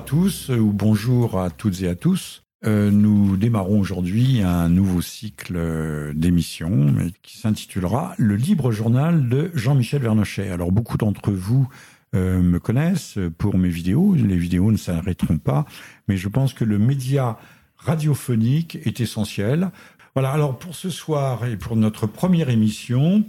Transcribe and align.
à 0.00 0.02
tous 0.02 0.48
ou 0.48 0.72
bonjour 0.72 1.38
à 1.38 1.50
toutes 1.50 1.82
et 1.82 1.88
à 1.88 1.94
tous. 1.94 2.42
Euh, 2.64 2.90
nous 2.90 3.36
démarrons 3.36 3.78
aujourd'hui 3.78 4.40
un 4.40 4.70
nouveau 4.70 5.02
cycle 5.02 5.52
euh, 5.56 6.14
d'émissions 6.14 6.94
qui 7.20 7.36
s'intitulera 7.36 8.14
Le 8.16 8.34
libre 8.34 8.72
journal 8.72 9.28
de 9.28 9.50
Jean-Michel 9.52 10.00
Vernochet. 10.00 10.48
Alors 10.48 10.72
beaucoup 10.72 10.96
d'entre 10.96 11.32
vous 11.32 11.68
euh, 12.14 12.40
me 12.40 12.58
connaissent 12.58 13.18
pour 13.36 13.58
mes 13.58 13.68
vidéos. 13.68 14.14
Les 14.14 14.38
vidéos 14.38 14.72
ne 14.72 14.78
s'arrêteront 14.78 15.36
pas, 15.36 15.66
mais 16.08 16.16
je 16.16 16.30
pense 16.30 16.54
que 16.54 16.64
le 16.64 16.78
média 16.78 17.36
radiophonique 17.76 18.78
est 18.86 19.00
essentiel. 19.00 19.70
Voilà, 20.14 20.30
alors 20.30 20.58
pour 20.58 20.74
ce 20.74 20.88
soir 20.88 21.44
et 21.44 21.58
pour 21.58 21.76
notre 21.76 22.06
première 22.06 22.48
émission, 22.48 23.22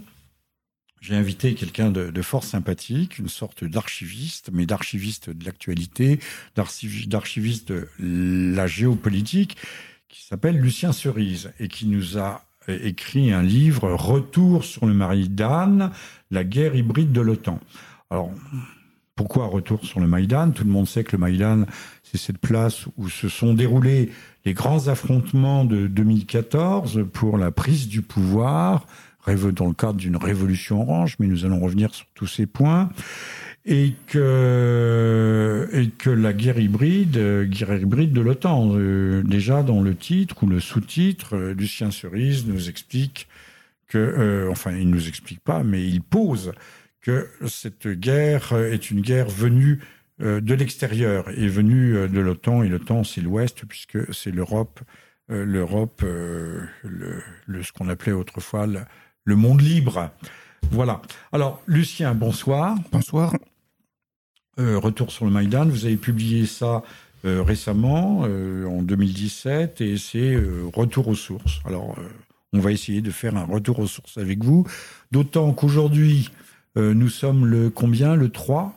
j'ai 1.02 1.16
invité 1.16 1.54
quelqu'un 1.54 1.90
de, 1.90 2.22
fort 2.22 2.44
sympathique, 2.44 3.18
une 3.18 3.28
sorte 3.28 3.64
d'archiviste, 3.64 4.50
mais 4.52 4.66
d'archiviste 4.66 5.30
de 5.30 5.44
l'actualité, 5.44 6.20
d'archiviste 6.54 7.72
de 7.72 7.88
la 7.98 8.68
géopolitique, 8.68 9.56
qui 10.08 10.22
s'appelle 10.22 10.56
Lucien 10.58 10.92
Cerise 10.92 11.52
et 11.58 11.66
qui 11.66 11.86
nous 11.86 12.18
a 12.18 12.44
écrit 12.68 13.32
un 13.32 13.42
livre 13.42 13.90
Retour 13.90 14.64
sur 14.64 14.86
le 14.86 14.94
Maïdan, 14.94 15.90
la 16.30 16.44
guerre 16.44 16.76
hybride 16.76 17.10
de 17.10 17.20
l'OTAN. 17.20 17.58
Alors, 18.08 18.30
pourquoi 19.16 19.46
retour 19.46 19.84
sur 19.84 19.98
le 19.98 20.06
Maïdan? 20.06 20.52
Tout 20.52 20.64
le 20.64 20.70
monde 20.70 20.86
sait 20.86 21.02
que 21.02 21.16
le 21.16 21.18
Maïdan, 21.18 21.64
c'est 22.04 22.18
cette 22.18 22.38
place 22.38 22.86
où 22.96 23.08
se 23.08 23.28
sont 23.28 23.54
déroulés 23.54 24.12
les 24.44 24.54
grands 24.54 24.86
affrontements 24.86 25.64
de 25.64 25.88
2014 25.88 27.06
pour 27.12 27.38
la 27.38 27.50
prise 27.50 27.88
du 27.88 28.02
pouvoir 28.02 28.86
dans 29.26 29.66
le 29.66 29.74
cadre 29.74 29.94
d'une 29.94 30.16
révolution 30.16 30.82
orange, 30.82 31.16
mais 31.18 31.26
nous 31.26 31.44
allons 31.44 31.60
revenir 31.60 31.94
sur 31.94 32.06
tous 32.14 32.26
ces 32.26 32.46
points, 32.46 32.90
et 33.64 33.94
que, 34.08 35.68
et 35.72 35.88
que 35.90 36.10
la 36.10 36.32
guerre 36.32 36.58
hybride, 36.58 37.16
euh, 37.16 37.44
guerre 37.44 37.74
hybride 37.74 38.12
de 38.12 38.20
l'OTAN, 38.20 38.72
euh, 38.74 39.22
déjà 39.22 39.62
dans 39.62 39.80
le 39.82 39.94
titre 39.94 40.42
ou 40.42 40.46
le 40.48 40.58
sous-titre, 40.58 41.36
euh, 41.36 41.54
Lucien 41.54 41.92
Cerise 41.92 42.46
nous 42.46 42.68
explique 42.68 43.28
que, 43.86 44.48
enfin, 44.50 44.72
il 44.72 44.88
nous 44.88 45.06
explique 45.06 45.40
pas, 45.40 45.62
mais 45.62 45.86
il 45.86 46.02
pose 46.02 46.52
que 47.02 47.28
cette 47.46 47.86
guerre 47.88 48.54
est 48.54 48.90
une 48.90 49.02
guerre 49.02 49.28
venue 49.28 49.80
de 50.18 50.54
l'extérieur 50.54 51.28
et 51.36 51.46
venue 51.46 52.08
de 52.08 52.20
l'OTAN, 52.20 52.62
et 52.62 52.68
l'OTAN 52.68 53.04
c'est 53.04 53.20
l'Ouest, 53.20 53.66
puisque 53.66 54.14
c'est 54.14 54.30
l'Europe, 54.30 54.80
l'Europe, 55.28 56.00
le, 56.02 57.22
le, 57.46 57.62
ce 57.62 57.70
qu'on 57.72 57.90
appelait 57.90 58.12
autrefois 58.12 58.66
le 59.24 59.36
monde 59.36 59.60
libre. 59.60 60.10
Voilà. 60.70 61.02
Alors, 61.32 61.62
Lucien, 61.66 62.14
bonsoir. 62.14 62.76
Bonsoir. 62.90 63.34
Euh, 64.58 64.78
retour 64.78 65.10
sur 65.10 65.24
le 65.24 65.30
Maïdan. 65.30 65.66
Vous 65.66 65.86
avez 65.86 65.96
publié 65.96 66.46
ça 66.46 66.82
euh, 67.24 67.42
récemment, 67.42 68.22
euh, 68.26 68.66
en 68.66 68.82
2017, 68.82 69.80
et 69.80 69.96
c'est 69.96 70.36
Retour 70.74 71.08
aux 71.08 71.14
sources. 71.14 71.60
Alors, 71.64 71.96
on 72.52 72.60
va 72.60 72.72
essayer 72.72 73.00
de 73.00 73.10
faire 73.10 73.36
un 73.36 73.44
retour 73.44 73.78
aux 73.78 73.86
sources 73.86 74.18
avec 74.18 74.44
vous, 74.44 74.66
d'autant 75.10 75.52
qu'aujourd'hui, 75.52 76.30
nous 76.76 77.08
sommes 77.08 77.46
le 77.46 77.68
combien? 77.70 78.14
Le 78.14 78.30
3 78.30 78.74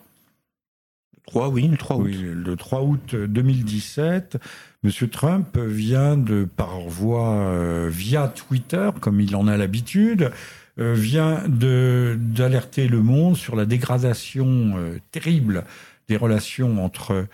3, 1.28 1.50
oui, 1.50 1.68
le 1.68 1.78
3 1.78 1.98
août. 1.98 2.04
Oui, 2.06 2.18
le 2.22 2.56
3 2.56 2.82
août 2.82 3.16
2017. 3.16 4.38
Monsieur 4.84 5.08
Trump 5.08 5.58
vient 5.58 6.16
de, 6.16 6.46
par 6.46 6.82
voie 6.82 7.38
euh, 7.38 7.90
via 7.92 8.28
Twitter, 8.28 8.92
comme 9.02 9.20
il 9.20 9.36
en 9.36 9.48
a 9.48 9.58
l'habitude, 9.58 10.32
euh, 10.78 10.94
vient 10.94 11.42
d'alerter 11.48 12.88
le 12.88 13.02
monde 13.02 13.36
sur 13.36 13.56
la 13.56 13.66
dégradation 13.66 14.74
euh, 14.76 15.00
terrible 15.12 15.64
des 16.08 16.18
relations 16.18 16.84
entre 16.84 17.28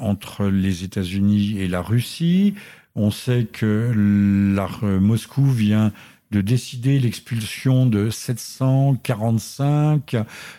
entre 0.00 0.46
les 0.46 0.84
États-Unis 0.84 1.58
et 1.58 1.68
la 1.68 1.82
Russie. 1.82 2.54
On 2.94 3.10
sait 3.10 3.44
que 3.44 3.92
la, 3.94 4.70
Moscou 4.98 5.44
vient 5.44 5.92
de 6.30 6.40
décider 6.40 6.98
l'expulsion 6.98 7.84
de 7.86 8.10
745 8.10 10.16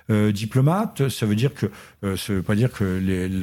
euh, 0.10 0.32
diplomates. 0.32 1.10
Ça 1.10 1.26
veut 1.26 1.36
dire 1.36 1.54
que 1.54 1.70
euh, 2.04 2.18
ça 2.18 2.34
veut 2.34 2.42
pas 2.42 2.56
dire 2.56 2.72
que 2.72 3.00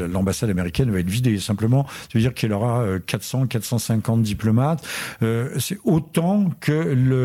l'ambassade 0.06 0.50
américaine 0.50 0.90
va 0.90 0.98
être 0.98 1.08
vidée. 1.08 1.38
Simplement, 1.38 1.86
ça 1.86 2.08
veut 2.14 2.20
dire 2.20 2.34
qu'il 2.34 2.50
y 2.50 2.52
aura 2.52 2.84
400, 3.06 3.44
euh, 3.44 3.46
450 3.46 4.22
diplomates. 4.22 4.84
Euh, 5.22 5.50
c'est 5.58 5.78
autant 5.84 6.50
que 6.60 6.72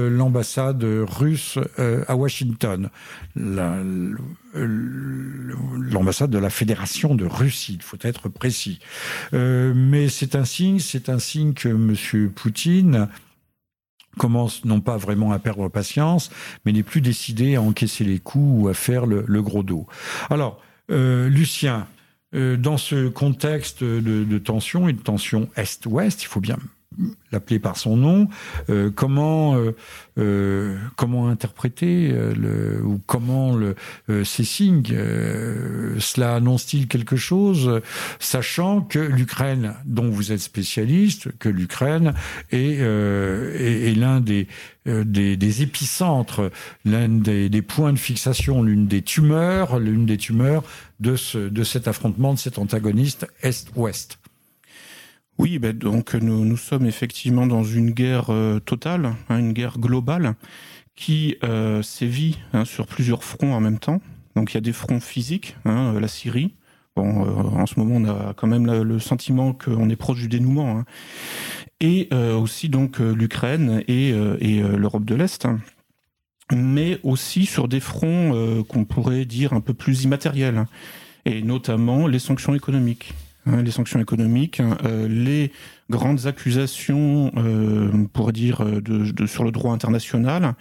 l'ambassade 0.10 0.84
russe 0.84 1.58
à 2.08 2.16
Washington, 2.16 2.90
l'ambassade 5.76 6.30
de 6.30 6.38
la 6.38 6.50
Fédération 6.50 7.16
de 7.16 7.26
Russie. 7.26 7.76
Il 7.76 7.84
faut 7.84 7.98
être 8.02 8.30
précis. 8.30 8.80
mais 9.32 10.10
c'est 10.10 10.36
un 10.36 10.46
signe, 10.46 10.80
c'est 10.80 11.10
un 11.10 11.20
signe 11.20 11.54
que 11.54 11.70
Monsieur 11.70 12.30
Poutine 12.30 13.08
commence 14.18 14.66
non 14.66 14.82
pas 14.82 14.98
vraiment 14.98 15.32
à 15.32 15.40
perdre 15.40 15.68
patience, 15.70 16.30
mais 16.66 16.72
n'est 16.72 16.84
plus 16.84 17.02
décidé 17.02 17.56
à 17.56 17.62
encaisser 17.62 18.04
les 18.04 18.20
coups 18.20 18.64
ou 18.64 18.68
à 18.68 18.74
faire 18.74 19.06
le, 19.06 19.42
gros 19.42 19.64
dos. 19.64 19.88
Alors, 20.30 20.62
euh, 20.92 21.30
Lucien, 21.30 21.88
euh, 22.36 22.58
dans 22.58 22.78
ce 22.78 23.08
contexte 23.08 23.84
de, 23.84 24.24
de, 24.24 24.38
tension 24.38 24.88
et 24.88 24.94
de 24.94 25.02
tension 25.02 25.50
Est-Ouest, 25.56 26.24
il 26.24 26.28
faut 26.28 26.42
bien 26.42 26.58
l'appeler 27.32 27.60
par 27.60 27.78
son 27.78 27.98
nom, 27.98 28.28
euh, 28.70 28.92
comment 28.94 29.56
euh, 29.56 29.76
euh, 30.20 30.78
comment 30.96 31.28
interpréter 31.28 32.10
le, 32.10 32.82
ou 32.84 33.02
comment 33.06 33.56
le, 33.56 33.76
ces 34.24 34.44
signes 34.44 34.84
cela 36.00 36.36
annonce-t-il 36.36 36.88
quelque 36.88 37.16
chose, 37.16 37.82
sachant 38.20 38.82
que 38.82 39.00
l'Ukraine, 39.00 39.74
dont 39.86 40.10
vous 40.10 40.32
êtes 40.32 40.40
spécialiste, 40.40 41.30
que 41.40 41.50
l'Ukraine 41.50 42.14
est, 42.52 42.80
est, 42.80 43.98
l'un 43.98 44.22
des, 44.22 44.48
des, 44.86 45.62
épicentres, 45.64 46.52
l'un 46.86 47.10
des, 47.10 47.50
des, 47.50 47.62
points 47.62 47.94
de 47.94 48.00
fixation, 48.00 48.62
l'une 48.62 48.88
des 48.88 49.02
tumeurs, 49.02 49.80
l'une 49.80 50.06
des 50.06 50.18
tumeurs 50.18 50.64
de 51.00 51.16
ce 51.16 51.38
de 51.38 51.64
cet 51.64 51.88
affrontement, 51.88 52.34
de 52.34 52.40
cet 52.40 52.60
antagoniste 52.60 53.28
Est-Ouest. 53.42 54.20
Oui, 55.40 55.58
ben 55.58 55.76
donc 55.76 56.14
nous, 56.14 56.58
sommes 56.58 56.86
effectivement 56.86 57.48
dans 57.48 57.64
une 57.64 57.92
guerre 57.92 58.30
euh, 58.30 58.60
totale, 58.60 59.16
hein, 59.30 59.40
une 59.40 59.54
guerre 59.54 59.80
globale 59.80 60.36
qui 60.96 61.38
euh, 61.44 61.82
sévit 61.82 62.38
hein, 62.54 62.66
sur 62.66 62.86
plusieurs 62.86 63.24
fronts 63.24 63.54
en 63.54 63.60
même 63.60 63.80
temps. 63.80 64.00
Donc 64.36 64.52
il 64.52 64.56
y 64.56 64.58
a 64.58 64.62
des 64.62 64.74
fronts 64.74 65.00
physiques, 65.00 65.56
hein, 65.66 66.00
la 66.00 66.08
Syrie. 66.08 66.54
Bon, 66.96 67.26
euh, 67.26 67.60
en 67.60 67.66
ce 67.66 67.80
moment, 67.80 67.96
on 67.96 68.06
a 68.08 68.34
quand 68.36 68.46
même 68.46 68.72
le 68.72 69.00
sentiment 69.00 69.54
qu'on 69.54 69.90
est 69.90 69.96
proche 69.96 70.20
du 70.20 70.28
dénouement. 70.28 70.84
Et 71.80 72.08
aussi 72.14 72.70
donc 72.70 73.00
l'Ukraine 73.00 73.84
et 73.90 74.14
l'Europe 74.14 75.04
de 75.04 75.16
l'Est 75.16 75.48
mais 76.54 77.00
aussi 77.04 77.46
sur 77.46 77.68
des 77.68 77.82
fronts 77.82 78.64
qu'on 78.70 78.86
pourrait 78.86 79.26
dire 79.26 79.52
un 79.52 79.60
peu 79.60 79.74
plus 79.74 80.04
immatériels, 80.04 80.66
et 81.26 81.42
notamment 81.42 82.08
les 82.08 82.20
sanctions 82.20 82.56
économiques. 82.56 83.14
Hein, 83.46 83.62
les 83.62 83.72
sanctions 83.72 84.00
économiques, 84.00 84.62
hein, 84.62 84.78
euh, 84.86 85.08
les 85.08 85.52
grandes 85.90 86.28
accusations, 86.28 87.32
euh, 87.36 87.92
pour 88.14 88.32
dire, 88.32 88.62
euh, 88.62 88.80
de, 88.80 89.26
sur 89.26 89.44
le 89.44 89.52
droit 89.52 89.74
international, 89.74 90.54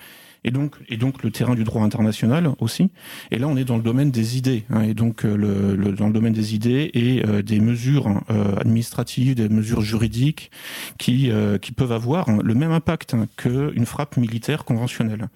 et 0.44 0.50
donc, 0.50 0.74
et 0.88 0.96
donc 0.96 1.22
le 1.22 1.30
terrain 1.30 1.54
du 1.54 1.62
droit 1.62 1.84
international 1.84 2.50
aussi. 2.58 2.90
Et 3.30 3.38
là, 3.38 3.46
on 3.46 3.56
est 3.56 3.64
dans 3.64 3.76
le 3.76 3.84
domaine 3.84 4.10
des 4.10 4.36
idées, 4.36 4.64
hein, 4.70 4.82
et 4.82 4.94
donc 4.94 5.22
le, 5.22 5.92
dans 5.92 6.08
le 6.08 6.12
domaine 6.12 6.32
des 6.32 6.56
idées 6.56 6.90
et 6.94 7.22
des 7.44 7.60
mesures 7.60 8.20
administratives, 8.58 9.36
des 9.36 9.48
mesures 9.48 9.82
juridiques 9.82 10.50
qui, 10.98 11.30
qui 11.60 11.70
peuvent 11.70 11.92
avoir 11.92 12.28
le 12.42 12.54
même 12.54 12.72
impact 12.72 13.14
qu'une 13.36 13.86
frappe 13.86 14.16
militaire 14.16 14.64
conventionnelle. 14.64 15.28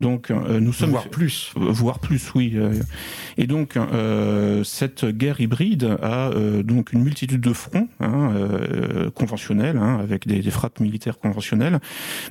Donc 0.00 0.30
euh, 0.30 0.60
nous 0.60 0.74
sommes 0.74 0.90
voire 0.90 1.08
plus, 1.08 1.52
voire 1.56 2.00
plus, 2.00 2.34
oui. 2.34 2.52
Euh. 2.56 2.74
et 3.38 3.46
donc 3.46 3.78
euh, 3.78 4.62
cette 4.62 5.06
guerre 5.06 5.40
hybride 5.40 5.96
a 6.02 6.30
donc 6.62 6.92
une 6.92 7.02
multitude 7.02 7.40
de 7.40 7.52
fronts 7.54 7.88
hein, 8.00 8.32
conventionnels, 9.14 9.78
hein, 9.78 9.98
avec 9.98 10.26
des, 10.26 10.40
des, 10.40 10.50
frappes 10.50 10.80
militaires 10.80 11.18
conventionnelles, 11.18 11.80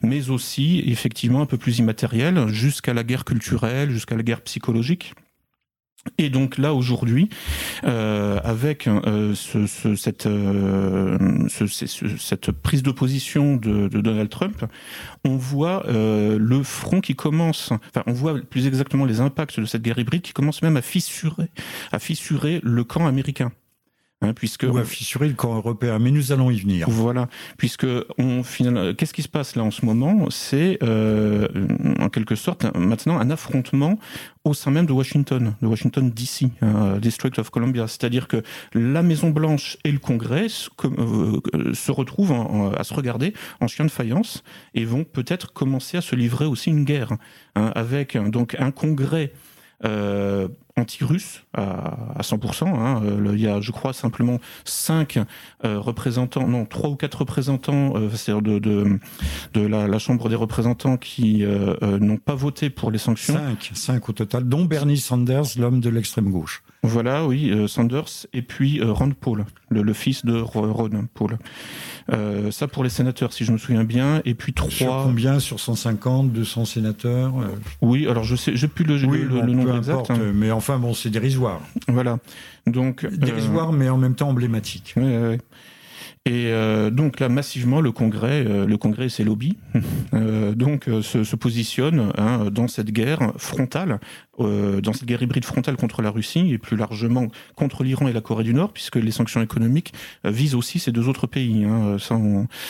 mais 0.04 0.30
aussi 0.30 0.84
effectivement 0.86 1.42
un 1.42 1.48
peu 1.48 1.58
plus 1.58 1.80
immatérielles, 1.80 2.48
jusqu'à 2.50 2.94
la 2.94 3.04
guerre 3.04 3.26
culturelle, 3.26 3.90
jusqu'à 3.90 4.16
la 4.16 4.24
guerre 4.24 4.42
psychologique. 4.42 5.16
Et 6.18 6.30
donc 6.30 6.58
là 6.58 6.74
aujourd'hui, 6.74 7.30
euh, 7.84 8.40
avec 8.44 8.88
euh, 8.88 9.02
euh, 9.08 9.36
ce, 9.36 9.96
cette 12.18 12.52
prise 12.52 12.84
de 12.84 12.92
position 12.92 13.58
de, 13.58 13.88
de, 13.88 14.02
Donald 14.02 14.30
Trump, 14.30 14.66
on 15.24 15.36
voit 15.36 15.84
le 15.88 16.64
front 16.64 17.02
qui 17.02 17.16
commence, 17.16 17.72
enfin 17.72 18.04
on 18.08 18.14
voit 18.14 18.40
plus 18.40 18.68
exactement 18.68 19.06
les 19.06 19.20
impacts 19.20 19.60
de 19.60 19.66
cette 19.66 19.82
guerre 19.82 20.00
hybride 20.00 20.22
qui 20.22 20.34
commence 20.34 20.62
même 20.62 20.78
à 20.78 20.82
fissurer, 20.82 21.50
à 21.92 22.00
fissurer 22.00 22.60
le 22.64 22.84
camp 22.84 23.08
américain. 23.08 23.52
Hein, 24.22 24.34
puisque 24.34 24.64
ou 24.64 24.78
à 24.78 24.86
fissurer 24.86 25.28
le 25.28 25.34
corps 25.34 25.56
européen, 25.56 26.00
mais 26.00 26.10
nous 26.10 26.32
allons 26.32 26.50
y 26.50 26.58
venir. 26.58 26.88
Voilà, 26.90 27.28
puisque 27.58 27.86
on 28.18 28.44
qu'est-ce 28.44 29.14
qui 29.14 29.22
se 29.22 29.28
passe 29.28 29.58
là 29.58 29.64
en 29.64 29.72
ce 29.72 29.86
moment? 29.86 30.28
C'est 30.30 30.80
euh, 30.84 31.50
en 32.00 32.08
quelque 32.08 32.36
sorte 32.36 32.66
maintenant 32.78 33.20
un 33.20 33.30
affrontement 33.30 34.00
au 34.46 34.54
sein 34.54 34.72
même 34.72 34.86
de 34.86 34.94
Washington, 34.94 35.56
de 35.62 35.68
Washington 35.68 36.10
DC, 36.10 36.46
hein, 36.62 36.98
District 37.02 37.38
of 37.40 37.50
Columbia, 37.50 37.88
c'est-à-dire 37.88 38.30
que 38.30 38.42
la 38.74 39.04
Maison 39.04 39.32
Blanche 39.32 39.78
et 39.84 39.92
le 39.92 40.00
Congrès 40.00 40.48
se, 40.48 40.70
euh, 40.86 41.74
se 41.74 41.92
retrouvent 41.92 42.34
à 42.78 42.86
se 42.86 42.94
regarder 42.94 43.34
en 43.60 43.68
chien 43.68 43.84
de 43.84 43.92
faïence 43.92 44.46
et 44.76 44.86
vont 44.86 45.04
peut-être 45.04 45.52
commencer 45.52 45.98
à 45.98 46.02
se 46.02 46.16
livrer 46.16 46.46
aussi 46.46 46.70
une 46.70 46.86
guerre 46.86 47.12
hein, 47.56 47.72
avec 47.76 48.18
donc 48.18 48.56
un 48.60 48.72
Congrès 48.72 49.34
euh, 49.84 50.48
anti-russe 50.86 51.44
à, 51.54 52.22
100%. 52.22 52.68
Hein. 52.68 53.02
Euh, 53.04 53.32
il 53.34 53.42
y 53.42 53.48
a, 53.48 53.60
je 53.60 53.72
crois, 53.72 53.92
simplement 53.92 54.40
cinq 54.64 55.18
euh, 55.64 55.80
représentants, 55.80 56.48
non, 56.48 56.66
trois 56.66 56.90
ou 56.90 56.96
quatre 56.96 57.20
représentants, 57.20 57.94
c'est-à-dire 58.14 58.42
de, 58.42 58.60
de, 58.60 59.00
de 59.54 59.62
la, 59.66 60.00
Chambre 60.00 60.30
des 60.30 60.36
représentants 60.36 60.98
qui 60.98 61.44
n'ont 61.82 62.18
pas 62.18 62.36
voté 62.36 62.70
pour 62.70 62.92
les 62.92 63.00
sanctions. 63.00 63.34
Cinq, 63.34 63.72
cinq 63.74 64.10
au 64.10 64.12
total, 64.12 64.44
dont 64.44 64.66
Bernie 64.66 64.98
Sanders, 64.98 65.46
l'homme 65.58 65.80
de 65.80 65.90
l'extrême 65.90 66.30
gauche. 66.30 66.64
Voilà, 66.84 67.26
oui, 67.26 67.52
Sanders, 67.68 68.28
et 68.34 68.44
puis 68.44 68.82
Rand 68.84 69.12
Paul, 69.12 69.46
le, 69.70 69.94
fils 69.94 70.26
de 70.26 70.38
Ron 70.38 71.08
Paul. 71.14 71.38
Euh, 72.14 72.52
ça 72.52 72.68
pour 72.68 72.84
les 72.84 72.90
sénateurs, 72.90 73.34
si 73.34 73.46
je 73.46 73.52
me 73.52 73.58
souviens 73.58 73.84
bien. 73.84 74.22
Et 74.26 74.36
puis 74.36 74.54
trois. 74.54 74.70
Sur 74.70 75.02
combien? 75.04 75.40
Sur 75.40 75.60
150, 75.60 76.32
200 76.32 76.66
sénateurs 76.66 77.34
euh? 77.40 77.48
Oui, 77.82 78.08
alors 78.08 78.24
je 78.24 78.36
sais, 78.36 78.56
j'ai 78.56 78.68
plus 78.68 78.86
le, 78.86 78.98
le, 78.98 79.54
nombre 79.54 79.76
exact. 79.78 80.12
Hein. 80.12 80.20
Mais 80.34 80.52
enfin, 80.52 80.75
bon, 80.78 80.94
c'est 80.94 81.10
dérisoire. 81.10 81.62
Voilà. 81.88 82.20
Donc 82.68 83.06
dérisoire, 83.06 83.70
euh, 83.70 83.78
mais 83.78 83.90
en 83.90 83.98
même 83.98 84.16
temps 84.16 84.30
emblématique. 84.30 84.94
Oui, 84.98 85.04
oui. 85.04 85.38
Et 86.28 86.48
euh, 86.48 86.90
donc 86.90 87.20
là, 87.20 87.30
massivement, 87.30 87.82
le 87.82 87.92
Congrès, 87.92 88.44
euh, 88.48 88.66
le 88.66 88.78
Congrès 88.78 89.06
et 89.06 89.10
ses 89.10 89.24
lobbies, 89.24 89.58
euh, 90.16 90.56
donc 90.56 90.90
se, 91.04 91.24
se 91.24 91.36
positionnent 91.36 92.12
hein, 92.18 92.48
dans 92.52 92.68
cette 92.68 92.90
guerre 92.90 93.34
frontale, 93.38 94.00
dans 94.40 94.94
cette 94.94 95.06
guerre 95.06 95.22
hybride 95.22 95.46
frontale 95.46 95.76
contre 95.76 96.02
la 96.02 96.10
Russie 96.10 96.52
et 96.52 96.58
plus 96.58 96.78
largement 96.78 97.28
contre 97.56 97.84
l'Iran 97.84 98.08
et 98.08 98.14
la 98.14 98.22
Corée 98.22 98.44
du 98.44 98.54
Nord, 98.54 98.72
puisque 98.72 98.98
les 98.98 99.12
sanctions 99.12 99.42
économiques 99.42 99.94
visent 100.24 100.56
aussi 100.56 100.80
ces 100.80 100.92
deux 100.92 101.08
autres 101.08 101.28
pays. 101.28 101.64
Hein, 101.64 101.98
ça 102.00 102.20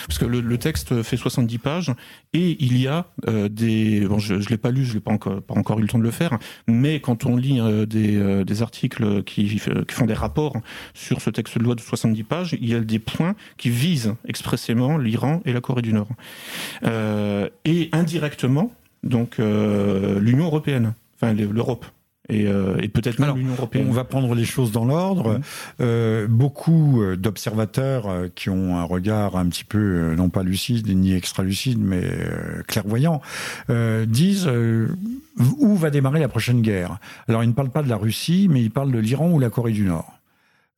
Parce 0.08 0.20
que 0.20 0.26
le, 0.26 0.42
le, 0.42 0.58
texte 0.58 1.02
fait 1.04 1.18
70 1.18 1.58
pages 1.58 1.94
et 2.34 2.58
il 2.60 2.78
y 2.78 2.88
a 2.88 3.06
des, 3.50 4.06
bon, 4.08 4.20
je, 4.20 4.40
je 4.40 4.50
l'ai 4.50 4.58
pas 4.58 4.72
lu, 4.72 4.86
je 4.86 4.94
l'ai 4.94 5.00
pas 5.00 5.12
encore, 5.12 5.42
pas 5.42 5.56
encore 5.56 5.80
eu 5.80 5.84
le 5.84 5.88
temps 5.88 6.00
de 6.00 6.04
le 6.04 6.12
faire, 6.12 6.38
mais 6.68 7.00
quand 7.00 7.26
on 7.26 7.36
lit 7.36 7.60
des, 7.88 8.44
des 8.44 8.62
articles 8.62 9.24
qui, 9.24 9.46
qui 9.48 9.94
font 9.94 10.06
des 10.06 10.14
rapports 10.14 10.58
sur 10.94 11.22
ce 11.22 11.30
texte 11.30 11.58
de 11.58 11.64
loi 11.64 11.76
de 11.76 11.82
70 11.82 12.24
pages, 12.24 12.58
il 12.62 12.70
y 12.70 12.76
a 12.76 12.80
des 12.80 13.00
points 13.00 13.36
qui 13.58 13.70
visent 13.70 14.16
expressément 14.28 14.98
l'Iran 14.98 15.42
et 15.46 15.54
la 15.54 15.62
Corée 15.62 15.82
du 15.82 15.94
Nord. 15.94 16.10
Euh, 16.84 17.50
et 17.66 17.90
indirectement, 17.92 18.72
donc 19.04 19.40
euh, 19.40 20.20
l'Union 20.20 20.46
européenne, 20.46 20.94
enfin 21.16 21.34
l'Europe. 21.34 21.86
Et, 22.28 22.48
euh, 22.48 22.78
et 22.82 22.88
peut-être 22.88 23.20
même 23.20 23.36
l'Union 23.36 23.54
européenne. 23.54 23.86
On 23.88 23.92
va 23.92 24.04
prendre 24.04 24.34
les 24.34 24.46
choses 24.46 24.72
dans 24.72 24.86
l'ordre. 24.86 25.40
Euh, 25.80 26.26
beaucoup 26.28 27.04
d'observateurs 27.18 28.08
qui 28.34 28.50
ont 28.50 28.78
un 28.78 28.84
regard 28.84 29.38
un 29.38 29.48
petit 29.48 29.64
peu, 29.64 30.16
non 30.16 30.30
pas 30.30 30.42
lucide 30.42 30.88
ni 30.90 31.14
extra-lucide, 31.14 31.78
mais 31.80 32.10
clairvoyant, 32.68 33.22
disent 33.70 34.50
où 35.60 35.76
va 35.76 35.92
démarrer 35.92 36.20
la 36.20 36.28
prochaine 36.28 36.64
guerre? 36.64 36.98
Alors 37.28 37.44
ils 37.44 37.50
ne 37.50 37.54
parlent 37.54 37.70
pas 37.70 37.84
de 37.84 37.90
la 37.90 37.98
Russie, 37.98 38.48
mais 38.50 38.64
ils 38.64 38.72
parlent 38.72 38.92
de 38.92 38.98
l'Iran 38.98 39.30
ou 39.30 39.38
la 39.38 39.52
Corée 39.52 39.74
du 39.74 39.84
Nord. 39.84 40.20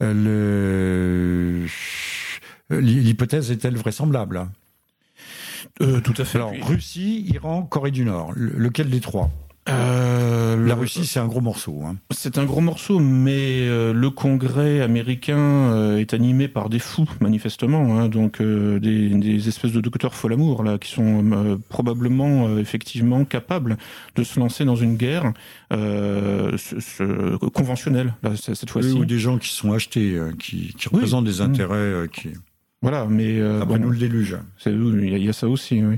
le 0.01 1.65
euh, 2.71 2.81
l'hypothèse 2.81 3.51
est-elle 3.51 3.77
vraisemblable? 3.77 4.47
Euh, 5.81 6.01
Tout 6.01 6.13
à 6.17 6.25
fait. 6.25 6.37
Alors, 6.37 6.53
Russie, 6.61 7.25
Iran, 7.33 7.63
Corée 7.63 7.91
du 7.91 8.03
Nord, 8.03 8.33
lequel 8.35 8.89
des 8.89 8.99
trois? 8.99 9.29
Euh, 9.69 10.55
La 10.65 10.75
Russie, 10.75 11.05
c'est 11.05 11.19
un 11.19 11.27
gros 11.27 11.41
morceau. 11.41 11.81
Hein. 11.85 11.97
C'est 12.11 12.37
un 12.37 12.45
gros 12.45 12.61
morceau, 12.61 12.99
mais 12.99 13.67
euh, 13.67 13.93
le 13.93 14.09
Congrès 14.09 14.81
américain 14.81 15.97
est 15.97 16.13
animé 16.13 16.47
par 16.47 16.69
des 16.69 16.79
fous, 16.79 17.09
manifestement, 17.19 17.97
hein, 17.97 18.07
donc 18.09 18.41
des, 18.41 19.09
des, 19.09 19.47
espèces 19.47 19.71
de 19.71 19.81
docteurs 19.81 20.15
folamour 20.15 20.63
là, 20.63 20.77
qui 20.77 20.91
sont 20.91 21.59
probablement 21.69 22.57
effectivement 22.57 23.25
capables 23.25 23.77
de 24.15 24.23
se 24.23 24.39
lancer 24.39 24.65
dans 24.65 24.75
une 24.75 24.95
guerre 24.95 25.33
conventionnelle 27.53 28.13
là, 28.23 28.31
cette 28.35 28.69
fois-ci. 28.69 28.91
ou 28.91 29.05
des 29.05 29.19
gens 29.19 29.37
qui 29.37 29.49
sont 29.49 29.73
achetés, 29.73 30.17
qui, 30.39 30.73
qui 30.77 30.89
représentent 30.89 31.25
des 31.25 31.39
mmh. 31.39 31.49
intérêts 31.49 32.07
qui. 32.11 32.29
Voilà, 32.83 33.07
mais 33.09 33.39
euh, 33.39 33.61
après 33.63 33.79
nous 33.79 33.89
le 33.89 33.97
déluge. 33.97 34.37
Il 34.67 35.17
y, 35.17 35.29
a 35.29 35.33
ça 35.33 35.49
aussi. 35.49 35.83
Oui. 35.83 35.97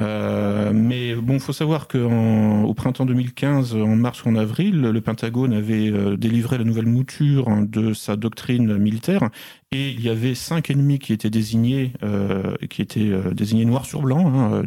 Euh, 0.00 0.72
mais 0.74 1.14
bon, 1.14 1.38
faut 1.38 1.52
savoir 1.52 1.86
que 1.86 1.98
au 1.98 2.74
printemps 2.74 3.06
2015, 3.06 3.76
en 3.76 3.94
mars 3.94 4.24
ou 4.24 4.28
en 4.28 4.34
avril, 4.34 4.80
le 4.80 5.00
Pentagone 5.00 5.52
avait 5.52 5.92
euh, 5.92 6.16
délivré 6.16 6.58
la 6.58 6.64
nouvelle 6.64 6.86
mouture 6.86 7.46
de 7.62 7.92
sa 7.92 8.16
doctrine 8.16 8.78
militaire, 8.78 9.30
et 9.70 9.90
il 9.90 10.00
y 10.00 10.08
avait 10.08 10.34
cinq 10.34 10.70
ennemis 10.70 10.98
qui 10.98 11.12
étaient 11.12 11.30
désignés, 11.30 11.92
euh, 12.02 12.56
qui 12.68 12.82
étaient 12.82 13.10
euh, 13.10 13.32
désignés 13.32 13.64
noir 13.64 13.84
sur 13.84 14.02
blanc, 14.02 14.32
hein, 14.34 14.62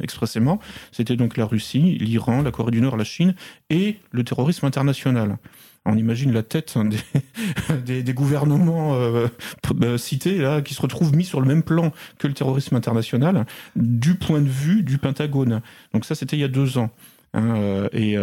expressément. 0.00 0.58
C'était 0.90 1.16
donc 1.16 1.36
la 1.36 1.44
Russie, 1.44 1.98
l'Iran, 2.00 2.40
la 2.40 2.50
Corée 2.50 2.70
du 2.70 2.80
Nord, 2.80 2.96
la 2.96 3.04
Chine 3.04 3.34
et 3.68 3.96
le 4.10 4.24
terrorisme 4.24 4.64
international 4.64 5.36
on 5.86 5.96
imagine 5.96 6.32
la 6.32 6.42
tête 6.42 6.74
des, 7.86 8.02
des, 8.02 8.14
gouvernements 8.14 8.94
euh, 8.94 9.26
euh, 9.82 9.98
cités 9.98 10.38
là 10.38 10.62
qui 10.62 10.74
se 10.74 10.82
retrouvent 10.82 11.14
mis 11.14 11.24
sur 11.24 11.40
le 11.40 11.46
même 11.46 11.62
plan 11.62 11.92
que 12.18 12.26
le 12.26 12.34
terrorisme 12.34 12.76
international 12.76 13.46
du 13.76 14.14
point 14.14 14.40
de 14.40 14.48
vue 14.48 14.82
du 14.82 14.98
Pentagone. 14.98 15.60
Donc 15.92 16.04
ça 16.04 16.14
c'était 16.14 16.36
il 16.36 16.40
y 16.40 16.44
a 16.44 16.48
deux 16.48 16.78
ans. 16.78 16.90
Hein, 17.36 17.56
euh, 17.56 17.88
et 17.92 18.16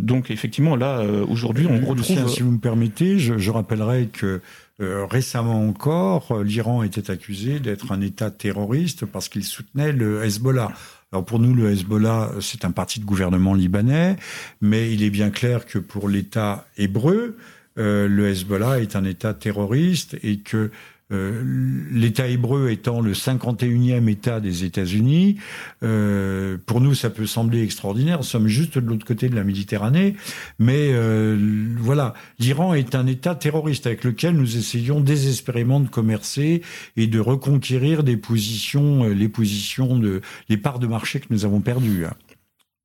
donc 0.00 0.30
effectivement 0.30 0.76
là 0.76 1.02
aujourd'hui 1.28 1.66
on 1.66 1.84
retrouve. 1.84 2.28
si 2.28 2.42
vous 2.42 2.52
me 2.52 2.60
permettez, 2.60 3.18
je, 3.18 3.38
je 3.38 3.50
rappellerai 3.50 4.06
que 4.06 4.40
récemment 4.78 5.66
encore, 5.66 6.42
l'Iran 6.42 6.82
était 6.82 7.10
accusé 7.10 7.60
d'être 7.60 7.92
un 7.92 8.00
État 8.00 8.30
terroriste 8.30 9.06
parce 9.06 9.28
qu'il 9.28 9.44
soutenait 9.44 9.92
le 9.92 10.24
Hezbollah. 10.24 10.72
Alors 11.14 11.24
pour 11.24 11.38
nous, 11.38 11.54
le 11.54 11.70
Hezbollah, 11.70 12.32
c'est 12.40 12.64
un 12.64 12.72
parti 12.72 12.98
de 12.98 13.04
gouvernement 13.04 13.54
libanais, 13.54 14.16
mais 14.60 14.92
il 14.92 15.04
est 15.04 15.10
bien 15.10 15.30
clair 15.30 15.64
que 15.64 15.78
pour 15.78 16.08
l'État 16.08 16.66
hébreu, 16.76 17.36
euh, 17.78 18.08
le 18.08 18.30
Hezbollah 18.30 18.80
est 18.80 18.96
un 18.96 19.04
État 19.04 19.32
terroriste 19.32 20.16
et 20.24 20.38
que 20.38 20.72
euh, 21.12 21.42
l'État 21.90 22.28
hébreu 22.28 22.70
étant 22.70 23.02
le 23.02 23.12
51e 23.12 24.08
État 24.08 24.40
des 24.40 24.64
États-Unis, 24.64 25.36
euh, 25.82 26.56
pour 26.64 26.80
nous 26.80 26.94
ça 26.94 27.10
peut 27.10 27.26
sembler 27.26 27.62
extraordinaire, 27.62 28.18
nous 28.18 28.24
sommes 28.24 28.46
juste 28.46 28.78
de 28.78 28.88
l'autre 28.88 29.04
côté 29.04 29.28
de 29.28 29.36
la 29.36 29.44
Méditerranée, 29.44 30.16
mais 30.58 30.92
euh, 30.92 31.38
voilà, 31.78 32.14
l'Iran 32.38 32.72
est 32.72 32.94
un 32.94 33.06
État 33.06 33.34
terroriste 33.34 33.86
avec 33.86 34.02
lequel 34.02 34.34
nous 34.34 34.56
essayons 34.56 35.00
désespérément 35.00 35.78
de 35.78 35.88
commercer 35.88 36.62
et 36.96 37.06
de 37.06 37.20
reconquérir 37.20 38.02
des 38.02 38.16
positions, 38.16 39.04
les 39.04 39.28
positions 39.28 39.98
de 39.98 40.22
les 40.48 40.56
parts 40.56 40.78
de 40.78 40.86
marché 40.86 41.20
que 41.20 41.26
nous 41.28 41.44
avons 41.44 41.60
perdues. 41.60 42.06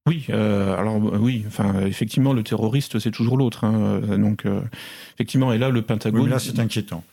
Oui, 0.07 0.25
alors 0.29 0.97
oui, 1.21 1.45
enfin 1.47 1.85
effectivement 1.85 2.33
le 2.33 2.43
terroriste 2.43 2.99
c'est 2.99 3.11
toujours 3.11 3.37
l'autre, 3.37 3.63
hein, 3.63 4.01
donc 4.17 4.43
effectivement 5.15 5.53
et 5.53 5.57
là 5.57 5.69
le 5.69 5.81
Pentagone. 5.83 6.29
là 6.29 6.39
c'est 6.39 6.59
inquiétant. 6.59 7.03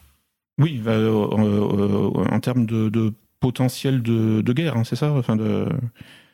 Oui, 0.58 0.80
euh, 0.86 1.28
euh, 1.38 2.10
en 2.30 2.40
termes 2.40 2.66
de, 2.66 3.12
potentiel 3.40 4.02
de, 4.02 4.52
guerre, 4.52 4.76
hein, 4.76 4.84
c'est 4.84 4.96
ça 4.96 5.12
enfin 5.12 5.36
de... 5.36 5.66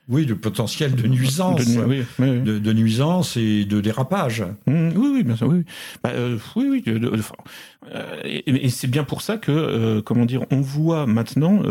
Oui, 0.08 0.26
de 0.26 0.34
potentiel 0.34 0.96
de 0.96 1.06
nuisance, 1.06 1.64
de, 1.64 2.58
de, 2.58 2.72
nuisance 2.72 3.36
et 3.36 3.64
de 3.64 3.80
dérapage. 3.80 4.42
Mmh, 4.66 4.88
oui, 4.96 5.10
oui, 5.14 5.22
bien 5.22 5.36
sûr, 5.36 5.46
oui, 5.46 5.64
bah, 6.02 6.10
euh, 6.10 6.38
oui, 6.56 6.82
oui. 6.84 6.84
et, 8.24 8.68
c'est 8.68 8.88
bien 8.88 9.04
pour 9.04 9.22
ça 9.22 9.38
que, 9.38 10.00
comment 10.00 10.24
dire, 10.24 10.44
on 10.50 10.60
voit 10.60 11.06
maintenant 11.06 11.62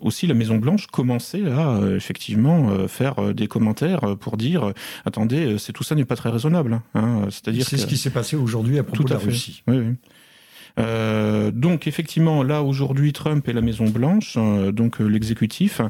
aussi 0.00 0.26
la 0.26 0.34
Maison 0.34 0.56
Blanche 0.56 0.88
commencer 0.88 1.46
à 1.46 1.80
effectivement 1.94 2.88
faire 2.88 3.32
des 3.32 3.46
commentaires 3.46 4.16
pour 4.18 4.36
dire, 4.36 4.72
attendez, 5.04 5.58
c'est 5.58 5.72
tout 5.72 5.84
ça 5.84 5.94
n'est 5.94 6.04
pas 6.04 6.16
très 6.16 6.30
raisonnable. 6.30 6.80
Hein, 6.94 7.22
C'est-à-dire 7.30 7.64
c'est 7.64 7.78
ce 7.78 7.86
qui 7.86 7.96
s'est 7.96 8.10
passé 8.10 8.34
aujourd'hui 8.34 8.78
à 8.78 8.82
propos 8.82 9.04
de 9.04 9.10
la 9.10 9.18
Russie. 9.18 9.62
Oui, 9.68 9.78
oui. 9.78 9.94
Euh, 10.78 11.50
donc 11.50 11.86
effectivement, 11.86 12.42
là 12.42 12.62
aujourd'hui, 12.62 13.12
Trump 13.12 13.48
et 13.48 13.52
la 13.52 13.60
Maison 13.60 13.88
Blanche, 13.88 14.34
euh, 14.36 14.72
donc 14.72 15.00
euh, 15.00 15.06
l'exécutif, 15.06 15.80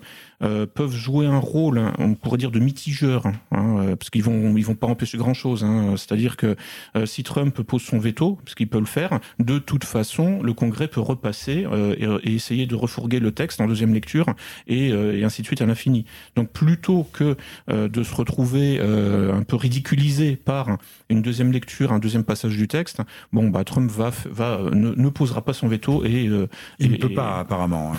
euh, 0.41 0.67
peuvent 0.67 0.95
jouer 0.95 1.27
un 1.27 1.39
rôle, 1.39 1.83
on 1.99 2.15
pourrait 2.15 2.39
dire 2.39 2.53
de 2.53 2.61
mitigeur, 2.61 3.27
hein, 3.27 3.35
euh, 3.51 3.97
parce 3.97 4.09
qu'ils 4.09 4.23
vont 4.23 4.57
ils 4.57 4.65
vont 4.65 4.77
pas 4.77 4.87
empêcher 4.87 5.19
grand 5.19 5.35
chose. 5.35 5.65
Hein. 5.65 5.95
C'est-à-dire 5.97 6.37
que 6.37 6.55
euh, 6.97 7.07
si 7.07 7.25
Trump 7.25 7.61
pose 7.63 7.83
son 7.83 7.99
veto, 7.99 8.39
parce 8.45 8.55
qu'il 8.55 8.69
peut 8.69 8.79
le 8.79 8.85
faire, 8.85 9.19
de 9.41 9.59
toute 9.59 9.85
façon, 9.85 10.41
le 10.41 10.53
Congrès 10.53 10.87
peut 10.87 11.01
repasser 11.01 11.67
et, 11.99 12.05
et, 12.05 12.35
essayer 12.35 12.67
de 12.67 12.77
refourguer 12.77 13.19
le 13.19 13.33
texte 13.33 13.61
en 13.61 13.67
deuxième 13.67 13.93
lecture 13.93 14.27
et, 14.69 14.89
et 14.89 15.25
ainsi 15.25 15.43
de 15.43 15.47
suite 15.47 15.61
à 15.61 15.67
l'infini. 15.67 16.05
Donc 16.37 16.51
plutôt 16.51 17.05
que 17.13 17.37
de 17.69 18.03
se 18.03 18.15
retrouver 18.15 18.81
un 18.81 19.43
peu 19.43 19.57
ridiculisé 19.57 20.37
par 20.37 20.79
une 21.09 21.23
deuxième 21.23 21.51
lecture, 21.53 21.93
un 21.93 21.99
deuxième 21.99 22.25
passage 22.25 22.57
du 22.57 22.69
texte, 22.69 23.03
bon 23.33 23.49
bah 23.49 23.65
Trump 23.65 23.91
va 23.91 24.11
va 24.31 24.61
ne, 24.73 24.93
ne 24.95 25.09
posera 25.09 25.45
pas 25.45 25.53
son 25.53 25.69
veto 25.69 26.05
et 26.05 26.29
il 26.79 26.91
ne 26.91 26.97
peut 26.97 27.13
pas 27.13 27.41
apparemment. 27.41 27.93
Hein. 27.95 27.99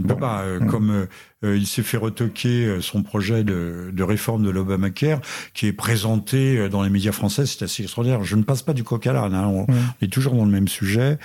Il 0.00 0.06
peut 0.06 0.16
pas, 0.16 0.42
euh, 0.44 0.60
comme 0.60 0.90
euh, 0.90 1.02
euh, 1.02 1.06
il 1.42 1.66
s'est 1.66 1.82
fait 1.82 1.96
retoquer 1.96 2.66
euh, 2.66 2.80
son 2.82 3.02
projet 3.02 3.44
de, 3.44 3.90
de 3.94 4.02
réforme 4.02 4.44
de 4.44 4.50
l'Obamacare, 4.50 5.20
qui 5.54 5.66
est 5.66 5.72
présenté 5.72 6.58
euh, 6.58 6.68
dans 6.68 6.82
les 6.82 6.90
médias 6.90 7.12
français, 7.12 7.46
c'est 7.46 7.64
assez 7.64 7.82
extraordinaire. 7.82 8.24
Je 8.24 8.36
ne 8.36 8.42
passe 8.42 8.60
pas 8.60 8.74
du 8.74 8.84
coq 8.84 9.06
à 9.06 9.14
l'âne, 9.14 9.34
hein, 9.34 9.46
on, 9.46 9.66
est 10.02 10.12
toujours 10.12 10.34
dans 10.34 10.44
le 10.44 10.50
même 10.50 10.68
sujet, 10.68 11.18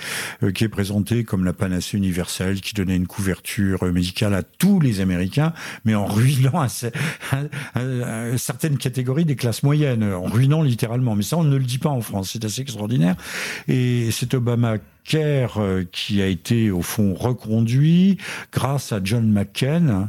qui 0.54 0.64
est 0.64 0.68
présenté 0.68 1.24
comme 1.24 1.44
la 1.44 1.52
panacée 1.52 1.98
universelle, 1.98 2.60
qui 2.62 2.74
donnait 2.74 2.96
une 2.96 3.06
couverture 3.06 3.84
médicale 3.84 4.34
à 4.34 4.42
tous 4.42 4.80
les 4.80 5.00
Américains, 5.00 5.52
mais 5.84 5.94
en 5.94 6.06
ruinant 6.06 6.60
à, 6.60 6.68
certaines 8.38 8.78
catégories 8.78 9.24
des 9.24 9.36
classes 9.36 9.62
moyennes, 9.62 10.02
en 10.02 10.24
ruinant 10.24 10.62
littéralement. 10.62 11.14
Mais 11.14 11.22
ça, 11.22 11.36
on 11.36 11.44
ne 11.44 11.56
le 11.56 11.64
dit 11.64 11.78
pas 11.78 11.90
en 11.90 12.00
France, 12.00 12.30
c'est 12.32 12.44
assez 12.44 12.62
extraordinaire. 12.62 13.16
Et 13.68 14.10
cet 14.10 14.34
Obamacare 14.34 15.60
qui 15.92 16.20
a 16.22 16.26
été 16.26 16.70
au 16.70 16.82
fond 16.82 17.14
reconduit 17.14 18.18
grâce 18.52 18.92
à 18.92 19.00
John 19.02 19.30
McCain, 19.30 20.05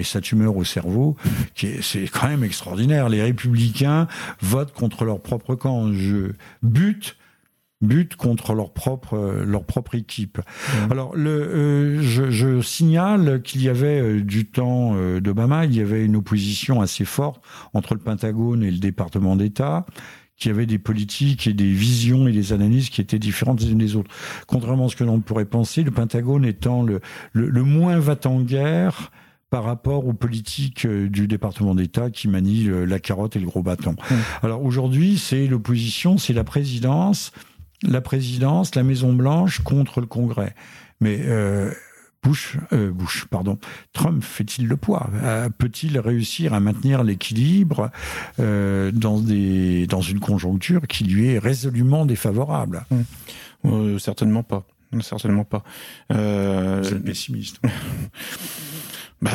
et 0.00 0.04
sa 0.04 0.20
tumeur 0.20 0.56
au 0.56 0.64
cerveau, 0.64 1.16
qui 1.54 1.68
c'est 1.82 2.08
quand 2.08 2.28
même 2.28 2.44
extraordinaire. 2.44 3.08
Les 3.08 3.22
républicains 3.22 4.08
votent 4.40 4.72
contre 4.72 5.04
leur 5.04 5.20
propre 5.20 5.54
camp, 5.54 5.92
je 5.92 6.32
bute 6.62 7.16
butent 7.82 8.16
contre 8.16 8.52
leur 8.52 8.72
propre 8.72 9.42
leur 9.46 9.64
propre 9.64 9.94
équipe. 9.94 10.40
Alors 10.90 11.16
le 11.16 11.30
euh, 11.30 12.02
je, 12.02 12.30
je, 12.30 12.60
signale 12.60 13.40
qu'il 13.42 13.62
y 13.62 13.68
avait 13.68 14.00
euh, 14.00 14.20
du 14.20 14.46
temps 14.46 14.92
euh, 14.94 15.20
d'Obama, 15.20 15.64
il 15.64 15.74
y 15.74 15.80
avait 15.80 16.04
une 16.04 16.16
opposition 16.16 16.82
assez 16.82 17.04
forte 17.04 17.42
entre 17.72 17.94
le 17.94 18.00
Pentagone 18.00 18.62
et 18.62 18.70
le 18.70 18.78
département 18.78 19.36
d'État 19.36 19.86
qui 20.36 20.48
avait 20.48 20.66
des 20.66 20.78
politiques 20.78 21.46
et 21.46 21.52
des 21.52 21.70
visions 21.70 22.26
et 22.26 22.32
des 22.32 22.54
analyses 22.54 22.88
qui 22.88 23.02
étaient 23.02 23.18
différentes 23.18 23.60
les 23.60 23.72
unes 23.72 23.78
des 23.78 23.94
autres. 23.94 24.10
Contrairement 24.46 24.86
à 24.86 24.88
ce 24.88 24.96
que 24.96 25.04
l'on 25.04 25.20
pourrait 25.20 25.44
penser, 25.44 25.82
le 25.82 25.90
Pentagone 25.90 26.46
étant 26.46 26.82
le, 26.82 27.00
le, 27.32 27.50
le 27.50 27.62
moins 27.62 27.98
va 27.98 28.16
en 28.24 28.40
guerre 28.40 29.10
par 29.50 29.64
rapport 29.64 30.06
aux 30.06 30.12
politiques 30.12 30.86
euh, 30.86 31.08
du 31.08 31.26
département 31.26 31.74
d'État 31.74 32.10
qui 32.10 32.28
manie 32.28 32.68
euh, 32.68 32.84
la 32.84 33.00
carotte 33.00 33.36
et 33.36 33.40
le 33.40 33.46
gros 33.46 33.62
bâton. 33.62 33.92
Mmh. 33.92 34.14
Alors 34.42 34.64
aujourd'hui, 34.64 35.18
c'est 35.18 35.46
l'opposition, 35.46 36.18
c'est 36.18 36.32
la 36.32 36.44
présidence, 36.44 37.32
la 37.82 38.00
présidence, 38.00 38.74
la 38.74 38.82
Maison 38.82 39.12
Blanche 39.12 39.60
contre 39.60 40.00
le 40.00 40.06
Congrès. 40.06 40.54
Mais 41.00 41.18
euh, 41.22 41.72
Bush, 42.22 42.58
euh, 42.72 42.90
Bush, 42.90 43.24
pardon, 43.30 43.58
Trump 43.92 44.22
fait-il 44.22 44.68
le 44.68 44.76
poids? 44.76 45.10
Peut-il 45.58 45.98
réussir 45.98 46.52
à 46.52 46.60
maintenir 46.60 47.02
l'équilibre 47.02 47.90
euh, 48.38 48.92
dans 48.92 49.18
des 49.18 49.86
dans 49.86 50.02
une 50.02 50.20
conjoncture 50.20 50.86
qui 50.86 51.04
lui 51.04 51.28
est 51.28 51.38
résolument 51.38 52.04
défavorable? 52.04 52.84
Mmh. 53.64 53.98
Certainement 53.98 54.42
pas. 54.42 54.64
Certainement 55.00 55.44
pas. 55.44 55.62
Euh... 56.12 56.80
Vous 56.82 56.94
êtes 56.94 57.04
pessimiste. 57.04 57.60
bah, 59.22 59.32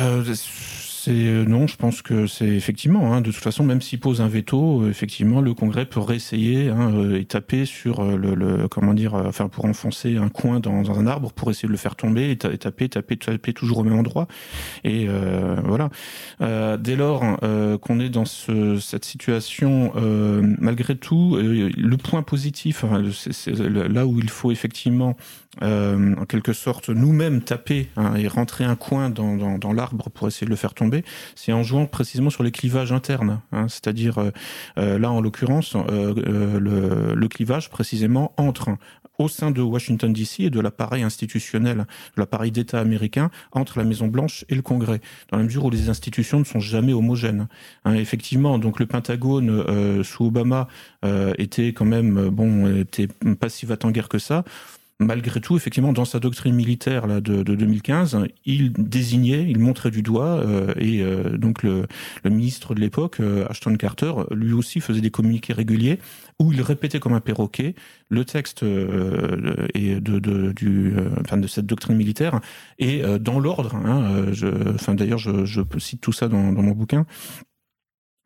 euh, 1.08 1.44
non, 1.44 1.66
je 1.66 1.76
pense 1.76 2.02
que 2.02 2.26
c'est 2.26 2.48
effectivement. 2.48 3.14
Hein, 3.14 3.20
de 3.20 3.30
toute 3.30 3.42
façon, 3.42 3.64
même 3.64 3.80
s'il 3.80 4.00
pose 4.00 4.20
un 4.20 4.28
veto, 4.28 4.82
euh, 4.82 4.90
effectivement, 4.90 5.40
le 5.40 5.54
Congrès 5.54 5.86
peut 5.86 6.00
réessayer 6.00 6.68
hein, 6.68 6.92
euh, 6.94 7.20
et 7.20 7.24
taper 7.24 7.64
sur 7.64 8.04
le, 8.04 8.68
comment 8.68 8.94
dire, 8.94 9.14
enfin 9.14 9.48
pour 9.48 9.64
enfoncer 9.64 10.16
un 10.16 10.28
coin 10.28 10.60
dans, 10.60 10.90
un 10.90 11.06
arbre 11.06 11.32
pour 11.32 11.50
essayer 11.50 11.68
de 11.68 11.72
le 11.72 11.78
faire 11.78 11.96
tomber 11.96 12.30
et, 12.30 12.36
taper, 12.36 12.88
taper, 12.88 13.16
taper 13.16 13.52
toujours 13.52 13.78
au 13.78 13.84
même 13.84 13.98
endroit. 13.98 14.26
Et 14.84 15.08
voilà. 15.64 15.90
dès 16.78 16.96
lors 16.96 17.38
qu'on 17.80 18.00
est 18.00 18.08
dans 18.08 18.24
cette 18.24 19.04
situation, 19.04 19.92
malgré 20.60 20.96
tout, 20.96 21.36
le 21.36 21.96
point 21.96 22.22
positif, 22.22 22.84
c'est 23.12 23.52
là 23.52 24.06
où 24.06 24.18
il 24.18 24.30
faut 24.30 24.50
effectivement 24.50 25.16
en 25.62 26.24
quelque 26.26 26.52
sorte 26.52 26.88
nous-mêmes 26.88 27.42
taper 27.42 27.88
hein, 27.96 28.14
et 28.16 28.28
rentrer 28.28 28.64
un 28.64 28.76
coin 28.76 29.10
dans, 29.10 29.36
dans, 29.36 29.58
dans 29.58 29.72
l'arbre 29.72 30.10
pour 30.10 30.28
essayer 30.28 30.44
de 30.44 30.50
le 30.50 30.56
faire 30.56 30.74
tomber 30.74 31.04
c'est 31.34 31.52
en 31.52 31.62
jouant 31.62 31.86
précisément 31.86 32.30
sur 32.30 32.42
les 32.42 32.50
clivages 32.50 32.92
internes. 32.92 33.40
Hein. 33.52 33.68
C'est-à-dire, 33.68 34.18
euh, 34.18 34.30
euh, 34.78 34.98
là, 34.98 35.10
en 35.10 35.20
l'occurrence, 35.20 35.76
euh, 35.76 37.14
le, 37.14 37.28
clivage 37.28 37.70
précisément 37.70 38.32
entre 38.36 38.70
au 39.18 39.28
sein 39.28 39.50
de 39.50 39.60
Washington 39.60 40.12
DC 40.12 40.40
et 40.40 40.50
de 40.50 40.60
l'appareil 40.60 41.02
institutionnel, 41.02 41.78
de 41.78 42.20
l'appareil 42.20 42.52
d'État 42.52 42.78
américain, 42.78 43.30
entre 43.52 43.78
la 43.78 43.84
Maison 43.84 44.06
Blanche 44.06 44.44
et 44.48 44.54
le 44.54 44.62
Congrès, 44.62 45.00
dans 45.30 45.38
la 45.38 45.44
mesure 45.44 45.64
où 45.64 45.70
les 45.70 45.88
institutions 45.88 46.38
ne 46.38 46.44
sont 46.44 46.60
jamais 46.60 46.92
homogènes. 46.92 47.48
Hein, 47.84 47.94
effectivement, 47.94 48.58
donc 48.58 48.78
le 48.78 48.86
Pentagone 48.86 50.04
sous 50.04 50.26
Obama 50.26 50.68
était 51.38 51.68
quand 51.68 51.84
même 51.84 52.28
bon, 52.28 52.80
était 52.80 53.08
pas 53.08 53.48
si 53.48 53.66
va 53.66 53.76
en 53.82 53.90
guerre 53.90 54.08
que 54.08 54.18
ça 54.18 54.44
malgré 54.98 55.40
tout, 55.40 55.56
effectivement, 55.56 55.92
dans 55.92 56.04
sa 56.04 56.20
doctrine 56.20 56.54
militaire 56.54 57.06
là, 57.06 57.20
de, 57.20 57.42
de 57.42 57.54
2015, 57.54 58.26
il 58.44 58.72
désignait, 58.72 59.44
il 59.48 59.58
montrait 59.58 59.90
du 59.90 60.02
doigt, 60.02 60.40
euh, 60.40 60.72
et 60.78 61.02
euh, 61.02 61.36
donc 61.36 61.62
le, 61.62 61.86
le, 62.24 62.30
ministre 62.30 62.74
de 62.74 62.80
l'époque, 62.80 63.20
euh, 63.20 63.46
Ashton 63.48 63.76
Carter, 63.76 64.12
lui 64.30 64.52
aussi 64.52 64.80
faisait 64.80 65.02
des 65.02 65.10
communiqués 65.10 65.52
réguliers 65.52 65.98
où 66.38 66.52
il 66.52 66.62
répétait 66.62 66.98
comme 66.98 67.12
un 67.12 67.20
perroquet 67.20 67.74
le 68.08 68.24
texte 68.24 68.62
et 68.62 70.00
de, 70.00 70.18
de, 70.18 70.52
du, 70.52 70.94
enfin, 71.20 71.38
de 71.38 71.46
cette 71.46 71.66
doctrine 71.66 71.96
militaire 71.96 72.40
et 72.78 73.02
dans 73.18 73.40
l'ordre. 73.40 73.74
Hein, 73.74 74.26
enfin, 74.74 74.94
d'ailleurs, 74.94 75.18
je, 75.18 75.46
je 75.46 75.62
cite 75.78 76.02
tout 76.02 76.12
ça 76.12 76.28
dans, 76.28 76.52
dans 76.52 76.62
mon 76.62 76.72
bouquin. 76.72 77.06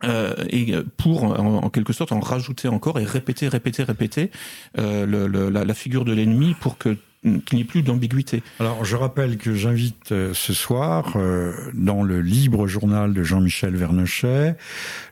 Euh, 0.03 0.35
et 0.49 0.75
pour 0.97 1.25
en, 1.25 1.69
quelque 1.69 1.93
sorte 1.93 2.13
en 2.13 2.21
rajouter 2.21 2.69
encore 2.69 2.99
et 2.99 3.05
répéter, 3.05 3.49
répéter, 3.49 3.83
répéter 3.83 4.31
euh, 4.79 5.05
le, 5.05 5.51
la, 5.51 5.75
figure 5.75 6.05
de 6.05 6.13
l'ennemi 6.13 6.55
pour 6.59 6.79
que 6.79 6.97
qu'il 7.23 7.57
n'y 7.57 7.61
ait 7.61 7.67
plus 7.67 7.83
d'ambiguïté. 7.83 8.43
Alors, 8.61 8.85
je 8.85 8.97
rappelle 8.97 9.37
que 9.37 9.55
j'invite 9.55 10.11
euh, 10.13 10.33
ce 10.33 10.55
soir, 10.55 11.13
euh, 11.17 11.53
dans 11.75 12.03
le 12.03 12.23
libre 12.23 12.67
journal 12.67 13.13
de 13.13 13.23
Jean-Michel 13.23 13.77
Vernochet, 13.77 14.57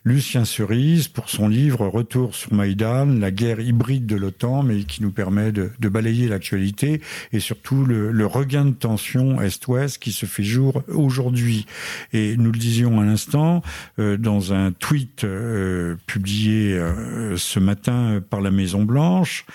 Lucien 0.05 0.43
Cerise 0.43 1.07
pour 1.07 1.29
son 1.29 1.47
livre 1.47 1.87
Retour 1.87 2.33
sur 2.33 2.51
Maïdan, 2.51 3.05
la 3.05 3.29
guerre 3.29 3.59
hybride 3.59 4.07
de 4.07 4.15
l'OTAN, 4.15 4.63
mais 4.63 4.83
qui 4.85 5.03
nous 5.03 5.11
permet 5.11 5.51
de, 5.51 5.69
de 5.79 5.89
balayer 5.89 6.27
l'actualité 6.27 6.99
et 7.31 7.39
surtout 7.39 7.85
le, 7.85 8.11
le, 8.11 8.25
regain 8.25 8.65
de 8.65 8.73
tension 8.73 9.39
Est-Ouest 9.39 9.99
qui 9.99 10.11
se 10.11 10.25
fait 10.25 10.43
jour 10.43 10.81
aujourd'hui. 10.87 11.67
Et 12.11 12.37
nous 12.37 12.51
le 12.51 12.57
disions 12.57 12.99
à 12.99 13.05
l'instant, 13.05 13.61
euh, 13.99 14.17
dans 14.17 14.51
un 14.51 14.71
tweet 14.71 15.27
publié 16.07 16.79
ce 17.35 17.59
matin 17.59 18.21
par 18.29 18.41
la 18.41 18.51
Maison 18.51 18.83
Blanche, 18.83 19.45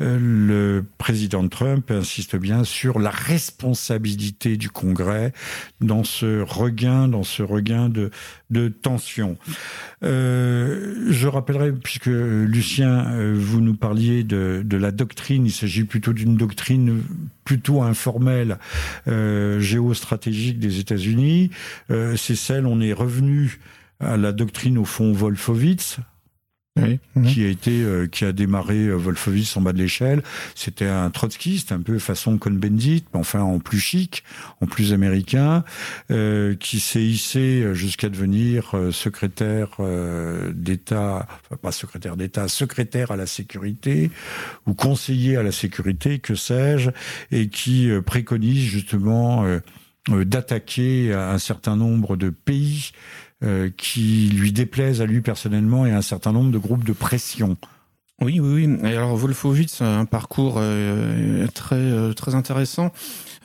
le 0.00 0.84
président 0.98 1.46
Trump 1.48 1.90
insiste 1.90 2.36
bien 2.36 2.64
sur 2.64 2.98
la 2.98 3.10
responsabilité 3.10 4.56
du 4.56 4.70
Congrès 4.70 5.32
dans 5.80 6.04
ce 6.04 6.40
regain, 6.40 7.08
dans 7.08 7.24
ce 7.24 7.42
regain 7.42 7.88
de, 7.88 8.10
de 8.50 8.68
tension. 8.68 9.36
Euh, 10.02 11.06
je 11.08 11.26
rappellerai, 11.26 11.72
puisque 11.72 12.06
Lucien, 12.06 13.12
euh, 13.12 13.34
vous 13.36 13.60
nous 13.60 13.74
parliez 13.74 14.24
de, 14.24 14.62
de 14.64 14.76
la 14.76 14.90
doctrine, 14.90 15.46
il 15.46 15.52
s'agit 15.52 15.84
plutôt 15.84 16.12
d'une 16.12 16.36
doctrine 16.36 17.02
plutôt 17.44 17.82
informelle, 17.82 18.58
euh, 19.08 19.58
géostratégique 19.60 20.58
des 20.58 20.78
États-Unis. 20.78 21.50
Euh, 21.90 22.14
C'est 22.16 22.36
celle, 22.36 22.66
on 22.66 22.80
est 22.80 22.92
revenu 22.92 23.58
à 24.00 24.16
la 24.16 24.32
doctrine 24.32 24.78
au 24.78 24.84
fond 24.84 25.12
Wolfowitz, 25.12 25.98
Mhm. 26.78 27.26
qui 27.26 27.44
a 27.44 27.48
été, 27.48 27.82
euh, 27.82 28.06
qui 28.06 28.24
a 28.24 28.32
démarré 28.32 28.86
euh, 28.86 28.94
Wolfowitz 28.94 29.56
en 29.56 29.60
bas 29.60 29.72
de 29.72 29.78
l'échelle. 29.78 30.22
C'était 30.54 30.86
un 30.86 31.10
trotskiste, 31.10 31.72
un 31.72 31.80
peu 31.80 31.98
façon 31.98 32.38
Cohn-Bendit, 32.38 33.04
enfin 33.12 33.40
en 33.40 33.58
plus 33.58 33.80
chic, 33.80 34.24
en 34.60 34.66
plus 34.66 34.92
américain, 34.92 35.64
euh, 36.10 36.54
qui 36.54 36.80
s'est 36.80 37.04
hissé 37.04 37.74
jusqu'à 37.74 38.08
devenir 38.08 38.70
euh, 38.74 38.92
secrétaire 38.92 39.68
d'État, 40.52 41.26
enfin 41.44 41.56
pas 41.60 41.72
secrétaire 41.72 42.16
d'État, 42.16 42.48
secrétaire 42.48 43.10
à 43.10 43.16
la 43.16 43.26
sécurité 43.26 44.10
ou 44.66 44.74
conseiller 44.74 45.36
à 45.36 45.42
la 45.42 45.52
sécurité, 45.52 46.18
que 46.18 46.34
sais-je, 46.34 46.90
et 47.30 47.48
qui 47.48 47.90
préconise 48.04 48.64
justement 48.64 49.44
d'attaquer 50.08 51.12
un 51.12 51.38
certain 51.38 51.76
nombre 51.76 52.16
de 52.16 52.30
pays 52.30 52.92
euh, 52.92 53.27
qui 53.76 54.30
lui 54.30 54.52
déplaisent 54.52 55.00
à 55.00 55.06
lui 55.06 55.20
personnellement 55.20 55.86
et 55.86 55.92
à 55.92 55.98
un 55.98 56.02
certain 56.02 56.32
nombre 56.32 56.50
de 56.50 56.58
groupes 56.58 56.84
de 56.84 56.92
pression. 56.92 57.56
Oui, 58.20 58.40
oui, 58.40 58.66
oui. 58.66 58.78
Et 58.82 58.96
alors 58.96 59.16
Wolfowitz 59.16 59.80
a 59.80 59.96
un 59.96 60.04
parcours 60.04 60.56
euh, 60.58 61.46
très 61.54 61.76
euh, 61.76 62.12
très 62.14 62.34
intéressant. 62.34 62.90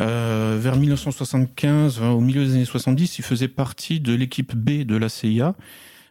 Euh, 0.01 0.57
vers 0.59 0.77
1975, 0.77 2.01
au 2.01 2.19
milieu 2.19 2.43
des 2.43 2.55
années 2.55 2.65
70, 2.65 3.19
il 3.19 3.23
faisait 3.23 3.47
partie 3.47 3.99
de 3.99 4.15
l'équipe 4.15 4.55
B 4.55 4.83
de 4.83 4.95
la 4.95 5.09
CIA. 5.09 5.53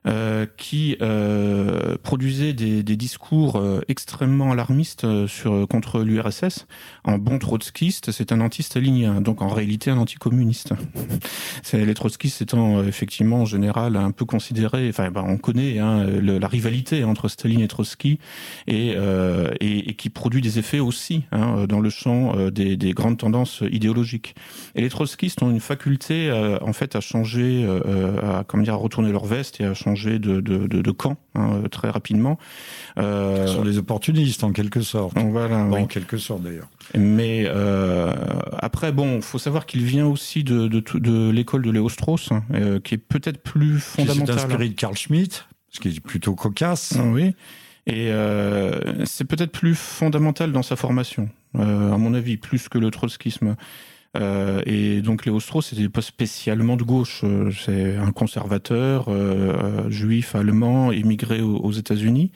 Euh, 0.08 0.46
qui 0.56 0.96
euh, 1.00 1.96
produisait 2.02 2.54
des, 2.54 2.82
des 2.82 2.96
discours 2.96 3.54
euh, 3.54 3.82
extrêmement 3.86 4.50
alarmistes 4.50 5.04
euh, 5.04 5.28
sur 5.28 5.68
contre 5.68 6.00
l'URSS. 6.02 6.66
En 7.04 7.18
bon 7.18 7.38
trotskiste, 7.38 8.10
c'est 8.10 8.32
un 8.32 8.40
anti-stalinien, 8.40 9.20
donc 9.20 9.42
en 9.42 9.48
réalité 9.48 9.92
un 9.92 9.98
anticommuniste. 9.98 10.72
les 11.72 11.94
trotskistes 11.94 12.42
étant 12.42 12.82
effectivement 12.82 13.42
en 13.42 13.44
général 13.44 13.94
un 13.94 14.10
peu 14.10 14.24
considérés, 14.24 14.88
enfin 14.88 15.12
ben, 15.12 15.24
on 15.24 15.38
connaît 15.38 15.78
hein, 15.78 16.04
le, 16.04 16.38
la 16.38 16.48
rivalité 16.48 17.04
entre 17.04 17.28
Staline 17.28 17.60
et 17.60 17.68
Trotsky 17.68 18.18
et, 18.66 18.96
et, 19.60 19.90
et, 19.90 19.94
qui 19.94 20.10
produit 20.10 20.42
des 20.42 20.58
effets 20.58 20.80
aussi 20.80 21.22
hein, 21.30 21.66
dans 21.68 21.78
le 21.78 21.90
champ 21.90 22.50
des, 22.50 22.76
des, 22.76 22.92
grandes 22.92 23.18
tendances 23.18 23.62
idéologiques. 23.70 24.34
Et 24.74 24.80
les 24.80 24.88
trotskistes 24.88 25.42
ont 25.44 25.50
une 25.50 25.60
faculté 25.60 26.32
en 26.60 26.72
fait 26.72 26.96
à 26.96 27.00
changer, 27.00 27.64
à 28.22 28.42
comment 28.44 28.64
dire, 28.64 28.74
à 28.74 28.78
retourner 28.78 29.12
leur 29.12 29.26
veste 29.26 29.60
et 29.60 29.64
à 29.64 29.74
changer 29.74 29.91
de, 29.94 30.40
de, 30.40 30.40
de, 30.40 30.66
de 30.66 30.90
camp 30.90 31.16
hein, 31.34 31.62
très 31.70 31.90
rapidement. 31.90 32.38
Euh, 32.98 33.46
Ce 33.46 33.54
sont 33.54 33.64
des 33.64 33.78
opportunistes 33.78 34.44
en 34.44 34.52
quelque 34.52 34.80
sorte. 34.80 35.16
Voilà, 35.18 35.64
bon, 35.64 35.82
En 35.82 35.86
quelque 35.86 36.16
sorte 36.16 36.42
d'ailleurs. 36.42 36.68
Mais 36.96 37.44
euh, 37.46 38.12
après, 38.58 38.92
bon, 38.92 39.20
faut 39.20 39.38
savoir 39.38 39.66
qu'il 39.66 39.84
vient 39.84 40.06
aussi 40.06 40.44
de, 40.44 41.30
l'école 41.30 41.62
de 41.62 41.70
Léo 41.70 41.88
Strauss, 41.88 42.32
hein, 42.32 42.42
euh, 42.54 42.80
qui 42.80 42.94
est 42.94 42.98
peut-être 42.98 43.42
plus 43.42 43.78
fondamentale. 43.80 44.38
C'est 44.38 44.44
inspiré 44.44 44.68
de 44.68 44.74
Carl 44.74 44.96
Schmitt, 44.96 45.46
ce 45.70 45.80
qui 45.80 45.88
est 45.88 46.00
plutôt 46.00 46.34
cocasse. 46.34 46.94
Ah 46.98 47.04
oui. 47.04 47.34
Et 47.86 48.12
euh, 48.12 49.04
c'est 49.04 49.24
peut-être 49.24 49.50
plus 49.50 49.74
fondamental 49.74 50.52
dans 50.52 50.62
sa 50.62 50.76
formation, 50.76 51.28
euh, 51.58 51.92
à 51.92 51.98
mon 51.98 52.14
avis, 52.14 52.36
plus 52.36 52.68
que 52.68 52.78
le 52.78 52.90
trotskisme. 52.90 53.56
Euh, 54.16 54.60
et 54.66 55.00
donc 55.00 55.24
Léo 55.24 55.40
Strauss, 55.40 55.68
c'était 55.68 55.88
pas 55.88 56.02
spécialement 56.02 56.76
de 56.76 56.84
gauche. 56.84 57.22
Euh, 57.24 57.50
c'est 57.52 57.96
un 57.96 58.12
conservateur 58.12 59.06
euh, 59.08 59.88
juif 59.90 60.34
allemand 60.34 60.92
émigré 60.92 61.40
aux, 61.40 61.72
États-Unis. 61.72 62.30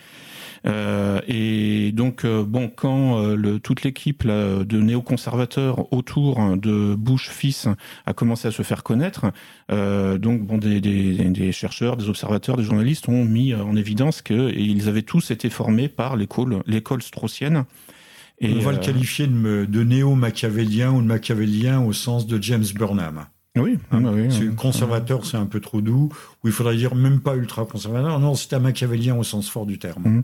Euh, 0.67 1.21
et 1.29 1.93
donc, 1.93 2.27
bon, 2.27 2.71
quand 2.75 3.35
le, 3.35 3.61
toute 3.61 3.83
l'équipe 3.83 4.27
de 4.27 4.81
néoconservateurs 4.81 5.93
autour 5.93 6.57
de 6.57 6.95
Bush 6.95 7.29
fils 7.29 7.69
a 8.07 8.15
commencé 8.15 8.49
à 8.49 8.51
se 8.51 8.63
faire 8.63 8.83
connaître, 8.83 9.27
euh, 9.71 10.19
donc 10.19 10.43
bon, 10.43 10.59
des, 10.59 10.81
des, 10.81 11.15
des, 11.29 11.53
chercheurs, 11.53 11.97
des 11.97 12.09
observateurs, 12.09 12.57
des 12.57 12.65
journalistes 12.65 13.09
ont 13.09 13.25
mis 13.25 13.55
en 13.55 13.77
évidence 13.77 14.23
qu'ils 14.23 14.89
avaient 14.89 15.03
tous 15.03 15.31
été 15.31 15.51
formés 15.51 15.89
par 15.89 16.17
l'école, 16.17 16.63
l'école 16.67 17.03
straussienne. 17.03 17.65
Et 18.39 18.55
On 18.55 18.61
va 18.61 18.73
le 18.73 18.79
euh, 18.79 18.81
qualifier 18.81 19.27
de, 19.27 19.65
de 19.65 19.83
néo-machiavélien 19.83 20.93
ou 20.93 21.01
de 21.01 21.07
machiavélien 21.07 21.81
au 21.83 21.93
sens 21.93 22.27
de 22.27 22.43
James 22.43 22.67
Burnham. 22.75 23.27
Oui, 23.57 23.79
hein 23.91 24.03
oui, 24.05 24.55
conservateur, 24.55 25.25
c'est 25.25 25.39
un 25.39 25.47
peu 25.47 25.61
trop 25.61 25.81
doux. 25.81 26.11
Ou 26.45 26.49
il 26.49 26.53
faudrait 26.53 26.77
dire 26.77 26.95
même 26.95 27.21
pas 27.21 27.37
ultra 27.37 27.65
conservateur. 27.65 28.21
Non, 28.21 28.35
c'est 28.35 28.53
un 28.53 28.59
machiavélien 28.59 29.17
au 29.17 29.23
sens 29.23 29.49
fort 29.49 29.65
du 29.65 29.79
terme. 29.79 30.03
Mmh. 30.05 30.23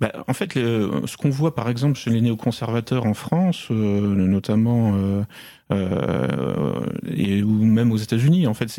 Bah, 0.00 0.12
en 0.26 0.32
fait, 0.32 0.54
ce 0.54 1.16
qu'on 1.18 1.28
voit 1.28 1.54
par 1.54 1.68
exemple 1.68 1.98
chez 1.98 2.10
les 2.10 2.22
néoconservateurs 2.22 3.04
en 3.04 3.14
France, 3.14 3.68
euh, 3.70 4.14
notamment 4.14 4.94
euh, 4.94 5.22
euh, 5.70 6.80
et 7.14 7.42
ou 7.42 7.62
même 7.64 7.92
aux 7.92 7.98
États-Unis, 7.98 8.46
en 8.46 8.54
fait, 8.54 8.74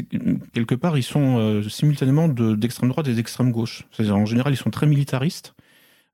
quelque 0.54 0.76
part, 0.76 0.98
ils 0.98 1.04
sont 1.04 1.38
euh, 1.38 1.62
simultanément 1.70 2.28
d'extrême 2.28 2.90
droite 2.90 3.08
et 3.08 3.14
d'extrême 3.14 3.52
gauche. 3.52 3.84
C'est-à-dire 3.92 4.18
en 4.18 4.26
général, 4.26 4.54
ils 4.54 4.58
sont 4.58 4.72
très 4.72 4.88
militaristes, 4.88 5.54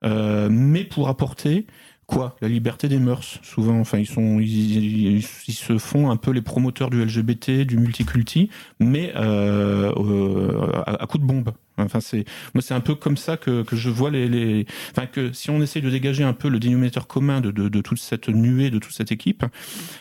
mais 0.03 0.83
pour 0.83 1.07
apporter 1.07 1.65
quoi 2.09 2.35
La 2.41 2.47
liberté 2.47 2.89
des 2.89 2.99
mœurs, 2.99 3.39
souvent. 3.43 3.79
Enfin, 3.79 3.99
ils 3.99 4.07
sont, 4.07 4.39
ils, 4.39 5.21
se 5.21 5.77
font 5.77 6.09
un 6.09 6.17
peu 6.17 6.31
les 6.31 6.41
promoteurs 6.41 6.89
du 6.89 7.03
LGBT, 7.03 7.65
du 7.65 7.77
multiculti, 7.77 8.49
mais 8.79 9.13
euh, 9.15 9.93
euh, 9.95 10.83
à, 10.85 11.05
coup 11.05 11.19
de 11.19 11.23
bombe. 11.23 11.51
Enfin, 11.77 11.99
c'est 12.01 12.25
moi, 12.53 12.61
c'est 12.61 12.73
un 12.73 12.81
peu 12.81 12.95
comme 12.95 13.15
ça 13.15 13.37
que, 13.37 13.63
que 13.63 13.75
je 13.75 13.89
vois 13.89 14.09
les, 14.09 14.27
les, 14.27 14.65
enfin 14.91 15.05
que 15.05 15.31
si 15.31 15.49
on 15.49 15.61
essaye 15.61 15.81
de 15.81 15.89
dégager 15.89 16.23
un 16.23 16.33
peu 16.33 16.49
le 16.49 16.59
dénominateur 16.59 17.07
commun 17.07 17.39
de, 17.39 17.51
de, 17.51 17.69
de, 17.69 17.81
toute 17.81 17.99
cette 17.99 18.27
nuée, 18.27 18.69
de 18.69 18.79
toute 18.79 18.93
cette 18.93 19.11
équipe, 19.11 19.45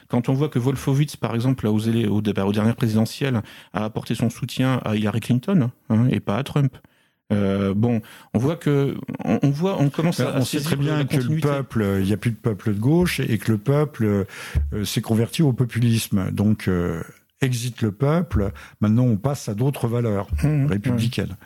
quand 0.09 0.29
on 0.29 0.33
voit 0.33 0.49
que 0.49 0.59
Wolfowitz, 0.59 1.17
par 1.17 1.35
exemple, 1.35 1.67
a 1.67 1.71
osé 1.71 2.07
au, 2.07 2.17
aux 2.17 2.53
dernières 2.53 2.77
présidentielles, 2.77 3.43
a 3.75 3.85
apporté 3.85 4.15
son 4.15 4.31
soutien 4.31 4.81
à 4.85 4.97
Hillary 4.97 5.21
Clinton 5.21 5.71
hein, 5.91 6.09
et 6.11 6.21
pas 6.21 6.39
à 6.39 6.43
Trump. 6.43 6.77
Euh, 7.31 7.75
bon, 7.75 8.01
on 8.33 8.39
voit 8.39 8.57
que 8.57 8.97
on, 9.25 9.51
voit, 9.51 9.81
on 9.81 9.91
commence 9.91 10.21
à. 10.21 10.37
On 10.37 10.45
sait 10.45 10.61
très 10.61 10.77
bien 10.77 11.05
que 11.05 11.17
le 11.17 11.41
peuple, 11.41 11.87
il 12.01 12.07
n'y 12.07 12.13
a 12.13 12.17
plus 12.17 12.31
de 12.31 12.37
peuple 12.37 12.73
de 12.73 12.79
gauche 12.79 13.21
et 13.21 13.39
que 13.39 13.53
le 13.53 13.59
peuple 13.59 14.27
euh, 14.73 14.85
s'est 14.85 15.03
converti 15.03 15.43
au 15.43 15.53
populisme. 15.53 16.31
Donc, 16.31 16.69
euh, 16.69 17.03
exit 17.43 17.83
le 17.83 17.93
peuple. 17.93 18.53
Maintenant, 18.81 19.05
on 19.05 19.17
passe 19.17 19.49
à 19.49 19.55
d'autres 19.55 19.89
valeurs 19.89 20.29
mmh, 20.43 20.49
mmh, 20.49 20.67
républicaines. 20.67 21.37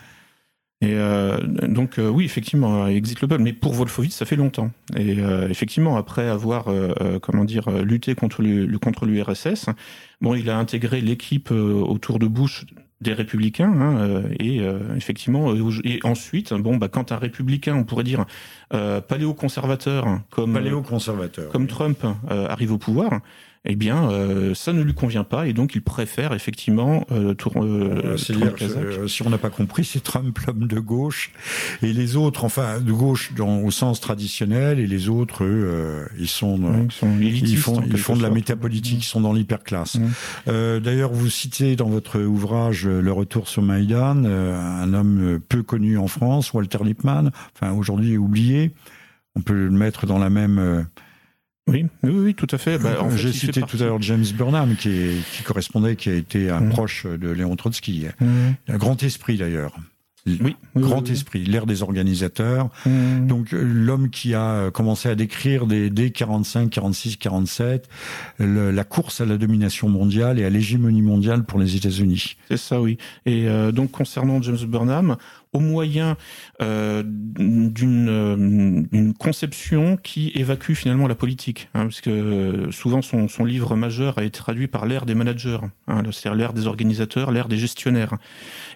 Et 0.82 0.94
euh, 0.94 1.38
donc 1.40 1.98
oui, 1.98 2.24
effectivement, 2.24 2.88
exit 2.88 3.20
le 3.20 3.28
peuple. 3.28 3.42
Mais 3.42 3.52
pour 3.52 3.72
Wolfowitz, 3.72 4.14
ça 4.14 4.24
fait 4.24 4.36
longtemps. 4.36 4.70
Et 4.96 5.18
effectivement, 5.48 5.96
après 5.96 6.28
avoir, 6.28 6.66
comment 7.22 7.44
dire, 7.44 7.70
lutté 7.70 8.16
contre 8.16 8.42
l'URSS, 8.42 9.66
bon, 10.20 10.34
il 10.34 10.50
a 10.50 10.58
intégré 10.58 11.00
l'équipe 11.00 11.52
autour 11.52 12.18
de 12.18 12.26
Bush 12.26 12.66
des 13.02 13.12
républicains 13.12 13.72
hein, 13.72 13.96
euh, 13.98 14.22
et 14.38 14.60
euh, 14.60 14.78
effectivement 14.96 15.52
euh, 15.52 15.72
et 15.84 16.00
ensuite 16.04 16.54
bon 16.54 16.76
bah 16.76 16.88
quand 16.88 17.12
un 17.12 17.16
républicain 17.16 17.74
on 17.74 17.84
pourrait 17.84 18.04
dire 18.04 18.24
euh, 18.72 19.00
paléoconservateur 19.00 20.20
comme 20.30 20.54
paléoconservateur 20.54 21.50
comme 21.50 21.66
Trump 21.66 22.06
arrive 22.28 22.72
au 22.72 22.78
pouvoir 22.78 23.20
eh 23.64 23.76
bien, 23.76 24.10
euh, 24.10 24.54
ça 24.54 24.72
ne 24.72 24.82
lui 24.82 24.92
convient 24.92 25.22
pas 25.22 25.46
et 25.46 25.52
donc 25.52 25.76
il 25.76 25.82
préfère 25.82 26.32
effectivement 26.32 27.06
euh, 27.12 27.32
tour, 27.34 27.52
euh, 27.58 28.16
euh 28.16 29.06
si 29.06 29.22
on 29.22 29.30
n'a 29.30 29.38
pas 29.38 29.50
compris, 29.50 29.84
c'est 29.84 30.02
Trump 30.02 30.36
l'homme 30.40 30.66
de 30.66 30.80
gauche 30.80 31.30
et 31.80 31.92
les 31.92 32.16
autres, 32.16 32.44
enfin 32.44 32.80
de 32.80 32.92
gauche 32.92 33.32
dans, 33.34 33.60
au 33.60 33.70
sens 33.70 34.00
traditionnel 34.00 34.80
et 34.80 34.88
les 34.88 35.08
autres, 35.08 35.44
eux, 35.44 36.08
ils 36.18 36.26
sont, 36.26 36.58
ils, 36.84 36.92
sont 36.92 37.16
ils 37.20 37.56
font, 37.56 37.80
ils 37.86 37.98
font 37.98 38.16
de 38.16 38.22
la 38.22 38.30
métapolitique, 38.30 39.04
ils 39.04 39.08
sont 39.08 39.20
dans 39.20 39.32
l'hyperclasse. 39.32 39.98
D'ailleurs, 40.46 41.12
vous 41.12 41.30
citez 41.30 41.76
dans 41.76 41.88
votre 41.88 42.20
ouvrage 42.20 42.86
Le 42.86 43.12
Retour 43.12 43.48
sur 43.48 43.62
Maïdan 43.62 44.24
un 44.24 44.92
homme 44.92 45.38
peu 45.48 45.62
connu 45.62 45.98
en 45.98 46.08
France, 46.08 46.52
Walter 46.52 46.78
Lippmann, 46.84 47.30
enfin 47.54 47.72
aujourd'hui 47.72 48.16
oublié. 48.16 48.72
On 49.36 49.40
peut 49.40 49.54
le 49.54 49.70
mettre 49.70 50.06
dans 50.06 50.18
la 50.18 50.30
même 50.30 50.86
oui, 51.72 51.86
oui, 52.02 52.10
oui, 52.10 52.34
tout 52.34 52.48
à 52.50 52.58
fait. 52.58 52.78
Bah, 52.78 52.96
J'ai 53.16 53.32
cité 53.32 53.62
tout 53.62 53.76
à 53.80 53.84
l'heure 53.84 54.02
James 54.02 54.24
Burnham, 54.34 54.76
qui, 54.76 54.90
est, 54.90 55.16
qui 55.32 55.42
correspondait, 55.42 55.96
qui 55.96 56.10
a 56.10 56.14
été 56.14 56.50
un 56.50 56.60
mmh. 56.60 56.68
proche 56.70 57.06
de 57.06 57.30
Léon 57.30 57.56
Trotsky. 57.56 58.06
Mmh. 58.20 58.26
Un 58.68 58.76
grand 58.76 59.02
esprit 59.02 59.38
d'ailleurs. 59.38 59.76
Oui, 60.24 60.54
grand 60.76 61.08
esprit, 61.10 61.44
l'ère 61.44 61.66
des 61.66 61.82
organisateurs. 61.82 62.70
Mmh. 62.86 63.26
Donc 63.26 63.52
euh, 63.52 63.60
l'homme 63.60 64.08
qui 64.08 64.34
a 64.34 64.70
commencé 64.70 65.08
à 65.08 65.16
décrire 65.16 65.66
dès, 65.66 65.90
dès 65.90 66.10
45, 66.10 66.70
46, 66.70 67.16
47 67.16 67.88
la 68.38 68.84
course 68.84 69.20
à 69.20 69.26
la 69.26 69.36
domination 69.36 69.88
mondiale 69.88 70.38
et 70.38 70.44
à 70.44 70.50
l'hégémonie 70.50 71.02
mondiale 71.02 71.42
pour 71.42 71.58
les 71.58 71.74
États-Unis. 71.74 72.36
C'est 72.48 72.56
ça, 72.56 72.80
oui. 72.80 72.98
Et 73.26 73.48
euh, 73.48 73.72
donc 73.72 73.90
concernant 73.90 74.40
James 74.42 74.64
Burnham, 74.64 75.16
au 75.52 75.60
moyen 75.60 76.16
euh, 76.62 77.02
d'une 77.04 78.08
euh, 78.08 79.12
conception 79.18 79.96
qui 79.96 80.32
évacue 80.34 80.72
finalement 80.72 81.06
la 81.06 81.14
politique, 81.14 81.68
hein, 81.74 81.84
parce 81.84 82.00
que 82.00 82.68
souvent 82.70 83.02
son, 83.02 83.28
son, 83.28 83.44
livre 83.44 83.76
majeur 83.76 84.18
a 84.18 84.24
été 84.24 84.38
traduit 84.38 84.66
par 84.66 84.86
l'ère 84.86 85.04
des 85.04 85.14
managers, 85.14 85.58
hein, 85.88 86.02
c'est-à-dire 86.10 86.34
l'ère 86.34 86.52
des 86.52 86.66
organisateurs, 86.66 87.30
l'ère 87.32 87.48
des 87.48 87.58
gestionnaires. 87.58 88.16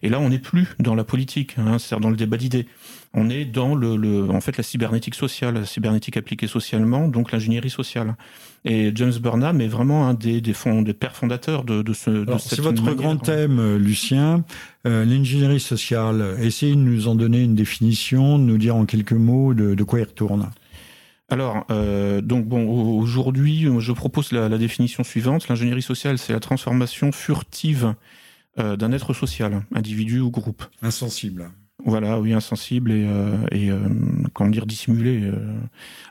Et 0.03 0.09
là, 0.09 0.21
on 0.21 0.29
n'est 0.29 0.39
plus 0.39 0.75
dans 0.79 0.95
la 0.95 1.05
politique, 1.05 1.57
hein, 1.59 1.79
c'est-à-dire 1.79 2.03
dans 2.03 2.11
le 2.11 2.17
débat 2.17 2.37
d'idées 2.37 2.67
on 3.17 3.29
est 3.29 3.45
dans 3.45 3.75
le, 3.75 3.97
le, 3.97 4.31
en 4.31 4.41
fait 4.41 4.57
la 4.57 4.63
cybernétique 4.63 5.15
sociale, 5.15 5.55
la 5.55 5.67
cybernétique 5.67 6.17
appliquée 6.17 6.47
socialement, 6.47 7.09
donc 7.09 7.33
l'ingénierie 7.33 7.71
sociale. 7.71 8.15
Et 8.65 8.93
James 8.95 9.13
Burnham 9.21 9.61
est 9.61 9.69
vraiment 9.69 10.07
un 10.07 10.15
des, 10.15 10.41
des, 10.41 10.53
fonds, 10.53 10.83
des 10.83 10.95
pères 10.95 11.17
fondateurs 11.17 11.65
de, 11.65 11.83
de 11.83 11.93
ce. 11.93 12.11
de 12.11 12.39
c'est 12.39 12.61
votre 12.61 12.95
grand 12.95 13.17
thème, 13.17 13.59
euh, 13.59 13.79
Lucien, 13.79 14.45
euh, 14.87 15.05
l'ingénierie 15.05 15.61
sociale. 15.61 16.37
Essayez 16.41 16.75
de 16.75 16.81
nous 16.81 17.09
en 17.09 17.15
donner 17.15 17.43
une 17.43 17.55
définition, 17.55 18.39
de 18.39 18.45
nous 18.45 18.59
dire 18.59 18.77
en 18.77 18.85
quelques 18.85 19.13
mots 19.13 19.55
de, 19.55 19.75
de 19.75 19.85
quoi 19.85 20.01
il 20.01 20.05
retourne. 20.05 20.51
Alors, 21.29 21.65
euh, 21.71 22.21
donc 22.21 22.47
bon, 22.47 22.69
aujourd'hui, 22.69 23.67
je 23.79 23.93
propose 23.93 24.31
la, 24.31 24.49
la 24.49 24.59
définition 24.59 25.03
suivante. 25.03 25.49
L'ingénierie 25.49 25.83
sociale, 25.83 26.19
c'est 26.19 26.33
la 26.33 26.41
transformation 26.41 27.11
furtive 27.11 27.95
euh, 28.59 28.77
d'un 28.77 28.91
être 28.93 29.13
social, 29.13 29.65
individu 29.75 30.21
ou 30.21 30.31
groupe. 30.31 30.65
Insensible. 30.81 31.51
Voilà, 31.85 32.19
oui, 32.19 32.33
insensible 32.33 32.91
et, 32.91 33.07
euh, 33.07 33.37
et 33.53 33.71
euh, 33.71 33.79
comment 34.33 34.49
dire 34.49 34.65
dissimulé. 34.65 35.21
Euh. 35.25 35.35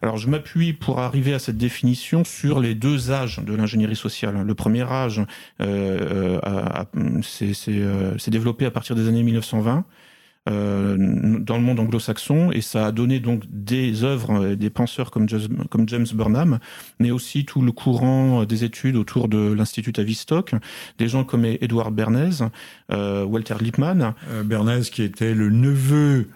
Alors, 0.04 0.18
je 0.18 0.30
m'appuie 0.30 0.74
pour 0.74 1.00
arriver 1.00 1.34
à 1.34 1.40
cette 1.40 1.58
définition 1.58 2.24
sur 2.24 2.60
les 2.60 2.76
deux 2.76 3.12
âges 3.12 3.40
de 3.40 3.56
l'ingénierie 3.56 3.96
sociale. 3.96 4.44
Le 4.44 4.56
premier 4.56 4.84
âge 4.84 5.24
s'est 7.24 8.32
développé 8.32 8.66
à 8.66 8.72
partir 8.72 8.96
des 8.96 9.08
années 9.08 9.24
1920 9.24 9.86
euh, 10.48 10.96
dans 11.40 11.58
le 11.58 11.64
monde 11.64 11.80
anglo-saxon 11.80 12.52
et 12.52 12.62
ça 12.62 12.88
a 12.88 12.92
donné 12.92 13.20
donc 13.20 13.44
des 13.50 14.04
œuvres, 14.04 14.56
des 14.56 14.70
penseurs 14.70 15.12
comme 15.12 15.28
James, 15.30 15.66
comme 15.70 15.88
James 15.90 16.06
Burnham, 16.14 16.60
mais 17.00 17.12
aussi 17.12 17.46
tout 17.46 17.62
le 17.62 17.72
courant 17.72 18.46
des 18.46 18.64
études 18.64 18.96
autour 18.96 19.28
de 19.28 19.54
l'Institut 19.54 19.94
Tavistock, 19.94 20.54
des 20.98 21.08
gens 21.08 21.24
comme 21.24 21.46
Edward 21.46 21.94
Bernays, 21.94 22.44
Walter 22.90 23.56
Lippmann. 23.60 24.14
Bernays 24.46 24.84
qui 24.92 25.04
était 25.04 25.34
le 25.34 25.50
neveu 25.50 26.28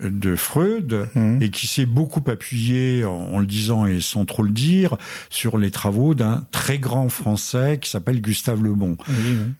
de 0.00 0.34
Freud 0.34 1.08
mmh. 1.14 1.42
et 1.42 1.50
qui 1.50 1.66
s'est 1.66 1.86
beaucoup 1.86 2.22
appuyé, 2.28 3.04
en, 3.04 3.38
le 3.38 3.46
disant 3.46 3.86
et 3.86 4.00
sans 4.00 4.24
trop 4.24 4.42
le 4.42 4.50
dire, 4.50 4.96
sur 5.30 5.56
les 5.56 5.70
travaux 5.70 6.14
d'un 6.14 6.44
très 6.50 6.78
grand 6.78 7.08
Français 7.08 7.78
qui 7.80 7.90
s'appelle 7.90 8.20
Gustave 8.20 8.62
Le 8.62 8.74
Bon. 8.74 8.96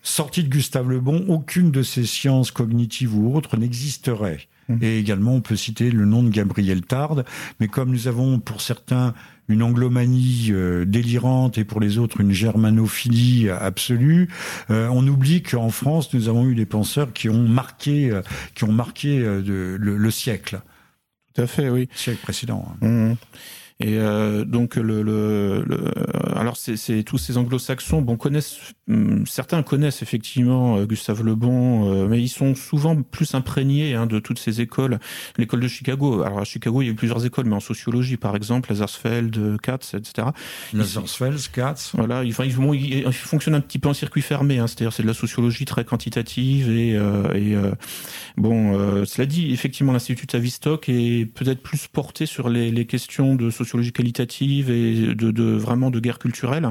Sorti 0.03 0.43
de 0.43 0.49
Gustave 0.49 0.91
Le 0.91 1.01
Bon, 1.01 1.25
aucune 1.29 1.71
de 1.71 1.83
ces 1.83 2.05
sciences 2.05 2.51
cognitives 2.51 3.17
ou 3.17 3.35
autres 3.35 3.57
n'existerait. 3.57 4.49
Mmh. 4.69 4.77
Et 4.83 4.99
également, 4.99 5.35
on 5.35 5.41
peut 5.41 5.57
citer 5.57 5.91
le 5.91 6.05
nom 6.05 6.23
de 6.23 6.31
Gabriel 6.31 6.83
Tarde, 6.83 7.25
mais 7.61 7.69
comme 7.69 7.91
nous 7.91 8.09
avons 8.09 8.39
pour 8.39 8.61
certains 8.61 9.15
une 9.49 9.63
anglomanie 9.63 10.49
euh, 10.51 10.87
délirante 10.87 11.59
et 11.59 11.65
pour 11.65 11.81
les 11.81 11.99
autres 11.99 12.21
une 12.21 12.33
germanophilie 12.33 13.51
absolue, 13.51 14.29
euh, 14.71 14.89
on 14.91 15.07
oublie 15.07 15.43
qu'en 15.43 15.69
France 15.69 16.15
nous 16.15 16.29
avons 16.29 16.47
eu 16.49 16.55
des 16.55 16.67
penseurs 16.67 17.13
qui 17.13 17.29
ont 17.29 17.47
marqué, 17.47 18.11
euh, 18.11 18.23
qui 18.55 18.65
ont 18.65 18.73
marqué 18.73 19.19
le, 19.19 20.11
siècle. 20.11 20.61
Tout 21.35 21.43
à 21.43 21.47
fait, 21.47 21.69
oui. 21.69 21.89
Le 21.91 21.99
siècle 21.99 22.21
précédent. 22.23 22.67
Hein. 22.81 22.87
Mmh. 22.87 23.15
Et 23.81 23.99
euh, 23.99 24.45
donc 24.45 24.77
le, 24.77 25.03
le, 25.03 25.65
le 25.67 25.91
alors 26.37 26.57
c'est 26.57 27.03
tous 27.03 27.19
ces 27.19 27.37
anglo-saxons, 27.39 28.03
bon 28.03 28.17
connaissent 28.17 28.73
hum, 28.89 29.27
certains 29.27 29.65
connaissent 29.65 30.01
effectivement 30.01 30.77
euh, 30.79 30.87
Gustave 30.87 31.25
Le 31.25 31.35
Bon, 31.35 31.93
euh, 31.93 32.07
mais 32.07 32.23
ils 32.23 32.29
sont 32.29 32.55
souvent 32.55 33.03
plus 33.03 33.35
imprégnés 33.35 33.95
hein, 33.95 34.07
de 34.07 34.21
toutes 34.21 34.39
ces 34.39 34.61
écoles. 34.61 35.01
L'école 35.39 35.59
de 35.59 35.67
Chicago. 35.67 36.23
Alors 36.23 36.39
à 36.39 36.45
Chicago 36.45 36.83
il 36.83 36.85
y 36.85 36.89
a 36.89 36.93
eu 36.93 36.95
plusieurs 36.95 37.27
écoles, 37.27 37.47
mais 37.47 37.57
en 37.57 37.61
sociologie 37.61 38.17
par 38.17 38.37
exemple, 38.37 38.71
Lazarsfeld, 38.71 39.61
Katz, 39.61 39.95
etc. 39.95 40.29
Lazarsfeld, 40.73 41.41
Katz. 41.53 41.93
Voilà, 41.95 42.23
ils, 42.23 42.31
enfin, 42.31 42.45
ils, 42.45 42.95
ils, 42.99 43.13
fonctionnent 43.13 43.57
un 43.57 43.61
petit 43.61 43.81
peu 43.81 43.89
en 43.89 43.95
circuit 43.95 44.23
fermé, 44.23 44.61
hein, 44.61 44.69
c'est-à-dire 44.69 44.93
c'est 44.93 45.03
de 45.03 45.09
la 45.09 45.15
sociologie 45.15 45.65
très 45.65 45.85
quantitative 45.85 46.71
et, 46.71 46.91
et 46.91 47.57
bon, 48.37 49.05
cela 49.05 49.27
dit, 49.27 49.53
effectivement 49.53 49.93
l'institut 49.93 50.29
Tavistock 50.29 50.89
est 50.89 51.27
peut-être 51.27 51.61
plus 51.61 51.89
porté 51.89 52.27
sur 52.27 52.49
les, 52.49 52.71
les 52.71 52.87
questions 52.87 53.35
de 53.35 53.51
sociologie 53.51 53.65
sociologie 53.75 53.93
qualitative 53.93 54.71
et 54.71 55.15
de, 55.15 55.31
de 55.31 55.45
vraiment 55.45 55.91
de 55.91 55.99
guerre 55.99 56.19
culturelle. 56.19 56.71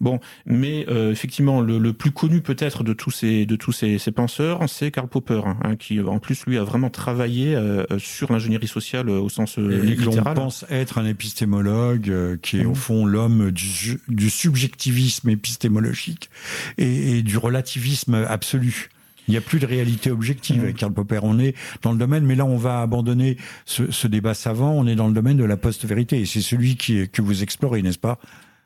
Bon, 0.00 0.20
mais 0.46 0.86
euh, 0.88 1.10
effectivement, 1.10 1.60
le, 1.60 1.78
le, 1.78 1.92
plus 1.92 2.12
connu 2.12 2.40
peut-être 2.40 2.84
de 2.84 2.92
tous 2.92 3.10
ces 3.10 3.46
de 3.46 3.56
tous 3.56 3.72
ces, 3.72 3.98
ces 3.98 4.12
penseurs, 4.12 4.68
c'est 4.68 4.90
Karl 4.90 5.08
Popper, 5.08 5.42
hein, 5.46 5.76
qui 5.76 6.00
en 6.00 6.18
plus 6.18 6.46
lui 6.46 6.58
a 6.58 6.64
vraiment 6.64 6.90
travaillé 6.90 7.56
euh, 7.56 7.84
sur 7.98 8.32
l'ingénierie 8.32 8.68
sociale 8.68 9.10
au 9.10 9.28
sens 9.28 9.58
euh, 9.58 9.82
et 9.82 9.86
littéral. 9.86 10.34
On 10.38 10.42
pense 10.42 10.64
être 10.70 10.98
un 10.98 11.06
épistémologue 11.06 12.38
qui 12.40 12.60
est 12.60 12.64
au 12.64 12.74
fond 12.74 13.04
l'homme 13.04 13.50
du, 13.50 14.00
du, 14.08 14.30
subjectivisme 14.30 15.30
épistémologique 15.30 16.30
et, 16.76 17.18
et 17.18 17.22
du 17.22 17.36
relativisme 17.38 18.14
absolu. 18.14 18.90
Il 19.28 19.32
n'y 19.32 19.36
a 19.36 19.42
plus 19.42 19.60
de 19.60 19.66
réalité 19.66 20.10
objective 20.10 20.62
avec 20.62 20.76
Karl 20.76 20.92
Popper. 20.92 21.20
On 21.22 21.38
est 21.38 21.54
dans 21.82 21.92
le 21.92 21.98
domaine, 21.98 22.24
mais 22.24 22.34
là 22.34 22.46
on 22.46 22.56
va 22.56 22.80
abandonner 22.80 23.36
ce, 23.66 23.90
ce 23.90 24.08
débat 24.08 24.34
savant. 24.34 24.72
On 24.72 24.86
est 24.86 24.96
dans 24.96 25.06
le 25.06 25.12
domaine 25.12 25.36
de 25.36 25.44
la 25.44 25.56
post-vérité 25.56 26.20
et 26.20 26.26
c'est 26.26 26.40
celui 26.40 26.76
qui, 26.76 27.08
que 27.08 27.22
vous 27.22 27.42
explorez, 27.42 27.82
n'est-ce 27.82 27.98
pas? 27.98 28.18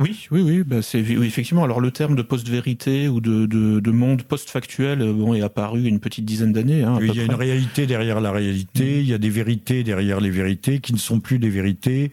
Oui, 0.03 0.27
oui, 0.31 0.43
oui, 0.43 0.63
bah 0.65 0.83
c'est 0.83 1.01
oui, 1.01 1.27
effectivement. 1.27 1.65
Alors 1.65 1.81
le 1.81 1.91
terme 1.91 2.17
de 2.17 2.23
post-vérité 2.23 3.09
ou 3.09 3.21
de, 3.21 3.47
de, 3.47 3.81
de 3.81 3.91
monde 3.91 4.23
post-factuel, 4.23 5.01
euh, 5.01 5.13
bon, 5.13 5.35
est 5.35 5.43
apparu 5.43 5.85
une 5.85 6.01
petite 6.01 6.25
dizaine 6.25 6.53
d'années. 6.53 6.83
Hein, 6.83 6.99
il 7.01 7.15
y 7.15 7.21
a 7.21 7.25
une 7.25 7.35
réalité 7.35 7.87
derrière 7.87 8.21
la 8.21 8.33
réalité, 8.33 9.01
il 9.01 9.07
y 9.07 9.15
a 9.15 9.19
des 9.19 9.31
vérités 9.31 9.85
derrière 9.85 10.21
les 10.21 10.31
vérités 10.31 10.81
qui 10.81 10.93
ne 10.93 10.99
sont 10.99 11.21
plus 11.21 11.39
des 11.39 11.51
vérités, 11.51 12.13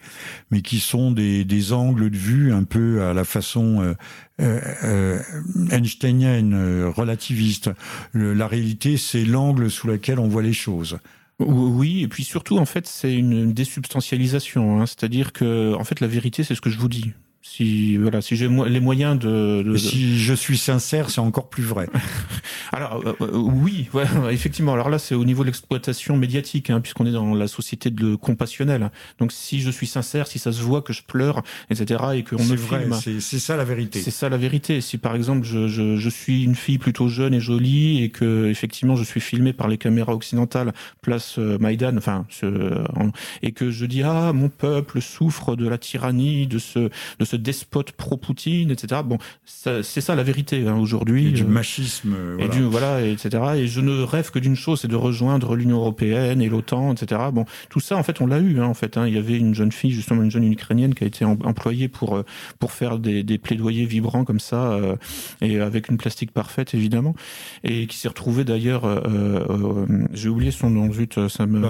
mais 0.50 0.62
qui 0.62 0.80
sont 0.80 1.10
des, 1.10 1.44
des 1.44 1.72
angles 1.72 2.10
de 2.10 2.16
vue 2.16 2.52
un 2.52 2.64
peu 2.64 3.02
à 3.02 3.12
la 3.12 3.24
façon 3.24 3.80
euh, 3.80 3.94
euh, 4.40 4.60
euh 4.84 5.18
einsteinienne, 5.70 6.54
euh, 6.54 6.90
relativiste. 6.90 7.70
la 8.14 8.46
réalité, 8.46 8.96
c'est 8.96 9.24
l'angle 9.24 9.70
sous 9.70 9.86
lequel 9.86 10.18
on 10.18 10.28
voit 10.28 10.42
les 10.42 10.52
choses. 10.52 10.98
Oui, 11.38 12.02
et 12.02 12.08
puis 12.08 12.24
surtout, 12.24 12.58
en 12.58 12.66
fait, 12.66 12.86
c'est 12.86 13.14
une 13.14 13.52
désubstantialisation. 13.52 14.80
Hein, 14.80 14.86
C'est-à-dire 14.86 15.32
que, 15.32 15.74
en 15.74 15.84
fait, 15.84 16.00
la 16.00 16.06
vérité, 16.06 16.44
c'est 16.44 16.54
ce 16.54 16.60
que 16.60 16.70
je 16.70 16.78
vous 16.78 16.88
dis 16.88 17.12
si 17.42 17.96
voilà 17.96 18.20
si 18.20 18.36
j'ai 18.36 18.48
les 18.48 18.80
moyens 18.80 19.18
de, 19.18 19.62
de, 19.62 19.76
si 19.78 20.18
je 20.18 20.34
suis 20.34 20.58
sincère 20.58 21.08
c'est 21.08 21.22
encore 21.22 21.48
plus 21.48 21.62
vrai. 21.62 21.88
Alors 22.72 23.02
euh, 23.06 23.14
euh, 23.22 23.30
oui 23.32 23.88
ouais, 23.94 24.04
effectivement. 24.30 24.74
Alors 24.74 24.90
là 24.90 24.98
c'est 24.98 25.14
au 25.14 25.24
niveau 25.24 25.42
de 25.42 25.46
l'exploitation 25.46 26.18
médiatique 26.18 26.68
hein, 26.68 26.82
puisqu'on 26.82 27.06
est 27.06 27.12
dans 27.12 27.34
la 27.34 27.48
société 27.48 27.88
de 27.90 28.14
compassionnel. 28.14 28.90
Donc 29.18 29.32
si 29.32 29.62
je 29.62 29.70
suis 29.70 29.86
sincère 29.86 30.26
si 30.26 30.38
ça 30.38 30.52
se 30.52 30.60
voit 30.60 30.82
que 30.82 30.92
je 30.92 31.02
pleure 31.02 31.42
etc 31.70 32.04
et 32.14 32.24
qu'on 32.24 32.44
me 32.44 32.56
vrai, 32.56 32.80
filme. 32.80 33.20
c'est 33.20 33.38
ça 33.38 33.56
la 33.56 33.64
vérité. 33.64 34.02
C'est 34.02 34.10
ça 34.10 34.28
la 34.28 34.36
vérité. 34.36 34.82
Si 34.82 34.98
par 34.98 35.16
exemple 35.16 35.46
je, 35.46 35.66
je, 35.66 35.96
je, 35.96 36.10
suis 36.10 36.44
une 36.44 36.54
fille 36.54 36.78
plutôt 36.78 37.08
jeune 37.08 37.32
et 37.32 37.40
jolie 37.40 38.04
et 38.04 38.10
que 38.10 38.48
effectivement 38.48 38.96
je 38.96 39.04
suis 39.04 39.20
filmé 39.20 39.54
par 39.54 39.68
les 39.68 39.78
caméras 39.78 40.12
occidentales 40.12 40.74
place 41.00 41.38
euh, 41.38 41.56
Maïdan 41.58 41.96
enfin 41.96 42.26
ce, 42.28 42.84
et 43.40 43.52
que 43.52 43.70
je 43.70 43.86
dis 43.86 44.02
ah 44.02 44.34
mon 44.34 44.50
peuple 44.50 45.00
souffre 45.00 45.56
de 45.56 45.66
la 45.66 45.78
tyrannie 45.78 46.46
de 46.46 46.58
ce 46.58 46.90
de 47.18 47.24
ce 47.30 47.36
despote 47.36 47.92
pro-Poutine, 47.92 48.70
etc. 48.70 49.02
Bon, 49.04 49.18
c'est 49.44 50.00
ça 50.00 50.14
la 50.14 50.22
vérité 50.22 50.66
hein, 50.66 50.76
aujourd'hui. 50.76 51.32
Du 51.32 51.42
euh, 51.42 51.46
machisme, 51.46 52.14
et 52.38 52.46
voilà. 52.46 52.54
Du, 52.54 52.62
voilà, 52.62 53.06
etc. 53.06 53.42
Et 53.56 53.66
je 53.68 53.80
ne 53.80 54.02
rêve 54.02 54.30
que 54.30 54.38
d'une 54.38 54.56
chose, 54.56 54.80
c'est 54.80 54.88
de 54.88 54.96
rejoindre 54.96 55.54
l'Union 55.54 55.76
européenne 55.76 56.42
et 56.42 56.48
l'OTAN, 56.48 56.92
etc. 56.92 57.20
Bon, 57.32 57.44
tout 57.68 57.80
ça, 57.80 57.96
en 57.96 58.02
fait, 58.02 58.20
on 58.20 58.26
l'a 58.26 58.40
eu. 58.40 58.60
Hein, 58.60 58.66
en 58.66 58.74
fait, 58.74 58.96
hein. 58.96 59.06
il 59.06 59.14
y 59.14 59.18
avait 59.18 59.36
une 59.36 59.54
jeune 59.54 59.70
fille, 59.70 59.92
justement 59.92 60.22
une 60.22 60.30
jeune 60.30 60.50
ukrainienne, 60.50 60.94
qui 60.94 61.04
a 61.04 61.06
été 61.06 61.24
employée 61.24 61.88
pour 61.88 62.16
euh, 62.16 62.24
pour 62.58 62.72
faire 62.72 62.98
des, 62.98 63.22
des 63.22 63.38
plaidoyers 63.38 63.84
vibrants 63.84 64.24
comme 64.24 64.40
ça, 64.40 64.72
euh, 64.72 64.96
et 65.40 65.60
avec 65.60 65.88
une 65.88 65.98
plastique 65.98 66.32
parfaite, 66.32 66.74
évidemment, 66.74 67.14
et 67.62 67.86
qui 67.86 67.96
s'est 67.96 68.08
retrouvée 68.08 68.44
d'ailleurs, 68.44 68.84
euh, 68.84 69.86
j'ai 70.12 70.28
oublié 70.28 70.50
son 70.50 70.70
nom, 70.70 70.92
zut, 70.92 71.28
ça 71.28 71.46
me 71.46 71.60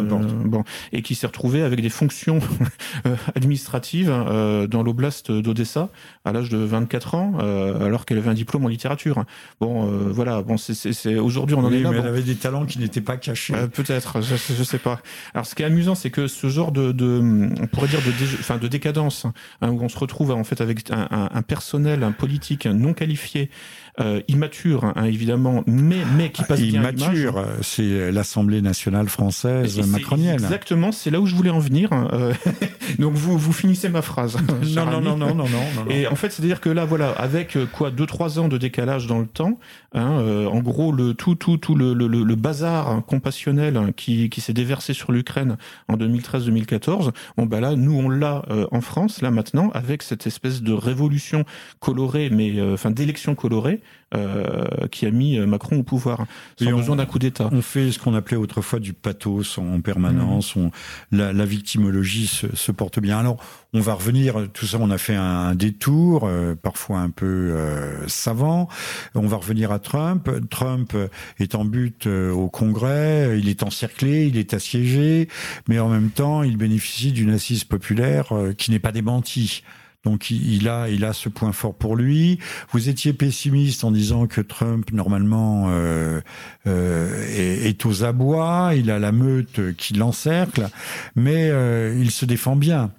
bon, 0.44 0.64
et 0.92 1.02
qui 1.02 1.14
s'est 1.14 1.26
retrouvée 1.26 1.62
avec 1.62 1.82
des 1.82 1.90
fonctions 1.90 2.40
administratives 3.34 4.08
dans 4.08 4.82
l'oblast 4.82 5.30
de 5.30 5.49
d'Odessa 5.50 5.88
à 6.24 6.32
l'âge 6.32 6.48
de 6.48 6.58
24 6.58 7.14
ans, 7.14 7.32
euh, 7.40 7.84
alors 7.84 8.04
qu'elle 8.04 8.18
avait 8.18 8.30
un 8.30 8.34
diplôme 8.34 8.64
en 8.64 8.68
littérature. 8.68 9.24
Bon, 9.60 9.86
euh, 9.86 10.10
voilà. 10.10 10.42
Bon, 10.42 10.56
c'est 10.56 11.16
aujourd'hui 11.16 11.56
on 11.56 11.64
en 11.64 11.72
est 11.72 11.80
là. 11.80 11.90
Mais 11.90 11.98
elle 11.98 12.06
avait 12.06 12.22
des 12.22 12.36
talents 12.36 12.66
qui 12.66 12.78
n'étaient 12.78 13.00
pas 13.00 13.16
cachés. 13.16 13.54
Euh, 13.54 13.66
peut-être, 13.66 14.20
je, 14.20 14.36
je 14.36 14.62
sais 14.62 14.78
pas. 14.78 15.00
Alors, 15.34 15.46
ce 15.46 15.54
qui 15.54 15.62
est 15.62 15.66
amusant, 15.66 15.94
c'est 15.94 16.10
que 16.10 16.26
ce 16.26 16.48
genre 16.48 16.72
de, 16.72 16.92
de, 16.92 17.20
on 17.60 17.66
pourrait 17.66 17.88
dire 17.88 18.00
de, 18.00 18.10
enfin, 18.38 18.58
de 18.58 18.68
décadence, 18.68 19.26
hein, 19.60 19.70
où 19.70 19.82
on 19.82 19.88
se 19.88 19.98
retrouve 19.98 20.30
en 20.30 20.44
fait 20.44 20.60
avec 20.60 20.90
un, 20.90 21.08
un, 21.10 21.28
un 21.32 21.42
personnel, 21.42 22.02
un 22.02 22.12
politique 22.12 22.66
non 22.66 22.92
qualifié, 22.92 23.50
euh, 23.98 24.20
immature, 24.28 24.84
hein, 24.84 25.04
évidemment, 25.04 25.64
mais, 25.66 25.98
mais 26.16 26.30
qui 26.30 26.44
passe 26.44 26.60
bien 26.60 26.80
Immature, 26.80 27.44
c'est 27.62 28.12
l'Assemblée 28.12 28.62
nationale 28.62 29.08
française 29.08 29.78
macronienne. 29.86 30.34
Exactement, 30.34 30.92
c'est 30.92 31.10
là 31.10 31.20
où 31.20 31.26
je 31.26 31.34
voulais 31.34 31.50
en 31.50 31.58
venir. 31.58 31.92
Hein, 31.92 32.08
euh, 32.12 32.32
donc 32.98 33.14
vous, 33.14 33.38
vous 33.38 33.52
finissez 33.52 33.88
ma 33.88 34.02
phrase. 34.02 34.36
non, 34.74 34.86
non, 34.86 35.00
non, 35.00 35.16
non, 35.16 35.34
non, 35.34 35.46
non, 35.48 35.90
Et 35.90 36.06
en 36.06 36.14
fait, 36.14 36.30
c'est-à-dire 36.30 36.60
que 36.60 36.68
là, 36.68 36.84
voilà, 36.84 37.10
avec 37.12 37.56
euh, 37.56 37.66
quoi, 37.66 37.90
deux, 37.90 38.06
trois 38.06 38.38
ans 38.38 38.48
de 38.48 38.58
décalage 38.58 39.06
dans 39.06 39.18
le 39.18 39.26
temps, 39.26 39.58
hein, 39.94 40.18
euh, 40.20 40.46
en 40.46 40.60
gros, 40.60 40.92
le 40.92 41.14
tout, 41.14 41.34
tout, 41.34 41.56
tout 41.56 41.74
le, 41.74 41.94
le, 41.94 42.06
le 42.06 42.34
bazar 42.34 43.02
compassionnel 43.06 43.92
qui, 43.96 44.30
qui 44.30 44.40
s'est 44.40 44.52
déversé 44.52 44.94
sur 44.94 45.12
l'Ukraine 45.12 45.56
en 45.88 45.96
2013-2014, 45.96 47.10
bon, 47.36 47.46
bah 47.46 47.60
là, 47.60 47.76
nous, 47.76 47.92
on 47.92 48.08
l'a 48.08 48.42
euh, 48.50 48.66
en 48.70 48.80
France, 48.80 49.22
là, 49.22 49.30
maintenant, 49.30 49.70
avec 49.74 50.02
cette 50.02 50.26
espèce 50.26 50.62
de 50.62 50.72
révolution 50.72 51.44
colorée, 51.80 52.30
mais, 52.30 52.60
enfin, 52.72 52.90
d'élection 52.90 53.34
colorée, 53.34 53.79
euh, 54.14 54.64
qui 54.90 55.06
a 55.06 55.10
mis 55.10 55.38
Macron 55.38 55.78
au 55.78 55.82
pouvoir, 55.82 56.26
sans 56.60 56.72
besoin 56.72 56.96
d'un 56.96 57.06
coup 57.06 57.18
d'État. 57.18 57.48
On 57.52 57.62
fait 57.62 57.92
ce 57.92 57.98
qu'on 57.98 58.14
appelait 58.14 58.36
autrefois 58.36 58.80
du 58.80 58.92
pathos 58.92 59.58
en 59.58 59.80
permanence. 59.80 60.56
Mmh. 60.56 60.60
On, 60.60 60.70
la, 61.12 61.32
la, 61.32 61.44
victimologie 61.44 62.26
se, 62.26 62.54
se, 62.54 62.72
porte 62.72 62.98
bien. 62.98 63.18
Alors, 63.18 63.38
on 63.72 63.80
va 63.80 63.94
revenir. 63.94 64.48
Tout 64.52 64.66
ça, 64.66 64.78
on 64.80 64.90
a 64.90 64.98
fait 64.98 65.14
un, 65.14 65.54
détour, 65.54 66.24
euh, 66.24 66.54
parfois 66.54 66.98
un 66.98 67.10
peu 67.10 67.26
euh, 67.26 68.06
savant. 68.08 68.68
On 69.14 69.26
va 69.26 69.36
revenir 69.36 69.72
à 69.72 69.78
Trump. 69.78 70.28
Trump 70.50 70.96
est 71.38 71.54
en 71.54 71.64
but 71.64 72.06
euh, 72.06 72.32
au 72.32 72.48
Congrès. 72.48 73.38
Il 73.38 73.48
est 73.48 73.62
encerclé, 73.62 74.26
il 74.26 74.36
est 74.36 74.54
assiégé, 74.54 75.28
mais 75.68 75.78
en 75.78 75.88
même 75.88 76.10
temps, 76.10 76.42
il 76.42 76.56
bénéficie 76.56 77.12
d'une 77.12 77.30
assise 77.30 77.64
populaire 77.64 78.32
qui 78.56 78.70
n'est 78.70 78.78
pas 78.78 78.92
démentie. 78.92 79.62
Donc 80.04 80.30
il 80.30 80.66
a, 80.68 80.88
il 80.88 81.04
a 81.04 81.12
ce 81.12 81.28
point 81.28 81.52
fort 81.52 81.74
pour 81.74 81.94
lui. 81.94 82.38
Vous 82.72 82.88
étiez 82.88 83.12
pessimiste 83.12 83.84
en 83.84 83.90
disant 83.90 84.26
que 84.26 84.40
Trump 84.40 84.90
normalement 84.92 85.66
euh, 85.68 86.20
euh, 86.66 87.66
est, 87.66 87.84
aux 87.84 88.02
abois, 88.02 88.72
il 88.74 88.90
a 88.90 88.98
la 88.98 89.12
meute 89.12 89.74
qui 89.76 89.92
l'encercle, 89.94 90.68
mais 91.16 91.50
euh, 91.50 91.94
il 91.98 92.10
se 92.10 92.24
défend 92.24 92.56
bien. 92.56 92.92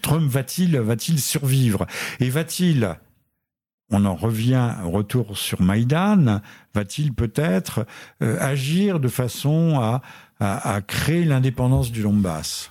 Trump 0.00 0.30
va-t-il, 0.30 0.78
va-t-il 0.78 1.20
survivre? 1.20 1.86
Et 2.20 2.30
va-t-il 2.30 2.96
on 3.92 4.04
en 4.04 4.14
revient 4.14 4.70
retour 4.84 5.36
sur 5.36 5.60
Maïdan, 5.62 6.40
va-t-il 6.74 7.12
peut-être 7.12 7.86
agir 8.20 9.00
de 9.00 9.08
façon 9.08 9.80
à, 9.80 10.00
à, 10.38 10.80
créer 10.80 11.24
l'indépendance 11.24 11.90
du 11.90 12.02
Donbass? 12.02 12.70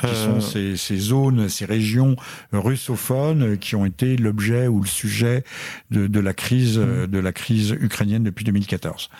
Qui 0.00 0.14
sont 0.14 0.56
euh. 0.56 0.76
ces, 0.76 0.96
zones, 0.96 1.48
ces 1.48 1.64
régions 1.64 2.16
russophones 2.52 3.58
qui 3.58 3.76
ont 3.76 3.84
été 3.84 4.16
l'objet 4.16 4.66
ou 4.66 4.80
le 4.80 4.88
sujet 4.88 5.44
de, 5.90 6.20
la 6.20 6.34
crise, 6.34 6.78
mm. 6.78 7.06
de 7.06 7.18
la 7.18 7.32
crise 7.32 7.76
ukrainienne 7.80 8.22
depuis 8.22 8.44
2014. 8.44 9.10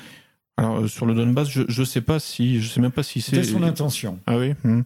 Alors 0.57 0.89
sur 0.89 1.07
le 1.07 1.15
Donbass, 1.15 1.49
je 1.49 1.81
ne 1.81 1.85
sais 1.87 2.03
pas 2.03 2.19
si, 2.19 2.61
je 2.61 2.69
sais 2.69 2.81
même 2.81 2.91
pas 2.91 3.03
si 3.03 3.21
c'est. 3.23 3.43
son 3.45 3.63
intention. 3.63 4.19
Ah 4.27 4.37
oui. 4.37 4.55
Mm. 4.65 4.83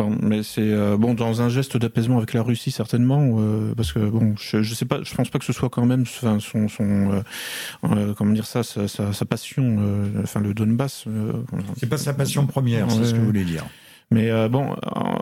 Bon, 0.00 0.16
mais 0.22 0.42
c'est 0.42 0.62
euh, 0.62 0.96
bon 0.96 1.12
dans 1.12 1.42
un 1.42 1.50
geste 1.50 1.76
d'apaisement 1.76 2.16
avec 2.16 2.32
la 2.32 2.42
Russie 2.42 2.70
certainement, 2.70 3.36
euh, 3.38 3.74
parce 3.76 3.92
que 3.92 3.98
bon, 3.98 4.34
je, 4.38 4.62
je 4.62 4.74
sais 4.74 4.86
pas, 4.86 5.00
je 5.02 5.14
pense 5.14 5.28
pas 5.28 5.38
que 5.38 5.44
ce 5.44 5.52
soit 5.52 5.68
quand 5.68 5.84
même 5.84 6.02
enfin, 6.02 6.38
son, 6.40 6.68
son 6.68 7.22
euh, 7.84 8.14
comment 8.14 8.32
dire 8.32 8.46
ça, 8.46 8.62
sa, 8.62 8.88
sa, 8.88 9.24
passion, 9.26 9.78
enfin 10.22 10.40
le 10.40 10.54
Donbass. 10.54 11.04
c'est 11.76 11.88
pas 11.88 11.98
sa 11.98 12.14
passion 12.14 12.46
première, 12.46 12.90
c'est 12.90 13.04
ce 13.04 13.12
que 13.12 13.18
vous 13.18 13.26
voulez 13.26 13.44
dire. 13.44 13.66
Mais 14.12 14.28
euh, 14.30 14.48
bon, 14.48 14.74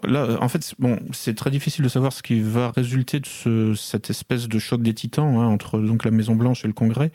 là, 0.05 0.39
en 0.41 0.49
fait, 0.49 0.75
bon, 0.79 0.99
c'est 1.13 1.35
très 1.35 1.51
difficile 1.51 1.85
de 1.85 1.91
savoir 1.91 2.11
ce 2.11 2.23
qui 2.23 2.41
va 2.41 2.71
résulter 2.71 3.21
de 3.21 3.27
ce, 3.27 3.75
cette 3.75 4.09
espèce 4.09 4.49
de 4.49 4.59
choc 4.59 4.81
des 4.81 4.95
titans 4.95 5.37
hein, 5.37 5.47
entre 5.47 5.79
donc 5.79 6.07
la 6.07 6.11
Maison 6.11 6.35
Blanche 6.35 6.65
et 6.65 6.69
le 6.69 6.73
Congrès. 6.73 7.13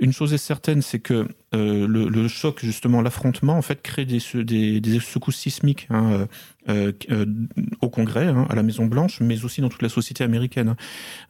Une 0.00 0.12
chose 0.12 0.34
est 0.34 0.38
certaine, 0.38 0.82
c'est 0.82 0.98
que 0.98 1.28
euh, 1.54 1.86
le, 1.86 2.08
le, 2.08 2.26
choc, 2.26 2.58
justement, 2.64 3.02
l'affrontement, 3.02 3.56
en 3.56 3.62
fait, 3.62 3.82
crée 3.82 4.04
des, 4.04 4.18
des, 4.42 4.80
des 4.80 4.98
secousses 4.98 5.36
sismiques 5.36 5.86
hein, 5.90 6.26
euh, 6.68 6.92
euh 7.10 7.26
au 7.80 7.88
Congrès, 7.88 8.26
hein, 8.26 8.46
à 8.50 8.56
la 8.56 8.64
Maison 8.64 8.86
Blanche, 8.86 9.20
mais 9.20 9.44
aussi 9.44 9.60
dans 9.60 9.68
toute 9.68 9.82
la 9.82 9.88
société 9.88 10.24
américaine. 10.24 10.74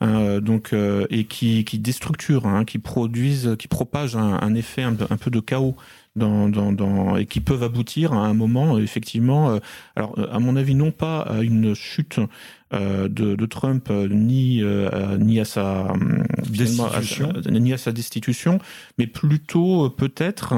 Hein. 0.01 0.09
Euh, 0.09 0.41
donc, 0.41 0.75
et 1.11 1.25
qui, 1.25 1.65
qui 1.65 1.79
déstructure, 1.79 2.47
hein, 2.47 2.65
qui 2.65 2.79
produisent, 2.79 3.57
qui 3.59 3.69
propagent 3.69 4.17
un, 4.17 4.39
un 4.41 4.55
effet 4.55 4.83
un, 4.83 4.97
un 5.11 5.17
peu 5.19 5.31
de 5.31 5.41
chaos 5.41 5.77
dans, 6.15 6.49
dans, 6.49 6.73
dans, 6.73 7.17
et 7.17 7.27
qui 7.27 7.41
peuvent 7.41 7.63
aboutir 7.63 8.13
à 8.13 8.27
un 8.27 8.35
moment, 8.35 8.79
effectivement, 8.79 9.53
euh, 9.53 9.59
alors 9.97 10.15
à 10.31 10.39
mon 10.39 10.57
avis, 10.57 10.75
non 10.75 10.91
pas 10.91 11.21
à 11.21 11.41
une 11.41 11.75
chute 11.75 12.21
euh, 12.75 13.09
de, 13.09 13.35
de, 13.35 13.47
Trump, 13.47 13.89
euh, 13.91 14.09
ni, 14.09 14.63
ni 15.19 15.41
à 15.41 15.45
sa 15.47 15.95
destitution, 16.39 17.33
ni 17.51 17.73
à 17.73 17.79
sa 17.79 17.93
destitution, 17.93 18.59
mais 18.99 19.07
plutôt 19.07 19.89
peut-être, 19.89 20.55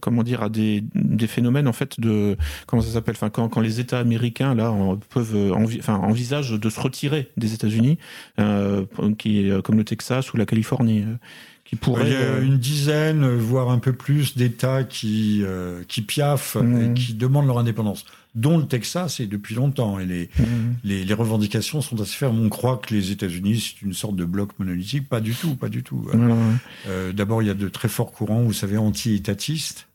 comment 0.00 0.24
dire, 0.24 0.42
à 0.42 0.48
des, 0.48 0.82
des 0.94 1.26
phénomènes 1.28 1.68
en 1.68 1.72
fait 1.72 2.00
de 2.00 2.36
comment 2.66 2.82
ça 2.82 2.90
s'appelle, 2.90 3.14
enfin 3.16 3.30
quand, 3.30 3.48
quand 3.48 3.60
les 3.60 3.78
États 3.78 4.00
américains 4.00 4.54
là 4.54 4.74
peuvent 5.10 5.52
enfin 5.52 5.94
envisagent 5.94 6.58
de 6.58 6.70
se 6.70 6.80
retirer 6.80 7.30
des 7.36 7.54
États-Unis, 7.54 7.98
qui 9.18 9.50
comme 9.62 9.76
le 9.76 9.84
Texas 9.84 10.32
ou 10.32 10.36
la 10.36 10.46
Californie. 10.46 11.04
Il 11.72 12.08
y 12.08 12.14
a 12.14 12.18
euh, 12.18 12.42
une 12.42 12.58
dizaine, 12.58 13.26
voire 13.36 13.70
un 13.70 13.78
peu 13.78 13.92
plus, 13.92 14.36
d'États 14.36 14.84
qui, 14.84 15.42
euh, 15.44 15.82
qui 15.86 16.02
piaffent 16.02 16.56
et 16.56 16.62
mhm. 16.62 16.94
qui 16.94 17.14
demandent 17.14 17.46
leur 17.46 17.58
indépendance, 17.58 18.06
dont 18.34 18.58
le 18.58 18.66
Texas, 18.66 19.20
et 19.20 19.26
depuis 19.26 19.54
longtemps. 19.54 19.98
Et 19.98 20.06
les, 20.06 20.30
mhm. 20.38 20.76
les, 20.84 21.04
les, 21.04 21.14
revendications 21.14 21.82
sont 21.82 22.00
assez 22.00 22.16
fermes. 22.16 22.40
On 22.40 22.48
croit 22.48 22.78
que 22.78 22.94
les 22.94 23.10
États-Unis, 23.10 23.60
c'est 23.60 23.84
une 23.84 23.92
sorte 23.92 24.16
de 24.16 24.24
bloc 24.24 24.58
monolithique. 24.58 25.08
Pas 25.08 25.20
du 25.20 25.34
tout, 25.34 25.56
pas 25.56 25.68
du 25.68 25.82
tout. 25.82 26.06
Euh, 26.88 27.12
D'abord, 27.12 27.42
il 27.42 27.48
y 27.48 27.50
a 27.50 27.54
de 27.54 27.68
très 27.68 27.88
forts 27.88 28.12
courants, 28.12 28.42
vous 28.42 28.52
savez, 28.54 28.78
anti-étatistes. 28.78 29.88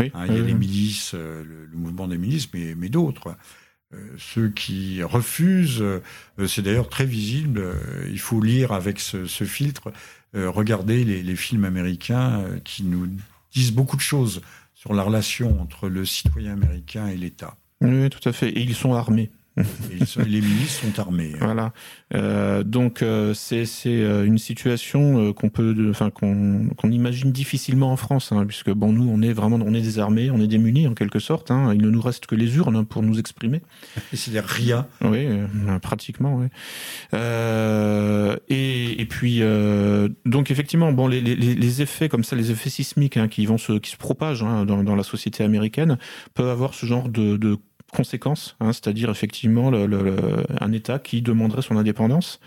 Oui. 0.00 0.10
Hein, 0.14 0.24
il 0.28 0.36
y 0.36 0.38
a 0.38 0.42
les 0.42 0.54
milices, 0.54 1.12
euh, 1.14 1.44
le, 1.44 1.76
mouvement 1.76 2.08
des 2.08 2.18
milices, 2.18 2.48
mais, 2.54 2.74
mais 2.76 2.88
d'autres. 2.88 3.36
Euh, 3.92 3.96
ceux 4.18 4.48
qui 4.48 5.02
refusent, 5.02 5.84
c'est 6.46 6.62
d'ailleurs 6.62 6.88
très 6.88 7.06
visible, 7.06 7.62
il 8.08 8.20
faut 8.20 8.40
lire 8.40 8.72
avec 8.72 9.00
ce, 9.00 9.26
filtre 9.26 9.92
euh, 10.36 10.48
regarder 10.48 11.02
les, 11.02 11.24
les, 11.24 11.34
films 11.34 11.64
américains 11.64 12.42
euh, 12.42 12.60
qui 12.62 12.84
nous 12.84 13.08
disent 13.52 13.72
beaucoup 13.72 13.96
de 13.96 14.00
choses 14.00 14.42
sur 14.74 14.94
la 14.94 15.02
relation 15.02 15.60
entre 15.60 15.88
le 15.88 16.04
citoyen 16.04 16.52
américain 16.52 17.08
et 17.08 17.16
l'État. 17.16 17.56
Oui, 17.80 18.08
tout 18.10 18.28
à 18.28 18.32
fait. 18.32 18.50
Et 18.50 18.60
ils 18.60 18.76
sont 18.76 18.94
armés 18.94 19.32
les 19.56 20.40
milices 20.40 20.78
sont 20.78 20.98
armées. 21.00 21.32
Hein. 21.34 21.44
Voilà. 21.44 21.72
Euh, 22.14 22.62
donc 22.62 23.02
euh, 23.02 23.34
c'est 23.34 23.64
c'est 23.64 24.02
euh, 24.02 24.24
une 24.24 24.38
situation 24.38 25.28
euh, 25.28 25.32
qu'on 25.32 25.48
peut, 25.48 25.74
enfin 25.90 26.10
qu'on 26.10 26.68
qu'on 26.76 26.90
imagine 26.90 27.32
difficilement 27.32 27.92
en 27.92 27.96
France, 27.96 28.32
hein, 28.32 28.44
puisque 28.46 28.70
bon 28.70 28.92
nous 28.92 29.08
on 29.08 29.22
est 29.22 29.32
vraiment 29.32 29.58
on 29.64 29.74
est 29.74 29.80
désarmés, 29.80 30.30
on 30.30 30.40
est 30.40 30.46
démunis 30.46 30.86
en 30.86 30.94
quelque 30.94 31.18
sorte. 31.18 31.50
Hein, 31.50 31.72
il 31.74 31.82
ne 31.82 31.90
nous 31.90 32.00
reste 32.00 32.26
que 32.26 32.34
les 32.34 32.56
urnes 32.56 32.76
hein, 32.76 32.84
pour 32.84 33.02
nous 33.02 33.18
exprimer. 33.18 33.60
C'est-à-dire 34.12 34.44
rien. 34.44 34.86
Oui, 35.02 35.26
pratiquement. 35.82 36.36
Oui. 36.36 36.46
et 38.48 39.00
et 39.00 39.06
puis 39.06 39.42
donc 40.24 40.50
effectivement 40.50 40.92
bon 40.92 41.06
les, 41.06 41.20
les, 41.20 41.34
les 41.36 41.82
effets 41.82 42.08
comme 42.08 42.24
ça, 42.24 42.36
les 42.36 42.50
effets 42.50 42.70
sismiques 42.70 43.16
hein, 43.16 43.28
qui 43.28 43.46
vont 43.46 43.58
se 43.58 43.78
qui 43.78 43.90
se 43.90 43.96
propagent 43.96 44.42
hein, 44.42 44.64
dans, 44.64 44.82
dans 44.82 44.96
la 44.96 45.02
société 45.02 45.44
américaine 45.44 45.98
peuvent 46.34 46.48
avoir 46.48 46.74
ce 46.74 46.86
genre 46.86 47.08
de, 47.08 47.36
de 47.36 47.58
conséquences, 47.90 48.56
hein, 48.60 48.72
c'est-à-dire 48.72 49.10
effectivement 49.10 49.70
le, 49.70 50.44
un 50.60 50.72
État 50.72 50.98
qui 50.98 51.22
demanderait 51.22 51.62
son 51.62 51.76
indépendance. 51.76 52.40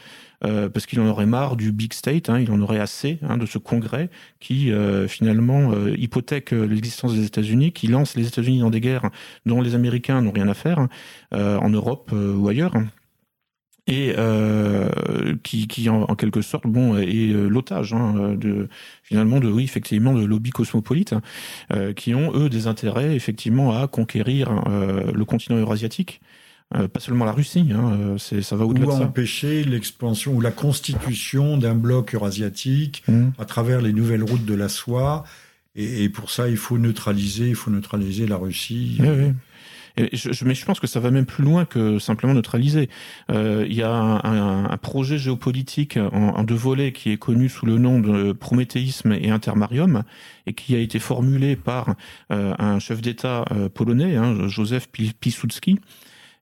Euh, 0.45 0.67
parce 0.67 0.85
qu'il 0.85 0.99
en 0.99 1.07
aurait 1.07 1.25
marre 1.25 1.55
du 1.55 1.71
big 1.71 1.93
state, 1.93 2.29
hein, 2.29 2.37
il 2.37 2.51
en 2.51 2.59
aurait 2.59 2.79
assez 2.79 3.17
hein, 3.21 3.37
de 3.37 3.45
ce 3.45 3.57
congrès 3.57 4.09
qui 4.41 4.73
euh, 4.73 5.07
finalement 5.07 5.71
euh, 5.71 5.95
hypothèque 5.97 6.51
l'existence 6.51 7.13
des 7.13 7.25
États-Unis, 7.25 7.71
qui 7.71 7.87
lance 7.87 8.17
les 8.17 8.27
États-Unis 8.27 8.59
dans 8.59 8.69
des 8.69 8.81
guerres 8.81 9.09
dont 9.45 9.61
les 9.61 9.73
Américains 9.73 10.21
n'ont 10.21 10.31
rien 10.31 10.49
à 10.49 10.53
faire, 10.53 10.79
hein, 10.79 10.89
en 11.31 11.69
Europe 11.69 12.11
ou 12.11 12.47
ailleurs 12.47 12.73
et 13.87 14.13
euh, 14.17 14.87
qui, 15.43 15.67
qui 15.67 15.89
en, 15.89 16.03
en, 16.03 16.15
quelque 16.15 16.41
sorte 16.41 16.65
bon 16.67 16.97
est 16.97 17.33
euh, 17.33 17.47
l'otage 17.47 17.93
hein, 17.93 18.35
de 18.37 18.69
finalement 19.03 19.39
de 19.39 19.49
oui 19.49 19.65
effectivement 19.65 20.13
de 20.13 20.23
lobbies 20.23 20.51
cosmopolites 20.51 21.15
euh, 21.73 21.91
qui 21.93 22.15
ont 22.15 22.33
eux 22.33 22.49
des 22.49 22.67
intérêts 22.67 23.15
effectivement 23.15 23.77
à 23.77 23.87
conquérir 23.87 24.63
euh, 24.67 25.11
le 25.13 25.25
continent 25.25 25.57
eurasiatique 25.57 26.21
euh, 26.75 26.87
pas 26.87 26.99
seulement 26.99 27.25
la 27.25 27.33
Russie, 27.33 27.69
hein, 27.71 28.15
c'est, 28.17 28.41
ça 28.41 28.55
va 28.55 28.65
au-delà 28.65 28.87
de 28.87 28.91
ça. 28.91 28.99
Ou 29.01 29.03
empêcher 29.03 29.63
l'expansion 29.63 30.33
ou 30.33 30.41
la 30.41 30.49
constitution 30.49 31.57
d'un 31.57 31.75
bloc 31.75 32.15
eurasiatique 32.15 33.03
mmh. 33.07 33.27
à 33.37 33.45
travers 33.45 33.79
les 33.79 33.93
nouvelles 33.93 34.23
routes 34.23 34.45
de 34.45 34.55
la 34.55 34.69
soie. 34.69 35.23
Et, 35.75 36.05
et, 36.05 36.09
pour 36.09 36.31
ça, 36.31 36.49
il 36.49 36.57
faut 36.57 36.79
neutraliser, 36.79 37.49
il 37.49 37.55
faut 37.55 37.69
neutraliser 37.69 38.25
la 38.25 38.37
Russie. 38.37 38.97
Oui, 38.99 39.07
oui. 39.07 39.33
Mais 39.97 40.09
je 40.11 40.65
pense 40.65 40.79
que 40.79 40.87
ça 40.87 40.99
va 40.99 41.11
même 41.11 41.25
plus 41.25 41.43
loin 41.43 41.65
que 41.65 41.99
simplement 41.99 42.33
neutraliser. 42.33 42.89
Euh, 43.31 43.65
il 43.67 43.75
y 43.75 43.83
a 43.83 43.91
un, 43.91 44.77
projet 44.77 45.17
géopolitique 45.17 45.97
en, 45.97 46.35
en, 46.35 46.43
deux 46.43 46.55
volets 46.55 46.91
qui 46.91 47.11
est 47.11 47.17
connu 47.17 47.47
sous 47.47 47.65
le 47.65 47.77
nom 47.77 47.99
de 47.99 48.31
prométhéisme 48.31 49.13
et 49.13 49.29
intermarium 49.29 50.03
et 50.45 50.53
qui 50.53 50.75
a 50.75 50.79
été 50.79 50.99
formulé 50.99 51.55
par 51.55 51.95
euh, 52.31 52.53
un 52.57 52.79
chef 52.79 53.01
d'État 53.01 53.45
euh, 53.51 53.69
polonais, 53.69 54.15
hein, 54.15 54.47
Joseph 54.47 54.87
Piłsudski 54.89 55.79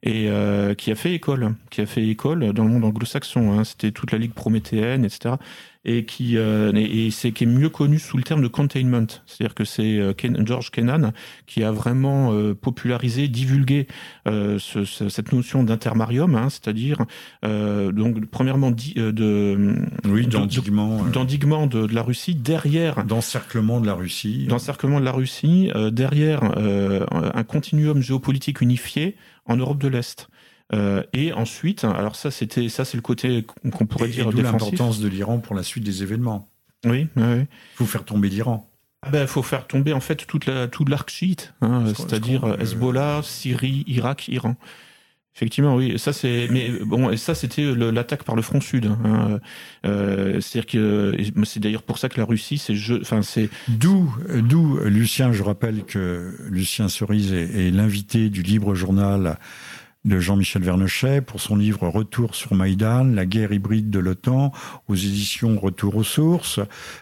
et 0.03 0.29
euh, 0.29 0.73
qui 0.73 0.91
a 0.91 0.95
fait 0.95 1.13
école, 1.13 1.53
qui 1.69 1.81
a 1.81 1.85
fait 1.85 2.07
école 2.07 2.53
dans 2.53 2.63
le 2.63 2.69
monde 2.69 2.85
anglo-saxon. 2.85 3.51
Hein. 3.51 3.63
C'était 3.63 3.91
toute 3.91 4.11
la 4.11 4.17
ligue 4.17 4.33
prométhéenne, 4.33 5.05
etc 5.05 5.35
et 5.83 6.05
qui 6.05 6.37
euh, 6.37 6.71
et, 6.75 7.09
c'est 7.11 7.31
qui 7.31 7.45
est 7.45 7.47
mieux 7.47 7.69
connu 7.69 7.97
sous 7.97 8.17
le 8.17 8.23
terme 8.23 8.41
de 8.41 8.47
containment, 8.47 9.07
c'est-à-dire 9.25 9.55
que 9.55 9.65
c'est 9.65 9.97
euh, 9.97 10.13
George 10.45 10.69
Kennan 10.69 11.11
qui 11.47 11.63
a 11.63 11.71
vraiment 11.71 12.33
euh, 12.33 12.53
popularisé, 12.53 13.27
divulgué 13.27 13.87
euh, 14.27 14.59
ce, 14.59 14.85
cette 14.85 15.31
notion 15.31 15.63
d'intermarium, 15.63 16.35
hein, 16.35 16.49
c'est-à-dire 16.49 17.03
euh, 17.43 17.91
donc 17.91 18.23
premièrement 18.27 18.69
di, 18.69 18.93
de 18.93 19.75
oui 20.05 20.27
d'endiguement 20.27 21.03
d'endiguement 21.05 21.65
de, 21.65 21.87
de, 21.87 21.95
la 21.95 22.03
Russie 22.03 22.35
derrière 22.35 23.03
d'encerclement 23.03 23.81
de 23.81 23.87
la 23.87 23.93
Russie 23.93 24.45
d'encerclement 24.47 24.99
de 24.99 25.05
la 25.05 25.11
Russie 25.11 25.71
derrière 25.91 26.43
un 26.43 27.43
continuum 27.43 28.01
géopolitique 28.01 28.61
unifié 28.61 29.15
en 29.51 29.57
Europe 29.57 29.79
de 29.79 29.87
l'Est. 29.87 30.27
Euh, 30.73 31.03
et 31.13 31.33
ensuite, 31.33 31.83
alors 31.83 32.15
ça, 32.15 32.31
c'était 32.31 32.69
ça, 32.69 32.85
c'est 32.85 32.97
le 32.97 33.01
côté 33.01 33.45
qu'on 33.71 33.85
pourrait 33.85 34.07
dire 34.07 34.29
et 34.29 34.41
l'importance 34.41 34.99
de 34.99 35.07
l'Iran 35.07 35.39
pour 35.39 35.55
la 35.55 35.63
suite 35.63 35.83
des 35.83 36.01
événements. 36.03 36.49
Oui, 36.85 37.07
oui. 37.15 37.39
Il 37.41 37.47
faut 37.75 37.85
faire 37.85 38.05
tomber 38.05 38.29
l'Iran. 38.29 38.67
Ah 39.03 39.09
ben, 39.09 39.27
faut 39.27 39.43
faire 39.43 39.67
tomber 39.67 39.93
en 39.93 39.99
fait 39.99 40.27
toute 40.27 40.45
la 40.45 40.67
tout 40.67 40.85
l'arc 40.85 41.09
chiite, 41.09 41.53
hein, 41.61 41.85
c'est-à-dire 41.87 42.55
Hezbollah, 42.59 43.21
Syrie, 43.23 43.83
Irak, 43.87 44.27
Iran. 44.27 44.55
Effectivement, 45.35 45.75
oui. 45.75 45.97
Ça 45.97 46.11
c'est, 46.11 46.47
mais 46.51 46.69
bon, 46.85 47.15
ça 47.15 47.35
c'était 47.35 47.73
l'attaque 47.73 48.23
par 48.23 48.35
le 48.35 48.41
front 48.41 48.59
sud. 48.59 48.87
Hein. 48.87 49.39
Euh, 49.85 50.41
C'est-à-dire 50.41 50.69
que 50.69 51.15
c'est 51.45 51.61
d'ailleurs 51.61 51.83
pour 51.83 51.97
ça 51.97 52.09
que 52.09 52.19
la 52.19 52.25
Russie, 52.25 52.57
c'est 52.57 52.75
enfin 52.99 53.21
c'est. 53.21 53.49
D'où, 53.69 54.13
d'où 54.41 54.77
Lucien. 54.83 55.31
Je 55.31 55.43
rappelle 55.43 55.83
que 55.85 56.35
Lucien 56.49 56.89
Cerise 56.89 57.33
est, 57.33 57.71
l'invité 57.71 58.29
du 58.29 58.41
Libre 58.41 58.75
Journal 58.75 59.37
de 60.03 60.19
Jean-Michel 60.19 60.63
Vernochet 60.63 61.21
pour 61.21 61.39
son 61.39 61.55
livre 61.55 61.87
Retour 61.87 62.35
sur 62.35 62.53
Maïdan, 62.53 63.05
la 63.05 63.25
guerre 63.25 63.51
hybride 63.51 63.89
de 63.89 63.99
l'OTAN, 63.99 64.51
aux 64.87 64.95
éditions 64.95 65.59
Retour 65.59 65.95
aux 65.95 66.03
sources, 66.03 66.59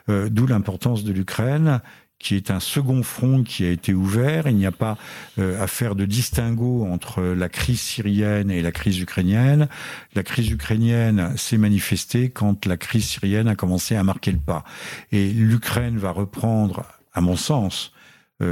euh, 0.09 0.29
d'où 0.29 0.45
l'importance 0.45 1.03
de 1.03 1.13
l'Ukraine 1.13 1.81
qui 2.19 2.35
est 2.35 2.51
un 2.51 2.59
second 2.59 3.01
front 3.01 3.43
qui 3.43 3.65
a 3.65 3.69
été 3.69 3.93
ouvert. 3.93 4.47
Il 4.47 4.55
n'y 4.55 4.65
a 4.65 4.71
pas 4.71 4.97
à 5.37 5.67
faire 5.67 5.95
de 5.95 6.05
distinguo 6.05 6.85
entre 6.85 7.21
la 7.21 7.49
crise 7.49 7.79
syrienne 7.79 8.51
et 8.51 8.61
la 8.61 8.71
crise 8.71 8.99
ukrainienne. 8.99 9.69
La 10.15 10.23
crise 10.23 10.51
ukrainienne 10.51 11.35
s'est 11.37 11.57
manifestée 11.57 12.29
quand 12.29 12.65
la 12.65 12.77
crise 12.77 13.05
syrienne 13.05 13.47
a 13.47 13.55
commencé 13.55 13.95
à 13.95 14.03
marquer 14.03 14.31
le 14.31 14.37
pas. 14.37 14.63
Et 15.11 15.29
l'Ukraine 15.29 15.97
va 15.97 16.11
reprendre, 16.11 16.85
à 17.13 17.21
mon 17.21 17.37
sens, 17.37 17.93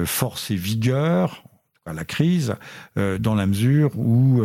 force 0.05 0.49
et 0.49 0.55
vigueur, 0.55 1.43
la 1.85 2.05
crise, 2.05 2.55
dans 2.95 3.35
la 3.35 3.47
mesure 3.47 3.91
où 3.97 4.43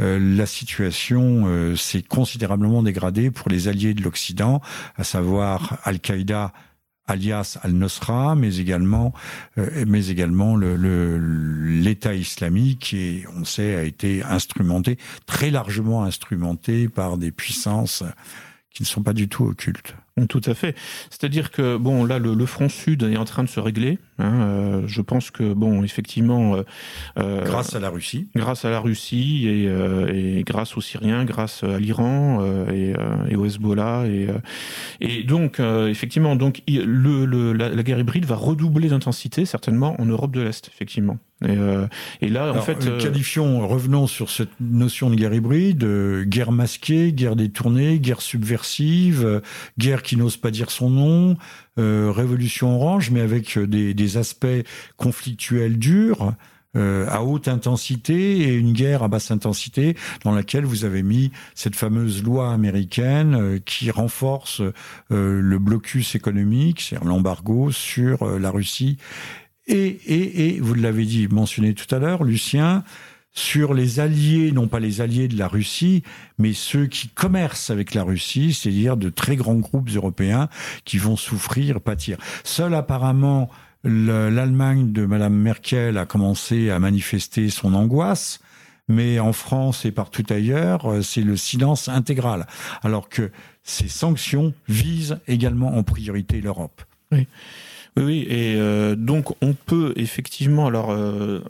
euh, 0.00 0.36
la 0.36 0.46
situation 0.46 1.44
euh, 1.46 1.74
s'est 1.74 2.02
considérablement 2.02 2.82
dégradée 2.82 3.30
pour 3.30 3.48
les 3.48 3.66
alliés 3.66 3.94
de 3.94 4.02
l'Occident, 4.02 4.60
à 4.96 5.02
savoir 5.02 5.78
Al-Qaïda 5.82 6.52
alias 7.08 7.58
al-Nusra, 7.62 8.34
mais 8.36 8.58
également, 8.58 9.12
euh, 9.58 9.84
mais 9.86 10.08
également 10.08 10.56
l'État 10.56 12.14
islamique, 12.14 12.80
qui, 12.80 13.24
on 13.36 13.44
sait, 13.44 13.74
a 13.74 13.82
été 13.82 14.22
instrumenté, 14.22 14.98
très 15.26 15.50
largement 15.50 16.04
instrumenté 16.04 16.88
par 16.88 17.18
des 17.18 17.32
puissances 17.32 18.04
qui 18.72 18.82
ne 18.82 18.86
sont 18.86 19.02
pas 19.02 19.12
du 19.14 19.28
tout 19.28 19.44
occultes. 19.44 19.96
Tout 20.28 20.42
à 20.44 20.54
fait. 20.54 20.76
C'est-à-dire 21.10 21.50
que 21.50 21.76
bon, 21.76 22.04
là, 22.04 22.18
le, 22.18 22.46
front 22.46 22.68
sud 22.68 23.02
est 23.02 23.16
en 23.16 23.24
train 23.24 23.42
de 23.42 23.48
se 23.48 23.60
régler. 23.60 23.98
Hein, 24.18 24.40
euh, 24.40 24.82
je 24.86 25.00
pense 25.00 25.30
que 25.30 25.52
bon, 25.52 25.84
effectivement, 25.84 26.56
euh, 26.56 26.62
euh, 27.18 27.44
grâce 27.44 27.76
à 27.76 27.80
la 27.80 27.88
Russie, 27.88 28.28
grâce 28.34 28.64
à 28.64 28.70
la 28.70 28.80
Russie 28.80 29.46
et, 29.46 30.38
et 30.38 30.42
grâce 30.42 30.76
aux 30.76 30.80
Syriens, 30.80 31.24
grâce 31.24 31.62
à 31.62 31.78
l'Iran 31.78 32.44
et, 32.72 32.94
et, 33.28 33.36
au 33.36 33.44
Hezbollah 33.44 34.06
et, 34.06 34.28
et 35.00 35.22
donc 35.22 35.60
effectivement, 35.60 36.36
donc 36.36 36.62
le, 36.68 37.24
le 37.24 37.52
la, 37.52 37.68
la, 37.68 37.82
guerre 37.82 37.98
hybride 37.98 38.24
va 38.24 38.36
redoubler 38.36 38.88
d'intensité 38.88 39.44
certainement 39.44 40.00
en 40.00 40.06
Europe 40.06 40.32
de 40.32 40.40
l'Est, 40.40 40.68
effectivement. 40.68 41.18
Et, 41.44 41.50
euh, 41.50 41.86
et, 42.20 42.28
là, 42.28 42.52
en 42.52 42.62
fait, 42.62 42.84
euh, 42.86 42.98
qualifions, 42.98 43.66
revenons 43.68 44.08
sur 44.08 44.28
cette 44.28 44.50
notion 44.60 45.08
de 45.08 45.14
guerre 45.14 45.32
hybride, 45.32 45.84
euh, 45.84 46.24
guerre 46.24 46.50
masquée, 46.50 47.12
guerre 47.12 47.36
détournée, 47.36 48.00
guerre 48.00 48.22
subversive, 48.22 49.40
guerre 49.78 50.02
qui 50.02 50.16
n'ose 50.16 50.36
pas 50.36 50.50
dire 50.50 50.72
son 50.72 50.90
nom, 50.90 51.36
révolution 51.78 52.74
orange, 52.74 53.10
mais 53.10 53.20
avec 53.20 53.58
des, 53.58 53.94
des 53.94 54.16
aspects 54.16 54.46
conflictuels 54.96 55.78
durs. 55.78 56.34
à 56.76 57.24
haute 57.24 57.48
intensité 57.48 58.40
et 58.40 58.54
une 58.54 58.72
guerre 58.72 59.02
à 59.02 59.08
basse 59.08 59.30
intensité 59.30 59.96
dans 60.22 60.32
laquelle 60.32 60.64
vous 60.64 60.84
avez 60.84 61.02
mis 61.02 61.32
cette 61.54 61.74
fameuse 61.74 62.22
loi 62.22 62.52
américaine 62.52 63.58
qui 63.64 63.90
renforce 63.90 64.62
le 65.10 65.58
blocus 65.58 66.14
économique, 66.14 66.80
c'est-à-dire 66.80 67.08
l'embargo 67.08 67.72
sur 67.72 68.38
la 68.38 68.50
Russie 68.50 68.98
et, 69.68 69.98
et, 70.06 70.48
et 70.48 70.60
vous 70.60 70.74
l'avez 70.74 71.04
dit, 71.04 71.28
mentionné 71.28 71.74
tout 71.74 71.94
à 71.94 71.98
l'heure, 71.98 72.24
Lucien, 72.24 72.84
sur 73.38 73.72
les 73.72 74.00
alliés, 74.00 74.50
non 74.50 74.66
pas 74.66 74.80
les 74.80 75.00
alliés 75.00 75.28
de 75.28 75.38
la 75.38 75.46
Russie, 75.46 76.02
mais 76.38 76.52
ceux 76.52 76.86
qui 76.86 77.06
commercent 77.08 77.70
avec 77.70 77.94
la 77.94 78.02
Russie, 78.02 78.52
c'est-à-dire 78.52 78.96
de 78.96 79.10
très 79.10 79.36
grands 79.36 79.54
groupes 79.54 79.90
européens 79.94 80.48
qui 80.84 80.98
vont 80.98 81.16
souffrir, 81.16 81.80
pâtir. 81.80 82.18
Seul 82.42 82.74
apparemment 82.74 83.48
l'Allemagne 83.84 84.90
de 84.90 85.06
Madame 85.06 85.34
Merkel 85.34 85.98
a 85.98 86.04
commencé 86.04 86.70
à 86.70 86.80
manifester 86.80 87.48
son 87.48 87.74
angoisse, 87.74 88.40
mais 88.88 89.20
en 89.20 89.32
France 89.32 89.84
et 89.84 89.92
partout 89.92 90.24
ailleurs, 90.30 90.96
c'est 91.02 91.22
le 91.22 91.36
silence 91.36 91.88
intégral, 91.88 92.48
alors 92.82 93.08
que 93.08 93.30
ces 93.62 93.88
sanctions 93.88 94.52
visent 94.66 95.20
également 95.28 95.76
en 95.76 95.84
priorité 95.84 96.40
l'Europe. 96.40 96.82
Oui. 97.12 97.28
Oui, 97.98 98.26
et 98.28 98.54
euh, 98.56 98.94
donc 98.94 99.34
on 99.42 99.54
peut 99.54 99.92
effectivement. 99.96 100.66
Alors, 100.66 100.90
euh, 100.90 101.40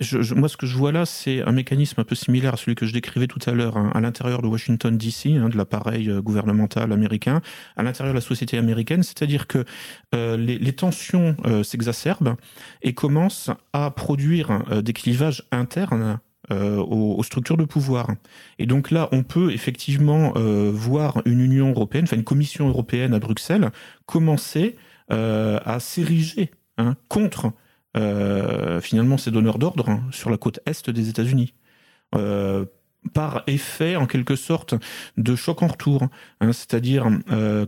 je, 0.00 0.34
moi, 0.34 0.48
ce 0.48 0.56
que 0.56 0.66
je 0.66 0.76
vois 0.76 0.90
là, 0.90 1.06
c'est 1.06 1.42
un 1.42 1.52
mécanisme 1.52 2.00
un 2.00 2.04
peu 2.04 2.16
similaire 2.16 2.54
à 2.54 2.56
celui 2.56 2.74
que 2.74 2.84
je 2.84 2.92
décrivais 2.92 3.28
tout 3.28 3.38
à 3.46 3.52
l'heure 3.52 3.76
hein, 3.76 3.92
à 3.94 4.00
l'intérieur 4.00 4.42
de 4.42 4.48
Washington 4.48 4.96
D.C., 4.96 5.36
hein, 5.36 5.48
de 5.48 5.56
l'appareil 5.56 6.10
euh, 6.10 6.20
gouvernemental 6.20 6.90
américain, 6.92 7.42
à 7.76 7.84
l'intérieur 7.84 8.12
de 8.12 8.18
la 8.18 8.24
société 8.24 8.58
américaine, 8.58 9.04
c'est-à-dire 9.04 9.46
que 9.46 9.64
les, 10.12 10.58
les, 10.58 10.72
tensions 10.72 11.36
s'exacerbent 11.62 12.36
et 12.82 12.94
commencent 12.94 13.50
à 13.72 13.90
produire 13.90 14.62
des 14.82 14.92
clivages 14.92 15.44
internes 15.50 16.20
aux, 16.50 17.16
aux, 17.18 17.22
structures 17.22 17.56
de 17.56 17.64
pouvoir. 17.64 18.08
Et 18.58 18.66
donc 18.66 18.90
là, 18.90 19.08
on 19.12 19.22
peut 19.22 19.52
effectivement 19.52 20.32
voir 20.36 21.20
une 21.24 21.40
Union 21.40 21.70
européenne, 21.70 22.04
enfin 22.04 22.16
une 22.16 22.24
Commission 22.24 22.68
européenne 22.68 23.14
à 23.14 23.18
Bruxelles, 23.18 23.70
commencer 24.06 24.76
euh, 24.76 24.80
à 25.10 25.78
s'ériger 25.80 26.50
hein, 26.78 26.96
contre 27.08 27.52
euh, 27.96 28.80
finalement 28.80 29.18
ces 29.18 29.30
donneurs 29.30 29.58
d'ordre 29.58 29.88
hein, 29.88 30.02
sur 30.10 30.28
la 30.28 30.36
côte 30.36 30.58
est 30.66 30.90
des 30.90 31.08
États-Unis. 31.08 31.54
Euh, 32.14 32.64
par 33.12 33.42
effet 33.46 33.96
en 33.96 34.06
quelque 34.06 34.34
sorte 34.34 34.74
de 35.18 35.36
choc 35.36 35.62
en 35.62 35.66
retour, 35.66 36.08
hein, 36.40 36.52
c'est-à-dire 36.52 37.06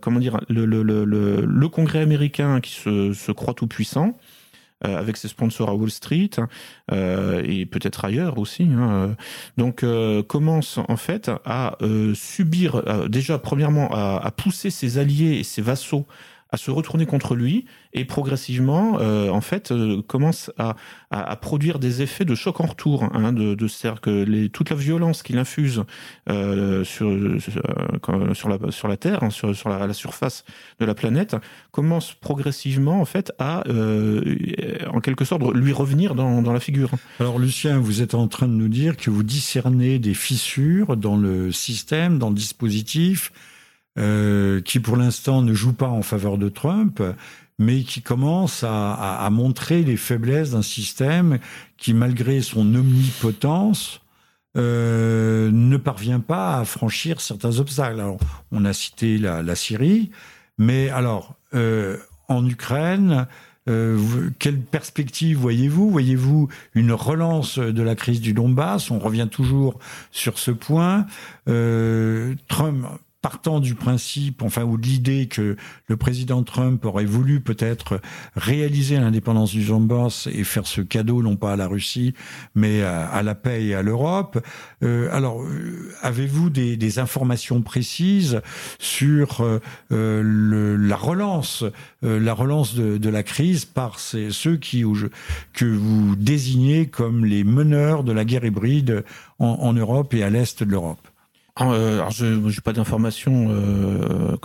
comment 0.00 0.18
dire 0.18 0.40
le, 0.48 0.64
le, 0.64 0.82
le, 0.82 1.04
le, 1.04 1.68
Congrès 1.68 2.00
américain 2.00 2.60
qui 2.60 2.72
se, 2.72 3.12
se 3.12 3.32
croit 3.32 3.52
tout 3.52 3.66
puissant, 3.66 4.16
avec 4.80 5.18
ses 5.18 5.28
sponsors 5.28 5.68
à 5.68 5.74
Wall 5.74 5.90
Street 5.90 6.30
euh, 6.90 7.42
et 7.44 7.66
peut-être 7.66 8.06
ailleurs 8.06 8.38
aussi. 8.38 8.62
Hein, 8.62 9.14
donc 9.58 9.84
commence 10.26 10.78
en 10.88 10.96
fait 10.96 11.30
à 11.44 11.76
subir 12.14 13.08
déjà 13.10 13.38
premièrement 13.38 13.94
à, 13.94 14.18
à, 14.24 14.30
pousser 14.30 14.70
ses 14.70 14.96
alliés 14.96 15.36
et 15.38 15.44
ses 15.44 15.60
vassaux 15.60 16.06
à 16.50 16.56
se 16.56 16.70
retourner 16.70 17.06
contre 17.06 17.34
lui 17.34 17.66
et 17.92 18.04
progressivement, 18.04 18.98
euh, 19.00 19.30
en 19.30 19.40
fait, 19.40 19.72
euh, 19.72 20.00
commence 20.02 20.52
à, 20.58 20.76
à, 21.10 21.30
à, 21.30 21.36
produire 21.36 21.78
des 21.78 22.02
effets 22.02 22.24
de 22.24 22.34
choc 22.34 22.60
en 22.60 22.66
retour. 22.66 23.04
Hein, 23.04 23.32
de, 23.32 23.54
de 23.54 23.68
c'est-à-dire 23.68 24.00
que 24.00 24.22
les, 24.22 24.48
toute 24.48 24.70
la 24.70 24.76
violence 24.76 25.22
qu'il 25.22 25.38
infuse 25.38 25.82
euh, 26.28 26.84
sur, 26.84 27.10
sur, 27.40 28.48
la, 28.48 28.70
sur 28.70 28.88
la 28.88 28.96
Terre, 28.96 29.22
hein, 29.24 29.30
sur, 29.30 29.54
sur 29.56 29.68
la, 29.68 29.86
la, 29.86 29.92
surface 29.92 30.44
de 30.78 30.84
la 30.84 30.94
planète, 30.94 31.36
commence 31.72 32.12
progressivement, 32.12 33.00
en 33.00 33.06
fait, 33.06 33.32
à, 33.38 33.64
en 33.66 35.00
quelque 35.00 35.24
sorte, 35.24 35.42
lui 35.54 35.72
revenir 35.72 36.14
dans, 36.14 36.42
dans 36.42 36.52
la 36.52 36.60
figure. 36.60 36.90
Alors, 37.18 37.38
Lucien, 37.38 37.78
vous 37.78 38.02
êtes 38.02 38.14
en 38.14 38.28
train 38.28 38.46
de 38.46 38.52
nous 38.52 38.68
dire 38.68 38.96
que 38.96 39.10
vous 39.10 39.22
discernez 39.22 39.98
des 39.98 40.14
fissures 40.14 40.96
dans 40.96 41.16
le 41.16 41.50
système, 41.50 42.18
dans 42.18 42.28
le 42.28 42.34
dispositif, 42.34 43.32
euh, 43.98 44.60
qui 44.60 44.80
pour 44.80 44.96
l'instant 44.96 45.42
ne 45.42 45.54
joue 45.54 45.72
pas 45.72 45.88
en 45.88 46.02
faveur 46.02 46.38
de 46.38 46.48
Trump, 46.48 47.02
mais 47.58 47.82
qui 47.82 48.02
commence 48.02 48.64
à, 48.64 48.92
à, 48.92 49.24
à 49.24 49.30
montrer 49.30 49.82
les 49.82 49.96
faiblesses 49.96 50.50
d'un 50.50 50.62
système 50.62 51.38
qui, 51.78 51.94
malgré 51.94 52.42
son 52.42 52.74
omnipotence, 52.74 54.02
euh, 54.56 55.50
ne 55.52 55.76
parvient 55.76 56.20
pas 56.20 56.58
à 56.58 56.64
franchir 56.64 57.20
certains 57.20 57.58
obstacles. 57.58 58.00
Alors, 58.00 58.18
on 58.52 58.64
a 58.64 58.72
cité 58.72 59.18
la, 59.18 59.42
la 59.42 59.54
Syrie, 59.54 60.10
mais 60.58 60.90
alors 60.90 61.34
euh, 61.54 61.96
en 62.28 62.46
Ukraine, 62.46 63.26
euh, 63.68 64.30
quelle 64.38 64.60
perspective 64.60 65.38
voyez-vous? 65.38 65.90
Voyez-vous 65.90 66.48
une 66.74 66.92
relance 66.92 67.58
de 67.58 67.82
la 67.82 67.94
crise 67.94 68.20
du 68.20 68.32
Donbass? 68.32 68.90
On 68.90 68.98
revient 68.98 69.28
toujours 69.30 69.78
sur 70.10 70.38
ce 70.38 70.50
point. 70.50 71.06
Euh, 71.48 72.34
Trump 72.48 72.86
partant 73.26 73.58
du 73.58 73.74
principe, 73.74 74.40
enfin, 74.42 74.62
ou 74.62 74.78
de 74.78 74.86
l'idée 74.86 75.26
que 75.26 75.56
le 75.88 75.96
président 75.96 76.44
Trump 76.44 76.84
aurait 76.84 77.04
voulu 77.04 77.40
peut-être 77.40 78.00
réaliser 78.36 78.98
l'indépendance 78.98 79.50
du 79.50 79.64
Donbass 79.64 80.28
et 80.28 80.44
faire 80.44 80.64
ce 80.64 80.80
cadeau 80.80 81.22
non 81.22 81.34
pas 81.34 81.54
à 81.54 81.56
la 81.56 81.66
Russie, 81.66 82.14
mais 82.54 82.84
à, 82.84 83.24
la 83.24 83.34
paix 83.34 83.64
et 83.64 83.74
à 83.74 83.82
l'Europe. 83.82 84.38
Euh, 84.84 85.08
alors, 85.10 85.42
euh, 85.42 85.92
avez-vous 86.02 86.50
des, 86.50 86.98
informations 87.00 87.62
précises 87.62 88.42
sur 88.78 89.40
euh, 89.90 90.76
la 90.78 90.96
relance, 90.96 91.64
la 92.02 92.32
relance 92.32 92.76
de, 92.76 92.96
de, 92.96 93.08
la 93.08 93.24
crise 93.24 93.64
par 93.64 93.98
ces, 93.98 94.30
ceux 94.30 94.56
qui 94.56 94.84
que 95.52 95.64
vous 95.64 96.14
désignez 96.14 96.86
comme 96.86 97.24
les 97.24 97.42
meneurs 97.42 98.04
de 98.04 98.12
la 98.12 98.24
guerre 98.24 98.44
hybride 98.44 99.04
en, 99.40 99.46
en 99.46 99.72
Europe 99.72 100.14
et 100.14 100.22
à 100.22 100.30
l'est 100.30 100.62
de 100.62 100.70
l'Europe? 100.70 101.08
Ah, 101.58 101.70
euh, 101.70 101.94
alors, 101.94 102.10
je 102.10 102.26
n'ai 102.26 102.60
pas 102.62 102.74
d'informations 102.74 103.48
euh, 103.48 104.36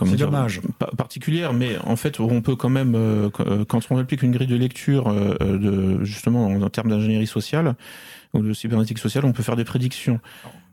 particulières, 0.97 1.51
mais 1.51 1.77
en 1.83 1.97
fait, 1.97 2.21
on 2.21 2.41
peut 2.41 2.55
quand 2.55 2.69
même, 2.69 2.95
euh, 2.95 3.29
euh, 3.41 3.65
quand 3.65 3.81
on 3.89 3.97
applique 3.97 4.23
une 4.23 4.31
grille 4.31 4.47
de 4.47 4.55
lecture 4.55 5.09
euh, 5.09 5.35
de 5.57 6.05
justement 6.05 6.47
en, 6.47 6.69
termes 6.69 6.89
d'ingénierie 6.89 7.27
sociale 7.27 7.75
ou 8.33 8.39
de 8.39 8.53
cybernétique 8.53 8.97
sociale, 8.97 9.25
on 9.25 9.33
peut 9.33 9.43
faire 9.43 9.57
des 9.57 9.65
prédictions. 9.65 10.21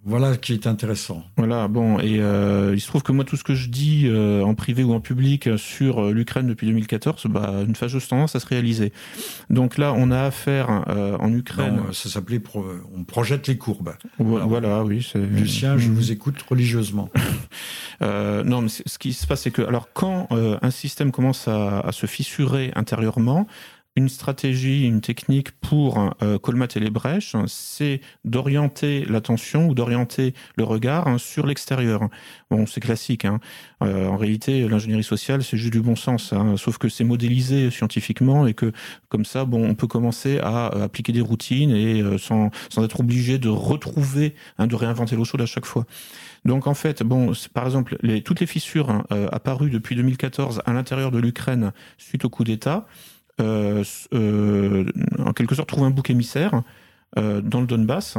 Voilà 0.08 0.38
qui 0.38 0.54
est 0.54 0.66
intéressant. 0.66 1.22
Voilà, 1.36 1.68
bon, 1.68 1.98
et 1.98 2.18
euh, 2.18 2.72
il 2.74 2.80
se 2.80 2.86
trouve 2.86 3.02
que 3.02 3.12
moi, 3.12 3.26
tout 3.26 3.36
ce 3.36 3.44
que 3.44 3.54
je 3.54 3.68
dis 3.68 4.04
euh, 4.06 4.42
en 4.42 4.54
privé 4.54 4.82
ou 4.82 4.94
en 4.94 5.00
public 5.00 5.50
sur 5.58 6.02
euh, 6.02 6.12
l'Ukraine 6.12 6.46
depuis 6.46 6.66
2014, 6.66 7.26
bah, 7.26 7.56
une 7.66 7.76
fâcheuse 7.76 8.08
tendance 8.08 8.34
à 8.34 8.40
se 8.40 8.46
réaliser. 8.46 8.94
Donc 9.50 9.76
là, 9.76 9.92
on 9.94 10.10
a 10.10 10.22
affaire 10.22 10.70
en 10.88 11.30
Ukraine. 11.34 11.80
ça 11.92 12.08
s'appelait 12.08 12.40
On 12.96 13.04
projette 13.04 13.48
les 13.48 13.58
courbes. 13.58 13.92
Voilà, 14.18 14.82
oui. 14.82 15.06
Lucien, 15.14 15.76
je 15.76 15.90
vous 15.90 16.10
écoute 16.10 16.40
religieusement. 16.48 17.10
non, 18.00 18.62
mais 18.62 18.68
ce 18.68 18.98
qui 18.98 19.12
se 19.12 19.26
passe, 19.26 19.42
c'est 19.42 19.50
que 19.50 19.60
alors 19.60 19.90
quand 19.92 20.28
un 20.30 20.70
système 20.70 21.12
commence 21.12 21.48
à, 21.48 21.80
à 21.80 21.92
se 21.92 22.06
fissurer 22.06 22.72
intérieurement, 22.76 23.46
une 23.98 24.08
stratégie, 24.08 24.86
une 24.86 25.00
technique 25.00 25.50
pour 25.60 26.14
euh, 26.22 26.38
colmater 26.38 26.78
les 26.78 26.88
brèches, 26.88 27.34
c'est 27.46 28.00
d'orienter 28.24 29.04
l'attention 29.04 29.68
ou 29.68 29.74
d'orienter 29.74 30.34
le 30.56 30.62
regard 30.62 31.08
hein, 31.08 31.18
sur 31.18 31.46
l'extérieur. 31.46 32.08
Bon, 32.48 32.64
c'est 32.64 32.80
classique. 32.80 33.24
Hein. 33.24 33.40
Euh, 33.82 34.06
en 34.06 34.16
réalité, 34.16 34.68
l'ingénierie 34.68 35.02
sociale, 35.02 35.42
c'est 35.42 35.56
juste 35.56 35.72
du 35.72 35.80
bon 35.80 35.96
sens. 35.96 36.32
Hein. 36.32 36.56
sauf 36.56 36.78
que 36.78 36.88
c'est 36.88 37.02
modélisé 37.02 37.70
scientifiquement 37.70 38.46
et 38.46 38.54
que 38.54 38.72
comme 39.08 39.24
ça, 39.24 39.44
bon, 39.44 39.68
on 39.68 39.74
peut 39.74 39.88
commencer 39.88 40.38
à, 40.38 40.66
appliquer 40.66 41.12
des 41.12 41.20
routines 41.20 41.72
et 41.72 42.00
euh, 42.00 42.18
sans, 42.18 42.50
sans 42.70 42.84
être 42.84 43.00
obligé 43.00 43.38
de 43.38 43.48
retrouver, 43.48 44.34
de 44.60 44.74
réinventer 44.76 45.16
l'eau 45.16 45.24
chaude 45.24 45.42
à 45.42 45.46
chaque 45.46 45.66
fois. 45.66 45.86
Donc 46.44 46.66
en 46.66 46.74
fait, 46.74 47.02
bon, 47.02 47.32
par 47.52 47.66
exemple, 47.66 47.98
toutes 48.24 48.40
les 48.40 48.46
fissures 48.46 49.04
euh, 49.12 49.28
apparues 49.32 49.70
depuis 49.70 49.96
2014 49.96 50.62
à 50.64 50.72
l'intérieur 50.72 51.10
de 51.10 51.18
l'Ukraine 51.18 51.72
suite 51.98 52.24
au 52.24 52.30
coup 52.30 52.44
d'État, 52.44 52.76
euh, 52.76 52.80
euh, 52.80 53.17
en 53.40 55.32
quelque 55.34 55.54
sorte 55.54 55.68
trouver 55.68 55.86
un 55.86 55.90
bouc 55.90 56.10
émissaire 56.10 56.62
euh, 57.16 57.40
dans 57.40 57.60
le 57.60 57.66
Donbass 57.66 58.18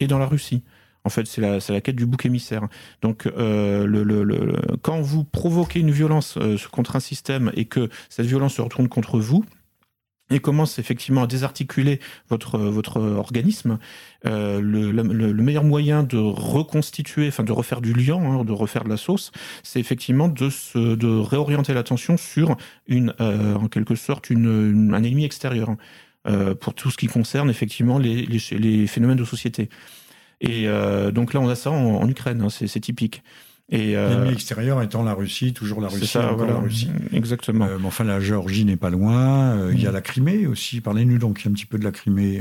et 0.00 0.06
dans 0.06 0.18
la 0.18 0.26
Russie. 0.26 0.62
En 1.04 1.10
fait, 1.10 1.26
c'est 1.26 1.40
la, 1.40 1.58
la, 1.68 1.80
quête 1.80 1.96
du 1.96 2.06
bouc 2.06 2.24
émissaire. 2.26 2.68
Donc, 3.00 3.24
le, 3.24 3.84
le, 3.84 4.56
quand 4.82 5.00
vous 5.00 5.24
provoquez 5.24 5.80
une 5.80 5.90
violence 5.90 6.38
contre 6.70 6.94
un 6.94 7.00
système 7.00 7.50
et 7.54 7.64
que 7.64 7.88
cette 8.08 8.26
violence 8.26 8.54
se 8.54 8.62
retourne 8.62 8.88
contre 8.88 9.18
vous, 9.18 9.44
et 10.32 10.40
commence 10.40 10.78
effectivement 10.78 11.22
à 11.22 11.26
désarticuler 11.26 12.00
votre 12.28 12.58
votre 12.58 13.00
organisme, 13.00 13.78
euh, 14.26 14.60
le, 14.60 14.90
le, 14.90 15.42
meilleur 15.42 15.64
moyen 15.64 16.02
de 16.02 16.16
reconstituer, 16.16 17.28
enfin 17.28 17.44
de 17.44 17.52
refaire 17.52 17.80
du 17.80 17.92
lien, 17.92 18.16
hein, 18.16 18.44
de 18.44 18.52
refaire 18.52 18.84
de 18.84 18.88
la 18.88 18.96
sauce, 18.96 19.32
c'est 19.62 19.80
effectivement 19.80 20.28
de 20.28 20.48
de 20.94 21.18
réorienter 21.18 21.74
l'attention 21.74 22.16
sur 22.16 22.56
une 22.86 23.14
euh, 23.20 23.54
en 23.54 23.68
quelque 23.68 23.94
sorte 23.94 24.30
un 24.30 25.02
ennemi 25.02 25.24
extérieur 25.24 25.76
euh, 26.28 26.54
pour 26.54 26.74
tout 26.74 26.88
ce 26.88 26.96
qui 26.96 27.08
concerne 27.08 27.50
effectivement 27.50 27.98
les, 27.98 28.24
les, 28.24 28.86
phénomènes 28.86 29.18
de 29.18 29.24
société. 29.24 29.68
Et 30.40 30.68
euh, 30.68 31.10
donc 31.10 31.34
là, 31.34 31.40
on 31.40 31.48
a 31.48 31.56
ça 31.56 31.72
en, 31.72 31.96
en 31.96 32.08
Ukraine, 32.08 32.42
hein, 32.42 32.48
c'est 32.48 32.78
typique. 32.78 33.24
Et 33.70 33.96
euh, 33.96 34.10
L'ennemi 34.10 34.32
extérieur 34.32 34.82
étant 34.82 35.02
la 35.02 35.14
Russie, 35.14 35.52
toujours 35.52 35.80
la 35.80 35.88
Russie, 35.88 36.06
ça, 36.06 36.32
encore 36.32 36.46
la 36.46 36.58
Russie. 36.58 36.90
Exactement. 37.12 37.64
Euh, 37.66 37.78
mais 37.80 37.86
enfin, 37.86 38.04
la 38.04 38.20
Géorgie 38.20 38.64
n'est 38.64 38.76
pas 38.76 38.90
loin. 38.90 39.56
Euh, 39.56 39.72
il 39.72 39.80
y 39.80 39.86
a 39.86 39.90
mm. 39.90 39.94
la 39.94 40.00
Crimée 40.00 40.46
aussi. 40.46 40.80
Parlez-nous 40.80 41.18
donc 41.18 41.42
un 41.46 41.52
petit 41.52 41.66
peu 41.66 41.78
de 41.78 41.84
la 41.84 41.92
Crimée. 41.92 42.40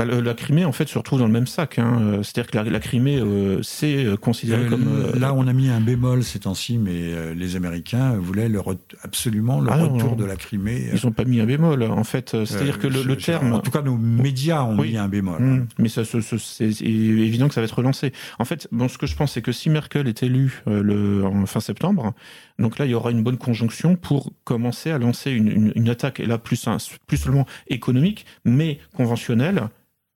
Bah, 0.00 0.06
la 0.06 0.32
Crimée, 0.32 0.64
en 0.64 0.72
fait, 0.72 0.88
se 0.88 0.96
retrouve 0.96 1.18
dans 1.18 1.26
le 1.26 1.32
même 1.32 1.46
sac. 1.46 1.78
Hein. 1.78 1.98
Euh, 2.00 2.22
c'est-à-dire 2.22 2.50
que 2.50 2.70
la, 2.70 2.80
Crimée, 2.80 3.18
euh, 3.18 3.60
c'est 3.62 4.06
euh, 4.06 4.16
considéré 4.16 4.66
comme... 4.66 5.12
là, 5.14 5.34
on 5.34 5.46
a 5.46 5.52
mis 5.52 5.68
un 5.68 5.82
bémol 5.82 6.24
ces 6.24 6.40
temps-ci, 6.40 6.78
mais 6.78 7.34
les 7.34 7.56
Américains 7.56 8.14
voulaient 8.14 8.48
le 8.48 8.60
absolument 9.02 9.60
le 9.60 9.70
ah 9.70 9.76
retour 9.76 10.16
de 10.16 10.24
la 10.24 10.36
Crimée. 10.36 10.88
Ils 10.94 11.04
n'ont 11.04 11.12
pas 11.12 11.24
mis 11.24 11.40
un 11.40 11.44
bémol, 11.44 11.82
en 11.82 12.04
fait. 12.04 12.30
C'est-à-dire 12.46 12.78
que 12.78 12.86
le, 12.86 13.16
terme... 13.16 13.52
En 13.52 13.60
tout 13.60 13.70
cas, 13.70 13.82
nos 13.82 13.98
médias 13.98 14.62
ont 14.62 14.80
mis 14.80 14.96
un 14.96 15.08
bémol. 15.08 15.42
Mmh. 15.42 15.66
Mais 15.78 15.88
ça, 15.90 16.02
c'est 16.04 16.80
évident 16.80 17.48
que 17.48 17.54
ça 17.54 17.60
va 17.60 17.66
être 17.66 17.76
relancé. 17.76 18.12
En 18.38 18.46
fait, 18.46 18.68
bon, 18.72 18.88
ce 18.88 18.96
que 18.96 19.06
je 19.06 19.16
pense, 19.16 19.32
c'est 19.32 19.42
que 19.42 19.52
si 19.52 19.68
Merkel 19.68 20.08
est 20.08 20.22
élue 20.22 20.62
le, 20.66 21.24
en 21.24 21.44
fin 21.44 21.60
septembre, 21.60 22.14
donc 22.58 22.78
là, 22.78 22.86
il 22.86 22.90
y 22.90 22.94
aura 22.94 23.10
une 23.10 23.22
bonne 23.22 23.38
conjonction 23.38 23.96
pour 23.96 24.32
commencer 24.44 24.90
à 24.90 24.98
lancer 24.98 25.30
une, 25.30 25.72
une 25.74 25.88
attaque, 25.90 26.20
et 26.20 26.26
là, 26.26 26.38
plus, 26.38 26.66
plus 27.06 27.18
seulement 27.18 27.46
économique, 27.68 28.24
mais 28.46 28.78
conventionnelle, 28.94 29.68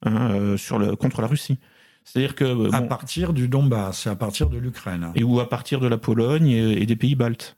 Hein, 0.05 0.31
euh, 0.33 0.57
sur 0.57 0.79
le, 0.79 0.97
contre 0.97 1.21
la 1.21 1.27
Russie. 1.27 1.59
C'est-à-dire 2.05 2.35
que 2.35 2.45
euh, 2.45 2.71
à 2.73 2.83
partir 2.83 3.33
du 3.33 3.49
Donbass, 3.49 4.07
à 4.07 4.15
partir 4.15 4.51
de 4.51 4.59
l'Ukraine, 4.59 5.11
et 5.15 5.25
ou 5.25 5.41
à 5.41 5.49
partir 5.49 5.81
de 5.81 5.87
la 5.87 5.99
Pologne 5.99 6.49
et, 6.49 6.87
des 6.87 6.97
pays 6.97 7.15
baltes. 7.15 7.57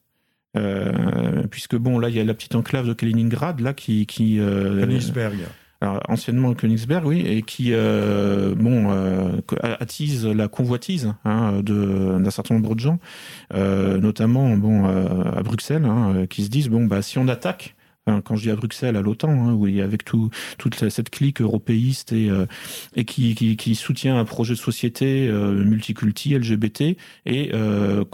Euh, 0.56 1.42
puisque 1.50 1.76
bon, 1.76 1.98
là, 1.98 2.08
il 2.08 2.16
y 2.16 2.20
a 2.20 2.24
la 2.24 2.32
petite 2.32 2.54
enclave 2.54 2.86
de 2.86 2.94
Kaliningrad, 2.94 3.60
là, 3.60 3.74
qui, 3.74 4.06
qui 4.06 4.38
euh, 4.40 4.80
Königsberg. 4.80 5.36
Alors, 5.82 6.00
anciennement 6.08 6.54
Königsberg, 6.54 7.04
oui, 7.04 7.20
et 7.20 7.42
qui 7.42 7.74
euh, 7.74 8.54
bon 8.54 8.88
attise 9.62 10.24
la 10.24 10.48
convoitise 10.48 11.12
hein, 11.26 11.60
de 11.62 12.18
d'un 12.18 12.30
certain 12.30 12.54
nombre 12.54 12.74
de 12.74 12.80
gens, 12.80 12.98
notamment 13.52 14.56
bon 14.56 14.86
à 14.86 15.42
Bruxelles, 15.42 15.84
hein, 15.84 16.24
qui 16.30 16.44
se 16.44 16.48
disent 16.48 16.70
bon 16.70 16.86
bah 16.86 17.02
si 17.02 17.18
on 17.18 17.28
attaque 17.28 17.75
quand 18.24 18.36
je 18.36 18.42
dis 18.42 18.50
à 18.50 18.56
Bruxelles, 18.56 18.96
à 18.96 19.02
l'OTAN, 19.02 19.30
hein, 19.30 19.52
où 19.52 19.66
avec 19.66 20.04
tout, 20.04 20.30
toute 20.58 20.88
cette 20.88 21.10
clique 21.10 21.40
européiste 21.40 22.12
et, 22.12 22.30
euh, 22.30 22.46
et 22.94 23.04
qui, 23.04 23.34
qui, 23.34 23.56
qui, 23.56 23.74
soutient 23.74 24.18
un 24.18 24.24
projet 24.24 24.54
de 24.54 24.58
société 24.58 25.28
euh, 25.28 25.52
multiculti, 25.64 26.34
LGBT, 26.34 26.96
et 27.26 27.50
euh, 27.52 28.04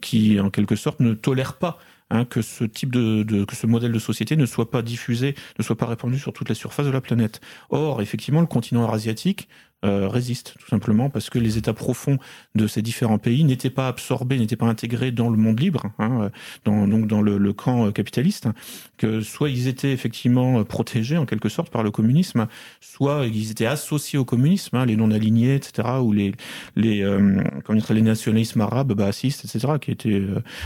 qui, 0.00 0.40
en 0.40 0.50
quelque 0.50 0.76
sorte, 0.76 1.00
ne 1.00 1.14
tolère 1.14 1.54
pas 1.54 1.78
Hein, 2.10 2.24
que 2.24 2.40
ce 2.40 2.64
type 2.64 2.90
de, 2.90 3.22
de, 3.22 3.44
que 3.44 3.54
ce 3.54 3.66
modèle 3.66 3.92
de 3.92 3.98
société 3.98 4.34
ne 4.34 4.46
soit 4.46 4.70
pas 4.70 4.80
diffusé, 4.80 5.34
ne 5.58 5.62
soit 5.62 5.76
pas 5.76 5.84
répandu 5.84 6.18
sur 6.18 6.32
toute 6.32 6.48
la 6.48 6.54
surface 6.54 6.86
de 6.86 6.90
la 6.90 7.02
planète. 7.02 7.42
Or, 7.68 8.00
effectivement, 8.00 8.40
le 8.40 8.46
continent 8.46 8.80
eurasiatique 8.80 9.46
euh, 9.84 10.08
résiste 10.08 10.56
tout 10.58 10.66
simplement 10.66 11.08
parce 11.08 11.30
que 11.30 11.38
les 11.38 11.56
États 11.56 11.72
profonds 11.72 12.18
de 12.56 12.66
ces 12.66 12.82
différents 12.82 13.18
pays 13.18 13.44
n'étaient 13.44 13.70
pas 13.70 13.86
absorbés, 13.86 14.36
n'étaient 14.36 14.56
pas 14.56 14.66
intégrés 14.66 15.12
dans 15.12 15.30
le 15.30 15.36
monde 15.36 15.60
libre, 15.60 15.92
hein, 16.00 16.22
euh, 16.22 16.30
dans, 16.64 16.88
donc 16.88 17.06
dans 17.06 17.22
le, 17.22 17.38
le, 17.38 17.52
camp 17.52 17.86
euh, 17.86 17.92
capitaliste, 17.92 18.48
que 18.96 19.20
soit 19.20 19.50
ils 19.50 19.68
étaient 19.68 19.92
effectivement 19.92 20.64
protégés 20.64 21.16
en 21.16 21.26
quelque 21.26 21.48
sorte 21.48 21.70
par 21.70 21.84
le 21.84 21.92
communisme, 21.92 22.48
soit 22.80 23.26
ils 23.26 23.52
étaient 23.52 23.66
associés 23.66 24.18
au 24.18 24.24
communisme, 24.24 24.76
hein, 24.76 24.84
les 24.84 24.96
non 24.96 25.12
alignés, 25.12 25.54
etc., 25.54 25.88
ou 26.02 26.12
les 26.12 26.32
les 26.74 27.02
euh, 27.02 27.40
comment 27.64 27.78
dire, 27.78 27.92
les 27.92 28.02
nationalismes 28.02 28.62
arabes, 28.62 28.94
bassistes, 28.94 29.44
etc., 29.44 29.74
qui 29.80 29.92
étaient 29.92 30.22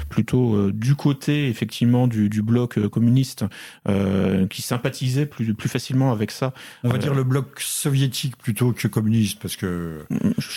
plutôt 0.09 0.71
du 0.71 0.95
côté 0.95 1.49
effectivement 1.49 2.07
du, 2.07 2.31
du 2.31 2.41
bloc 2.41 2.79
communiste, 2.89 3.45
qui 4.49 4.63
sympathisaient 4.63 5.27
plus 5.27 5.53
plus 5.55 5.69
facilement 5.69 6.13
avec 6.13 6.31
ça. 6.31 6.55
On 6.83 6.89
va 6.89 6.99
dire 6.99 7.15
le 7.15 7.25
bloc 7.25 7.61
soviétique 7.61 8.37
plutôt 8.39 8.73
que 8.73 8.89
communiste 8.89 9.02
parce 9.41 9.57
que 9.57 10.05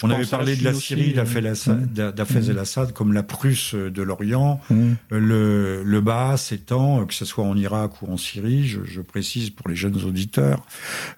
on 0.04 0.10
avait 0.10 0.26
parlé 0.26 0.56
de 0.56 0.64
la 0.64 0.74
Syrie, 0.74 1.14
d'Afez 1.14 1.40
euh, 1.40 2.52
el-Assad 2.52 2.94
comme 2.94 3.14
la 3.14 3.24
Prusse 3.24 3.76
de 3.76 4.02
l'Orient, 4.02 4.60
mm. 4.70 4.94
le, 5.12 5.84
le 5.84 6.02
bas 6.02 6.36
étant, 6.52 7.06
que 7.06 7.14
ce 7.14 7.26
soit 7.26 7.44
en 7.44 7.58
Irak 7.58 8.02
ou 8.02 8.12
en 8.12 8.18
Syrie, 8.18 8.66
je, 8.68 9.02
précise 9.02 9.50
pour 9.50 9.70
les 9.70 9.76
jeunes 9.76 10.04
auditeurs, 10.04 10.66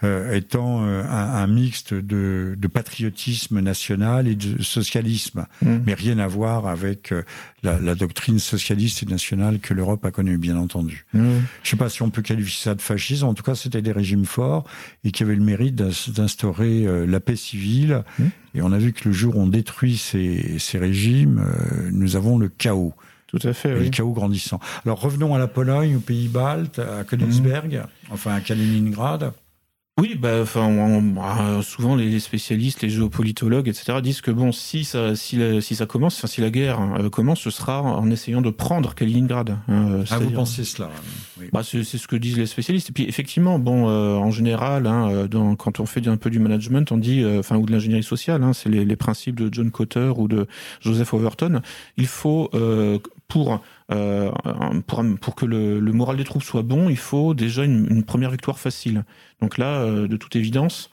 euh, 0.03 0.33
étant 0.33 0.85
euh, 0.85 1.03
un, 1.03 1.47
mixte 1.47 1.93
de, 1.93 2.55
de, 2.57 2.67
patriotisme 2.67 3.61
national 3.61 4.27
et 4.27 4.35
de 4.35 4.61
socialisme, 4.61 5.45
mm. 5.61 5.77
mais 5.85 5.93
rien 5.93 6.19
à 6.19 6.27
voir 6.27 6.67
avec 6.67 7.13
la, 7.63 7.79
la, 7.79 7.95
doctrine 7.95 8.39
socialiste 8.39 9.03
et 9.03 9.05
nationale 9.05 9.59
que 9.59 9.73
l'Europe 9.73 10.03
a 10.05 10.11
connue, 10.11 10.37
bien 10.37 10.57
entendu. 10.57 11.05
Mm. 11.13 11.19
Je 11.19 11.25
ne 11.25 11.41
sais 11.63 11.77
pas 11.77 11.89
si 11.89 12.01
on 12.01 12.09
peut 12.09 12.21
qualifier 12.21 12.63
ça 12.63 12.75
de 12.75 12.81
fascisme, 12.81 13.25
en 13.25 13.33
tout 13.33 13.43
cas 13.43 13.55
c'était 13.55 13.81
des 13.81 13.91
régimes 13.91 14.25
forts 14.25 14.65
et 15.03 15.11
qui 15.11 15.23
avaient 15.23 15.35
le 15.35 15.43
mérite 15.43 15.75
d'instaurer 15.75 16.85
la 17.07 17.16
la 17.17 17.21
paix 17.21 17.35
civile. 17.35 18.03
Mmh. 18.19 18.23
Et 18.55 18.61
on 18.61 18.71
a 18.71 18.77
vu 18.77 18.93
que 18.93 19.07
le 19.07 19.11
jour 19.11 19.37
où 19.37 19.41
on 19.41 19.47
détruit 19.47 19.97
ces, 19.97 20.59
ces 20.59 20.77
régimes, 20.77 21.39
euh, 21.39 21.89
nous 21.91 22.15
avons 22.15 22.37
le 22.37 22.47
chaos. 22.47 22.93
Tout 23.27 23.39
à 23.43 23.53
fait. 23.53 23.77
Le 23.77 23.89
chaos 23.89 24.13
grandissant. 24.13 24.59
Alors 24.85 25.01
revenons 25.01 25.35
à 25.35 25.39
la 25.39 25.47
Pologne, 25.47 25.97
aux 25.97 25.99
pays 25.99 26.29
baltes, 26.29 26.79
à 26.79 27.03
Königsberg, 27.03 27.75
mmh. 27.75 28.13
enfin 28.13 28.33
à 28.35 28.39
Kaliningrad. 28.39 29.33
Oui, 29.99 30.13
bah, 30.13 30.41
enfin, 30.43 31.01
bah, 31.01 31.61
souvent 31.63 31.95
les 31.95 32.19
spécialistes, 32.19 32.83
les 32.83 32.89
géopolitologues, 32.89 33.67
etc., 33.67 33.99
disent 34.03 34.21
que 34.21 34.29
bon, 34.29 34.51
si 34.51 34.83
ça, 34.83 35.15
si, 35.15 35.41
si 35.61 35.75
ça 35.75 35.87
commence, 35.87 36.17
enfin, 36.17 36.27
si 36.27 36.39
la 36.39 36.51
guerre 36.51 36.79
euh, 36.99 37.09
commence, 37.09 37.39
ce 37.39 37.49
sera 37.49 37.81
en 37.81 38.11
essayant 38.11 38.41
de 38.41 38.51
prendre 38.51 38.93
Kaliningrad. 38.93 39.57
Hein, 39.67 40.03
ah, 40.11 40.19
vous 40.19 40.29
pensez 40.29 40.65
cela 40.65 40.91
oui. 41.39 41.47
bah, 41.51 41.63
c'est, 41.63 41.83
ce 41.83 42.07
que 42.07 42.15
disent 42.15 42.37
les 42.37 42.45
spécialistes. 42.45 42.91
Et 42.91 42.93
puis, 42.93 43.05
effectivement, 43.05 43.57
bon, 43.57 43.89
euh, 43.89 44.13
en 44.17 44.29
général, 44.29 44.85
hein, 44.85 45.09
euh, 45.09 45.27
dans, 45.27 45.55
quand 45.55 45.79
on 45.79 45.87
fait 45.87 46.07
un 46.07 46.17
peu 46.17 46.29
du 46.29 46.37
management, 46.37 46.91
on 46.91 46.97
dit, 46.97 47.25
enfin, 47.25 47.57
ou 47.57 47.65
de 47.65 47.71
l'ingénierie 47.71 48.03
sociale, 48.03 48.43
hein, 48.43 48.53
c'est 48.53 48.69
les, 48.69 48.85
les, 48.85 48.95
principes 48.95 49.39
de 49.39 49.51
John 49.51 49.71
Cotter 49.71 50.11
ou 50.15 50.27
de 50.27 50.45
Joseph 50.79 51.11
Overton. 51.15 51.61
Il 51.97 52.07
faut 52.07 52.51
pour 53.27 53.61
euh, 53.91 54.31
pour, 54.85 55.03
pour 55.21 55.35
que 55.35 55.45
le, 55.45 55.79
le, 55.79 55.91
moral 55.93 56.17
des 56.17 56.25
troupes 56.25 56.43
soit 56.43 56.61
bon, 56.61 56.89
il 56.89 56.97
faut 56.97 57.33
déjà 57.33 57.63
une, 57.63 57.87
une 57.89 58.03
première 58.03 58.31
victoire 58.31 58.59
facile. 58.59 59.05
Donc 59.41 59.57
là, 59.57 59.77
euh, 59.77 60.07
de 60.07 60.17
toute 60.17 60.35
évidence, 60.35 60.91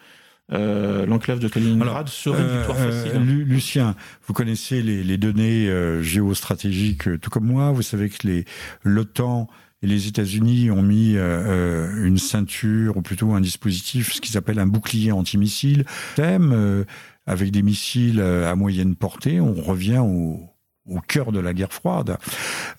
euh, 0.53 1.05
l'enclave 1.07 1.41
de 1.41 1.49
Kaliningrad 1.49 2.09
serait 2.09 2.43
une 2.43 2.59
victoire 2.59 2.79
euh, 2.79 2.91
facile. 2.91 3.21
Lucien, 3.21 3.97
vous 4.27 4.33
connaissez 4.33 4.81
les, 4.83 5.03
les 5.03 5.19
données 5.19 5.69
géostratégiques 6.03 7.21
tout 7.21 7.31
comme 7.31 7.47
moi. 7.47 7.73
Vous 7.73 7.83
savez 7.83 8.09
que 8.09 8.27
les 8.27 8.45
l'OTAN 8.85 9.49
et 9.83 9.87
les 9.87 10.07
États-Unis 10.07 10.71
ont 10.71 10.83
mis 10.83 11.17
une 11.17 12.19
ceinture 12.19 12.97
ou 12.97 13.03
plutôt 13.03 13.33
un 13.33 13.41
dispositif, 13.41 14.13
ce 14.13 14.21
qu'ils 14.21 14.39
appellent 14.39 14.61
un 14.61 14.67
bouclier 14.67 15.13
antimissile, 15.13 15.85
thème 16.15 16.85
avec 17.27 17.51
des 17.51 17.63
missiles 17.63 18.21
à 18.21 18.55
moyenne 18.55 18.95
portée. 18.95 19.41
On 19.41 19.55
revient 19.55 19.99
au 19.99 20.54
au 20.89 21.01
cœur 21.01 21.33
de 21.33 21.41
la 21.41 21.55
guerre 21.55 21.73
froide, 21.73 22.19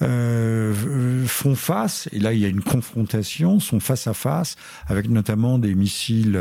euh, 0.01 1.26
font 1.26 1.56
face, 1.56 2.08
et 2.12 2.20
là 2.20 2.34
il 2.34 2.39
y 2.39 2.45
a 2.45 2.49
une 2.49 2.62
confrontation, 2.62 3.60
sont 3.60 3.80
face 3.80 4.08
à 4.08 4.14
face, 4.14 4.56
avec 4.88 5.10
notamment 5.10 5.58
des 5.58 5.74
missiles 5.74 6.36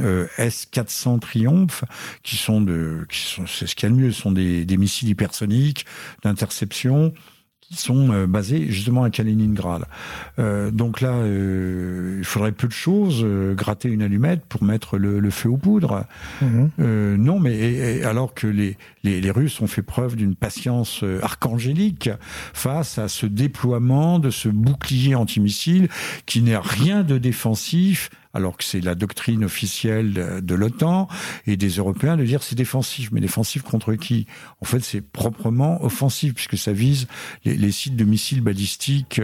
euh, 0.00 0.26
S-400 0.38 1.20
Triumph, 1.20 1.84
qui 2.22 2.36
sont 2.36 2.60
de, 2.60 3.06
qui 3.10 3.20
sont, 3.20 3.46
c'est 3.46 3.66
ce 3.66 3.74
qu'il 3.74 3.88
y 3.88 3.92
a 3.92 3.94
de 3.94 4.00
mieux, 4.00 4.12
sont 4.12 4.32
des, 4.32 4.64
des 4.64 4.76
missiles 4.76 5.08
hypersoniques 5.08 5.86
d'interception, 6.22 7.12
qui 7.68 7.76
sont 7.76 8.12
euh, 8.12 8.26
basés 8.26 8.66
justement 8.70 9.04
à 9.04 9.10
Kaliningrad. 9.10 9.84
Euh, 10.38 10.70
donc 10.70 11.00
là, 11.00 11.12
euh, 11.12 12.16
il 12.18 12.24
faudrait 12.24 12.52
peu 12.52 12.68
de 12.68 12.72
choses, 12.72 13.22
euh, 13.24 13.54
gratter 13.54 13.88
une 13.88 14.02
allumette 14.02 14.44
pour 14.48 14.62
mettre 14.62 14.98
le, 14.98 15.20
le 15.20 15.30
feu 15.30 15.48
aux 15.48 15.56
poudres. 15.56 16.04
Mhm. 16.42 16.70
Euh, 16.80 17.16
non, 17.16 17.40
mais 17.40 17.54
et, 17.54 18.04
alors 18.04 18.34
que 18.34 18.46
les, 18.46 18.76
les, 19.02 19.20
les, 19.20 19.30
Russes 19.30 19.60
ont 19.60 19.66
fait 19.66 19.82
preuve 19.82 20.16
d'une 20.16 20.34
patience 20.34 21.04
archangélique 21.22 22.10
face 22.52 22.98
à 22.98 23.08
ce 23.08 23.26
déploiement 23.26 24.18
de 24.18 24.30
ce 24.30 24.48
bouclier 24.48 25.14
antimissile 25.14 25.88
qui 26.26 26.42
n'est 26.42 26.56
rien 26.56 27.02
de 27.02 27.18
défensif 27.18 28.10
alors 28.34 28.56
que 28.56 28.64
c'est 28.64 28.80
la 28.80 28.94
doctrine 28.94 29.44
officielle 29.44 30.40
de 30.42 30.54
l'OTAN 30.54 31.08
et 31.46 31.56
des 31.56 31.68
Européens 31.68 32.16
de 32.16 32.24
dire 32.24 32.42
c'est 32.42 32.54
défensif. 32.54 33.10
Mais 33.12 33.20
défensif 33.20 33.62
contre 33.62 33.94
qui? 33.94 34.26
En 34.60 34.64
fait, 34.64 34.80
c'est 34.80 35.00
proprement 35.00 35.82
offensif 35.82 36.34
puisque 36.34 36.58
ça 36.58 36.72
vise 36.72 37.06
les, 37.44 37.56
les 37.56 37.72
sites 37.72 37.96
de 37.96 38.04
missiles 38.04 38.40
balistiques 38.40 39.20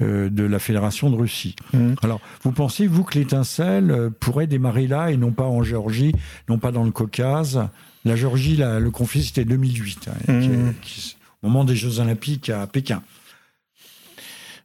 euh, 0.00 0.30
de 0.30 0.44
la 0.44 0.58
Fédération 0.58 1.10
de 1.10 1.16
Russie. 1.16 1.56
Mmh. 1.72 1.94
Alors, 2.02 2.20
vous 2.42 2.52
pensez, 2.52 2.86
vous, 2.86 3.04
que 3.04 3.18
l'étincelle 3.18 3.90
euh, 3.90 4.10
pourrait 4.10 4.46
démarrer 4.46 4.86
là 4.86 5.10
et 5.10 5.16
non 5.16 5.32
pas 5.32 5.44
en 5.44 5.62
Géorgie, 5.62 6.14
non 6.48 6.58
pas 6.58 6.72
dans 6.72 6.84
le 6.84 6.90
Caucase? 6.90 7.68
La 8.04 8.16
Géorgie, 8.16 8.56
la, 8.56 8.80
le 8.80 8.90
conflit, 8.90 9.24
c'était 9.24 9.44
2008, 9.44 10.08
hein, 10.08 10.32
mmh. 10.32 10.40
qui, 10.40 10.50
qui, 10.82 11.16
au 11.42 11.48
moment 11.48 11.64
des 11.64 11.76
Jeux 11.76 12.00
Olympiques 12.00 12.50
à 12.50 12.66
Pékin. 12.66 13.02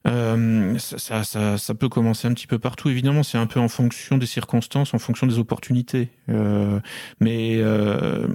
Euh, 0.08 0.78
ça, 0.78 1.24
ça, 1.24 1.58
ça, 1.58 1.74
peut 1.74 1.90
commencer 1.90 2.28
un 2.28 2.34
petit 2.34 2.46
peu 2.46 2.60
partout. 2.60 2.90
Évidemment, 2.90 3.24
c'est 3.24 3.40
un 3.40 3.48
peu 3.48 3.60
en 3.60 3.68
fonction 3.68 4.18
des 4.18 4.28
circonstances, 4.28 4.94
en 4.94 5.00
fonction 5.00 5.26
des 5.26 5.40
opportunités. 5.40 6.10
Euh, 6.30 6.80
mais 7.20 7.58
euh, 7.58 8.28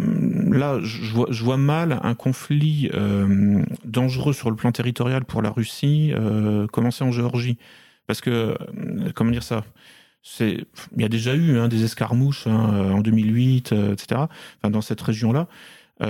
là, 0.51 0.81
je 0.83 1.12
vois, 1.12 1.29
je 1.31 1.45
vois, 1.45 1.57
mal 1.57 2.01
un 2.03 2.14
conflit 2.14 2.91
euh, 2.95 3.62
dangereux 3.85 4.33
sur 4.33 4.51
le 4.51 4.57
plan 4.57 4.73
territorial 4.73 5.25
pour 5.25 5.43
la 5.43 5.51
Russie 5.51 6.12
euh, 6.14 6.66
commencer 6.66 7.05
en 7.05 7.12
Géorgie, 7.12 7.57
parce 8.07 8.21
que 8.21 8.57
comment 9.14 9.31
dire 9.31 9.45
ça? 9.45 9.64
Il 10.41 10.66
y 10.99 11.05
a 11.05 11.09
déjà 11.09 11.35
eu 11.35 11.59
hein, 11.59 11.68
des 11.68 11.85
escarmouches 11.85 12.47
hein, 12.47 12.93
en 12.93 13.01
2008, 13.01 13.73
etc. 13.73 14.23
Enfin, 14.59 14.71
dans 14.71 14.83
cette 14.83 15.01
région-là. 15.01 15.47
Et, 16.03 16.07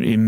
et, 0.00 0.18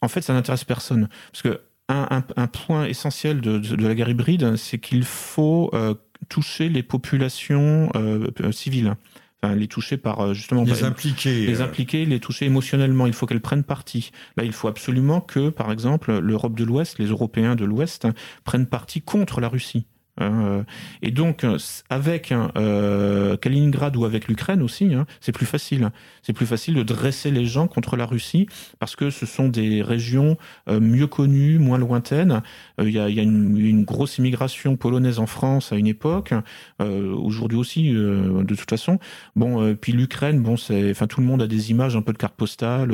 en 0.00 0.08
fait, 0.08 0.20
ça 0.20 0.34
n'intéresse 0.34 0.64
personne, 0.64 1.08
parce 1.30 1.42
que 1.42 1.60
un, 1.92 2.08
un, 2.10 2.24
un 2.36 2.46
point 2.46 2.86
essentiel 2.86 3.40
de, 3.40 3.58
de, 3.58 3.76
de, 3.76 3.86
la 3.86 3.94
guerre 3.94 4.08
hybride, 4.08 4.56
c'est 4.56 4.78
qu'il 4.78 5.04
faut 5.04 5.70
euh, 5.74 5.94
toucher 6.28 6.68
les 6.68 6.82
populations 6.82 7.90
euh, 7.94 8.52
civiles. 8.52 8.94
Enfin, 9.42 9.56
les 9.56 9.66
toucher 9.66 9.96
par 9.96 10.20
euh, 10.20 10.34
justement 10.34 10.62
les 10.62 10.84
impliquer, 10.84 11.46
les 11.46 11.60
impliquer, 11.60 12.04
les 12.04 12.20
toucher 12.20 12.46
émotionnellement. 12.46 13.06
Il 13.06 13.12
faut 13.12 13.26
qu'elles 13.26 13.40
prennent 13.40 13.64
parti. 13.64 14.12
Là, 14.36 14.44
il 14.44 14.52
faut 14.52 14.68
absolument 14.68 15.20
que, 15.20 15.48
par 15.48 15.72
exemple, 15.72 16.18
l'Europe 16.18 16.56
de 16.56 16.64
l'Ouest, 16.64 16.98
les 16.98 17.06
Européens 17.06 17.56
de 17.56 17.64
l'Ouest, 17.64 18.06
prennent 18.44 18.66
parti 18.66 19.02
contre 19.02 19.40
la 19.40 19.48
Russie. 19.48 19.86
Euh, 20.20 20.62
et 21.00 21.10
donc, 21.10 21.46
avec 21.88 22.32
euh, 22.32 23.36
Kaliningrad 23.36 23.96
ou 23.96 24.04
avec 24.04 24.28
l'Ukraine 24.28 24.62
aussi, 24.62 24.94
hein, 24.94 25.06
c'est 25.20 25.32
plus 25.32 25.46
facile. 25.46 25.90
C'est 26.22 26.32
plus 26.32 26.46
facile 26.46 26.74
de 26.74 26.82
dresser 26.82 27.30
les 27.30 27.46
gens 27.46 27.66
contre 27.66 27.96
la 27.96 28.06
Russie 28.06 28.46
parce 28.78 28.94
que 28.94 29.10
ce 29.10 29.26
sont 29.26 29.48
des 29.48 29.82
régions 29.82 30.36
euh, 30.68 30.80
mieux 30.80 31.06
connues, 31.06 31.58
moins 31.58 31.78
lointaines. 31.78 32.42
Il 32.78 32.90
y 32.90 32.98
a, 32.98 33.08
y, 33.08 33.20
a, 33.20 33.22
une, 33.22 33.56
une 33.56 33.84
grosse 33.84 34.18
immigration 34.18 34.76
polonaise 34.76 35.18
en 35.18 35.26
France 35.26 35.72
à 35.72 35.76
une 35.76 35.86
époque, 35.86 36.34
aujourd'hui 36.78 37.58
aussi, 37.58 37.92
de 37.92 38.54
toute 38.54 38.68
façon. 38.68 38.98
Bon, 39.36 39.74
puis 39.76 39.92
l'Ukraine, 39.92 40.42
bon, 40.42 40.56
c'est, 40.56 40.90
enfin, 40.90 41.06
tout 41.06 41.20
le 41.20 41.26
monde 41.26 41.42
a 41.42 41.46
des 41.46 41.70
images 41.70 41.96
un 41.96 42.02
peu 42.02 42.12
de 42.12 42.18
cartes 42.18 42.34
postales. 42.34 42.90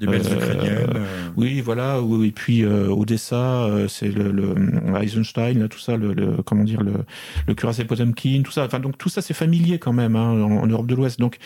des 0.00 0.06
belles 0.06 0.20
ukrainiennes. 0.20 1.06
Oui, 1.36 1.60
voilà. 1.60 2.00
Et 2.24 2.30
puis 2.30 2.64
Odessa, 2.64 3.68
c'est 3.88 4.08
le, 4.08 4.32
le 4.32 4.54
Eisenstein, 5.02 5.58
là, 5.58 5.68
tout 5.68 5.78
ça, 5.78 5.96
le, 5.96 6.12
le 6.12 6.39
comment 6.44 6.64
dire 6.64 6.82
le, 6.82 6.92
le 7.46 7.54
cuirassé 7.54 7.84
Potemkin, 7.84 8.42
tout 8.44 8.52
ça. 8.52 8.64
Enfin 8.64 8.80
donc 8.80 8.98
tout 8.98 9.08
ça 9.08 9.22
c'est 9.22 9.34
familier 9.34 9.78
quand 9.78 9.92
même 9.92 10.16
hein, 10.16 10.30
en, 10.30 10.50
en, 10.62 10.66
Europe 10.66 10.86
de 10.86 10.94
l'Ouest. 10.94 11.18
Donc 11.18 11.38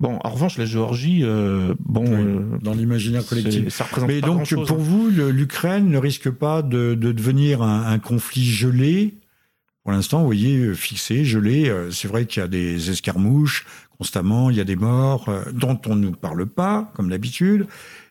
bon, 0.00 0.18
en 0.22 0.30
revanche 0.30 0.58
la 0.58 0.66
Géorgie, 0.66 1.20
euh, 1.22 1.74
bon, 1.80 2.04
oui, 2.04 2.12
euh, 2.12 2.58
dans 2.62 2.74
l'imaginaire 2.74 3.24
collectif. 3.26 3.68
Ça 3.68 3.84
représente 3.84 4.08
Mais 4.08 4.20
donc 4.20 4.48
pour 4.48 4.70
hein. 4.70 4.76
vous, 4.78 5.08
l'Ukraine 5.10 5.88
ne 5.88 5.98
risque 5.98 6.30
pas 6.30 6.62
de, 6.62 6.94
de 6.94 7.12
devenir 7.12 7.62
un, 7.62 7.86
un 7.86 7.98
conflit 7.98 8.44
gelé? 8.44 9.14
Pour 9.84 9.92
l'instant, 9.92 10.18
vous 10.18 10.26
voyez, 10.26 10.74
fixé, 10.74 11.24
gelé. 11.24 11.70
Euh, 11.70 11.90
c'est 11.90 12.08
vrai 12.08 12.26
qu'il 12.26 12.42
y 12.42 12.44
a 12.44 12.48
des 12.48 12.90
escarmouches 12.90 13.64
constamment, 13.98 14.50
il 14.50 14.56
y 14.56 14.60
a 14.60 14.64
des 14.64 14.76
morts 14.76 15.28
euh, 15.28 15.42
dont 15.52 15.80
on 15.86 15.96
ne 15.96 16.02
nous 16.02 16.12
parle 16.12 16.46
pas, 16.46 16.90
comme 16.94 17.10
d'habitude 17.10 17.66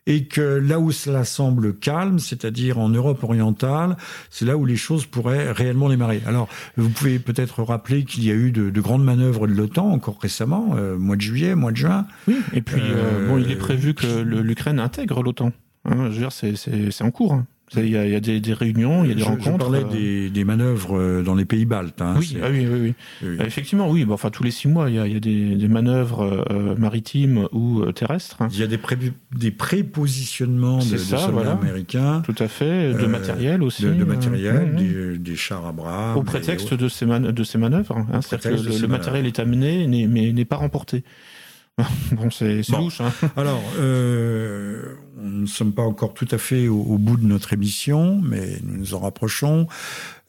et 0.08 0.24
que 0.24 0.42
là 0.42 0.80
où 0.80 0.92
cela 0.92 1.26
semble 1.26 1.76
calme, 1.76 2.18
c'est-à-dire 2.18 2.80
en 2.80 2.90
Europe 2.90 3.24
orientale, 3.24 3.98
c'est 4.30 4.46
là 4.46 4.58
où 4.58 4.66
les 4.66 4.78
choses 4.78 5.06
pourraient 5.06 5.52
réellement 5.52 5.90
démarrer. 5.90 6.22
Alors, 6.26 6.48
vous 6.78 6.90
pouvez 6.90 7.20
peut-être 7.20 7.62
rappeler 7.62 8.06
qu'il 8.06 8.24
y 8.24 8.32
a 8.32 8.34
eu 8.34 8.52
de, 8.52 8.70
de, 8.70 8.82
grandes 8.82 9.04
manœuvres 9.04 9.48
de 9.48 9.54
l'OTAN 9.54 9.92
encore 9.92 10.18
récemment, 10.20 10.76
euh, 10.78 10.98
mois 10.98 11.18
de 11.18 11.22
juillet, 11.22 11.56
mois 11.56 11.72
de 11.72 11.78
juin. 11.78 12.08
Oui, 12.28 12.40
et 12.54 12.62
puis 12.62 12.82
euh, 12.82 13.28
bon, 13.28 13.38
il 13.38 13.52
est 13.52 13.58
prévu 13.58 13.94
que 13.94 14.22
l'Ukraine 14.22 14.80
intègre 14.80 15.22
l'OTAN. 15.22 15.52
Hein, 15.84 16.10
je 16.10 16.20
veux 16.20 16.20
dire, 16.20 16.32
c'est 16.32 17.04
en 17.04 17.12
cours. 17.12 17.34
Hein. 17.34 17.46
Il 17.76 17.90
y, 17.90 17.98
a, 17.98 18.06
il 18.06 18.12
y 18.12 18.16
a 18.16 18.22
des, 18.22 18.40
des, 18.40 18.54
réunions, 18.54 19.04
il 19.04 19.10
y 19.10 19.12
a 19.12 19.16
des 19.16 19.22
je, 19.22 19.26
rencontres. 19.26 19.66
Je 19.66 19.72
parlais 19.72 19.84
des, 19.84 20.30
des, 20.30 20.44
manœuvres 20.46 21.22
dans 21.22 21.36
les 21.36 21.44
pays 21.44 21.66
baltes. 21.66 22.02
Hein, 22.02 22.16
oui, 22.18 22.38
ah 22.42 22.48
oui, 22.50 22.66
oui, 22.66 22.80
oui, 22.82 22.94
oui. 23.24 23.46
Effectivement, 23.46 23.90
oui. 23.90 24.06
Bon, 24.06 24.14
enfin, 24.14 24.30
tous 24.30 24.44
les 24.44 24.52
six 24.52 24.68
mois, 24.68 24.90
il 24.90 24.96
y 24.96 25.00
a, 25.00 25.06
il 25.06 25.14
y 25.14 25.18
a 25.18 25.20
des, 25.20 25.56
des, 25.56 25.68
manœuvres 25.68 26.46
euh, 26.50 26.76
maritimes 26.78 27.48
ou 27.52 27.82
euh, 27.82 27.92
terrestres. 27.92 28.38
Il 28.52 28.60
y 28.60 28.64
a 28.64 28.68
des, 28.68 28.78
pré, 28.78 28.98
des 29.36 29.52
prépositionnements 29.52 30.78
de, 30.78 30.84
ça, 30.84 31.16
de 31.16 31.22
soldats 31.22 31.28
voilà. 31.28 31.52
américains. 31.52 32.22
Tout 32.26 32.36
à 32.40 32.48
fait. 32.48 32.94
De 32.94 33.04
euh, 33.04 33.08
matériel 33.08 33.62
aussi. 33.64 33.84
De, 33.84 33.94
de 33.94 34.04
matériel, 34.06 34.72
mmh. 34.72 34.76
des, 34.76 35.18
des, 35.18 35.36
chars 35.36 35.66
Abrams. 35.66 36.18
Au 36.18 36.24
prétexte 36.24 36.74
de 36.74 36.88
ces, 36.88 37.06
man 37.06 37.32
de 37.32 37.44
ces 37.44 37.58
manœuvres. 37.58 37.98
Hein, 37.98 38.22
C'est-à-dire 38.22 38.64
que 38.64 38.70
le, 38.70 38.80
le 38.80 38.88
matériel 38.88 39.26
est 39.26 39.40
amené, 39.40 39.88
mais 39.88 40.32
n'est 40.32 40.46
pas 40.46 40.58
remporté. 40.58 41.04
bon, 42.12 42.30
c'est 42.32 42.62
bon. 42.72 42.80
louche. 42.80 43.02
Hein. 43.02 43.12
Alors, 43.36 43.64
euh, 43.78 44.96
nous 45.18 45.42
ne 45.42 45.46
sommes 45.46 45.74
pas 45.74 45.84
encore 45.84 46.14
tout 46.14 46.28
à 46.32 46.38
fait 46.38 46.68
au, 46.68 46.82
au, 46.82 46.98
bout 46.98 47.18
de 47.18 47.26
notre 47.26 47.54
émission, 47.54 48.20
mais 48.24 48.58
nous 48.64 48.78
nous 48.78 48.94
en 48.94 49.00
rapprochons. 49.00 49.68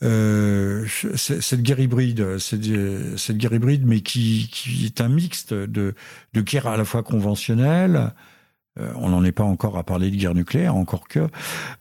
Euh, 0.03 0.87
cette 1.17 1.63
guerre 1.63 1.81
hybride, 1.81 2.39
cette, 2.39 2.61
guerre 2.61 3.53
hybride, 3.53 3.87
mais 3.87 4.01
qui, 4.01 4.49
qui 4.53 4.85
est 4.85 5.01
un 5.01 5.09
mixte 5.09 5.55
de, 5.55 5.95
de 6.35 6.41
guerre 6.41 6.67
à 6.67 6.77
la 6.77 6.85
fois 6.85 7.03
conventionnelle, 7.03 8.13
euh, 8.79 8.93
on 8.97 9.09
n'en 9.09 9.25
est 9.25 9.33
pas 9.33 9.45
encore 9.45 9.77
à 9.77 9.85
parler 9.85 10.11
de 10.11 10.17
guerre 10.17 10.35
nucléaire, 10.35 10.77
encore 10.77 11.09
que, 11.09 11.29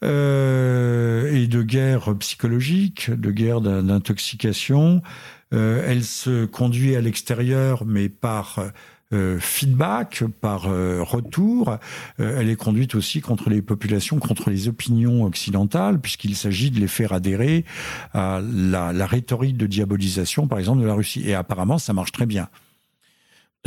euh, 0.03 1.34
et 1.34 1.47
de 1.47 1.61
guerre 1.61 2.15
psychologique, 2.18 3.11
de 3.11 3.32
guerre 3.32 3.61
d'intoxication. 3.61 5.01
Euh, 5.53 5.86
elle 5.88 6.03
se 6.03 6.45
conduit 6.45 6.95
à 6.95 7.01
l'extérieur, 7.01 7.86
mais 7.86 8.09
par 8.09 8.59
euh, 9.14 9.39
feedback, 9.39 10.24
par 10.41 10.68
euh, 10.68 11.01
retour. 11.01 11.78
Euh, 12.20 12.39
elle 12.39 12.49
est 12.49 12.55
conduite 12.58 12.95
aussi 12.95 13.22
contre 13.22 13.49
les 13.49 13.62
populations, 13.62 14.20
contre 14.20 14.49
les 14.49 14.68
opinions 14.68 15.24
occidentales, 15.24 15.99
puisqu'il 15.99 16.36
s'agit 16.36 16.72
de 16.72 16.80
les 16.80 16.88
faire 16.88 17.14
adhérer 17.14 17.64
à 18.14 18.41
la, 18.43 18.91
la 18.91 19.05
rhétorique 19.05 19.55
de 19.55 19.66
diabolisation, 19.66 20.47
par 20.47 20.60
exemple, 20.60 20.82
de 20.82 20.88
la 20.88 20.93
Russie. 20.93 21.24
Et 21.26 21.36
apparemment, 21.36 21.78
ça 21.78 21.93
marche 21.93 22.12
très 22.12 22.26
bien. 22.26 22.49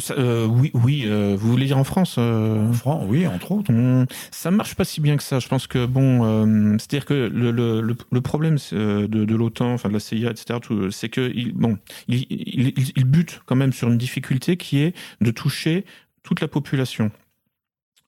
Ça, 0.00 0.14
euh, 0.14 0.46
oui, 0.46 0.70
oui. 0.74 1.04
Euh, 1.06 1.36
vous 1.38 1.50
voulez 1.50 1.66
dire 1.66 1.78
en 1.78 1.84
France 1.84 2.16
euh... 2.18 2.68
En 2.68 2.72
France, 2.72 3.04
oui, 3.08 3.26
entre 3.26 3.52
autres. 3.52 3.70
Hum, 3.70 4.06
ça 4.30 4.50
marche 4.50 4.74
pas 4.74 4.84
si 4.84 5.00
bien 5.00 5.16
que 5.16 5.22
ça. 5.22 5.38
Je 5.38 5.48
pense 5.48 5.66
que 5.66 5.86
bon, 5.86 6.78
c'est-à-dire 6.78 7.04
que 7.04 7.14
le, 7.14 7.50
le, 7.50 7.96
le 8.10 8.20
problème 8.20 8.56
de, 8.72 9.06
de 9.06 9.34
l'OTAN, 9.34 9.74
enfin 9.74 9.88
de 9.88 9.94
la 9.94 10.00
CIA, 10.00 10.30
etc., 10.30 10.58
c'est 10.90 11.08
que 11.08 11.30
il, 11.34 11.52
bon, 11.52 11.78
il, 12.08 12.26
il, 12.30 12.74
il, 12.96 13.04
bute 13.04 13.42
quand 13.46 13.56
même 13.56 13.72
sur 13.72 13.88
une 13.88 13.98
difficulté 13.98 14.56
qui 14.56 14.80
est 14.80 14.94
de 15.20 15.30
toucher 15.30 15.84
toute 16.22 16.40
la 16.40 16.48
population. 16.48 17.10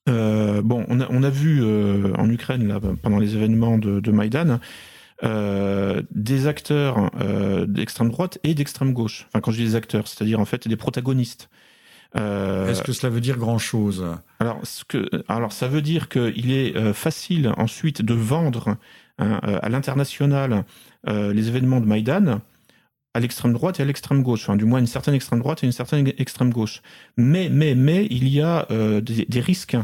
Euh, 0.09 0.61
bon, 0.61 0.85
on 0.89 0.99
a, 0.99 1.07
on 1.09 1.23
a 1.23 1.29
vu 1.29 1.63
en 1.63 2.29
Ukraine 2.29 2.67
là 2.67 2.79
pendant 3.01 3.19
les 3.19 3.35
événements 3.35 3.77
de, 3.77 3.99
de 3.99 4.11
Maïdan. 4.11 4.59
Euh, 5.23 6.01
des 6.11 6.47
acteurs 6.47 7.11
d'extrême 7.67 8.09
droite 8.09 8.39
et 8.43 8.55
d'extrême 8.55 8.93
gauche. 8.93 9.25
Enfin, 9.27 9.39
quand 9.41 9.51
je 9.51 9.57
dis 9.57 9.63
des 9.63 9.75
acteurs, 9.75 10.07
c'est-à-dire 10.07 10.39
en 10.39 10.45
fait 10.45 10.67
des 10.67 10.75
protagonistes. 10.75 11.49
Euh, 12.15 12.69
Est-ce 12.69 12.83
que 12.83 12.93
cela 12.93 13.11
veut 13.11 13.21
dire 13.21 13.37
grand-chose? 13.37 14.05
Alors, 14.39 14.59
ce 14.63 14.83
que, 14.85 15.09
alors 15.27 15.51
ça 15.51 15.67
veut 15.67 15.81
dire 15.81 16.09
qu'il 16.09 16.51
est 16.51 16.75
euh, 16.75 16.93
facile 16.93 17.51
ensuite 17.57 18.01
de 18.01 18.13
vendre 18.13 18.77
hein, 19.19 19.39
à 19.43 19.69
l'international 19.69 20.63
les 21.05 21.49
événements 21.49 21.81
de 21.81 21.85
Maïdan 21.85 22.39
à 23.13 23.19
l'extrême 23.19 23.51
droite 23.51 23.79
et 23.79 23.83
à 23.83 23.85
l'extrême 23.85 24.23
gauche, 24.23 24.43
enfin 24.43 24.55
du 24.55 24.63
moins 24.63 24.79
une 24.79 24.87
certaine 24.87 25.13
extrême 25.13 25.39
droite 25.39 25.63
et 25.63 25.65
une 25.65 25.73
certaine 25.73 26.11
extrême 26.17 26.51
gauche. 26.51 26.81
Mais 27.17 27.49
mais 27.49 27.75
mais 27.75 28.07
il 28.09 28.29
y 28.29 28.41
a 28.41 28.65
des, 29.01 29.39
risques 29.41 29.77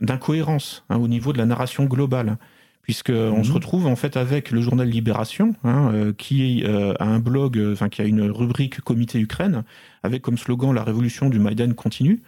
d'incohérence 0.00 0.84
hein, 0.90 0.96
au 0.96 1.06
niveau 1.06 1.32
de 1.32 1.38
la 1.38 1.46
narration 1.46 1.84
globale 1.84 2.36
puisque 2.84 3.08
on 3.10 3.42
se 3.42 3.48
mhm. 3.48 3.54
retrouve 3.54 3.86
en 3.86 3.96
fait 3.96 4.18
avec 4.18 4.50
le 4.50 4.60
journal 4.60 4.86
Libération, 4.86 5.54
hein, 5.64 5.90
euh, 5.94 6.12
qui 6.12 6.64
euh, 6.64 6.92
a 7.00 7.06
un 7.06 7.18
blog, 7.18 7.56
euh, 7.56 7.72
enfin 7.72 7.88
qui 7.88 8.02
a 8.02 8.04
une 8.04 8.30
rubrique 8.30 8.82
Comité 8.82 9.18
Ukraine, 9.18 9.64
avec 10.02 10.20
comme 10.20 10.36
slogan 10.36 10.74
la 10.74 10.84
révolution 10.84 11.30
du 11.30 11.38
Maïdan 11.38 11.72
continue, 11.72 12.20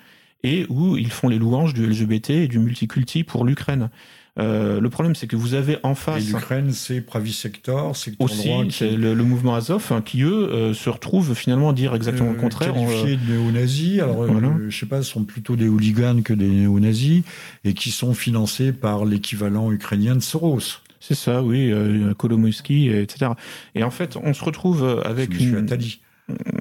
et 0.43 0.65
où 0.71 0.97
ils 0.97 1.13
font 1.13 1.29
les 1.29 1.39
louanges 1.39 1.75
du 1.75 1.87
LGBT 1.87 2.31
et 2.31 2.49
du 2.49 2.59
multiculti 2.59 3.23
pour 3.23 3.45
l'Ukraine. 3.45 3.91
Euh, 4.39 4.80
le 4.80 4.91
problème, 4.91 5.14
c'est 5.14 5.26
que 5.26 5.37
vous 5.37 5.55
avez 5.55 5.78
en 5.82 5.95
face. 5.95 6.26
l'Ukraine, 6.26 6.70
c'est 6.72 7.01
Pravi 7.01 7.32
Sector, 7.32 7.97
secteur 7.97 8.24
aussi, 8.24 8.51
c'est 8.70 8.91
le, 8.91 9.14
mouvement 9.14 9.55
Azov, 9.55 9.87
hein, 9.91 10.03
qui 10.05 10.22
eux 10.22 10.51
euh, 10.53 10.74
se 10.74 10.91
retrouvent 10.91 11.34
finalement 11.34 11.70
à 11.70 11.72
dire 11.72 11.95
exactement 11.95 12.30
le 12.30 12.37
euh, 12.37 12.41
contraire. 12.41 12.74
Qualifiés 12.74 13.16
de 13.16 13.32
néo-nazis. 13.32 14.01
Alors, 14.01 14.26
je 14.68 14.76
sais 14.76 14.87
pas, 14.87 15.03
sont 15.03 15.24
plutôt 15.24 15.57
des 15.57 15.68
hooligans 15.68 16.22
que 16.22 16.34
des 16.34 16.49
néo-nazis, 16.49 17.22
et 17.64 17.72
qui 17.72 17.91
sont 17.91 18.14
financés 18.14 18.72
par 18.72 19.05
l'équivalent 19.05 19.72
ukrainien 19.72 20.14
de 20.14 20.20
Soros. 20.20 20.80
C'est 21.01 21.14
ça, 21.14 21.43
oui, 21.43 21.72
Kolomoïski, 22.18 22.89
etc. 22.89 23.32
Et 23.74 23.84
en 23.84 23.91
fait, 23.91 24.16
on 24.22 24.34
se 24.34 24.45
retrouve 24.45 25.03
avec 25.05 25.39
une. 25.39 25.57
Attali. 25.57 26.01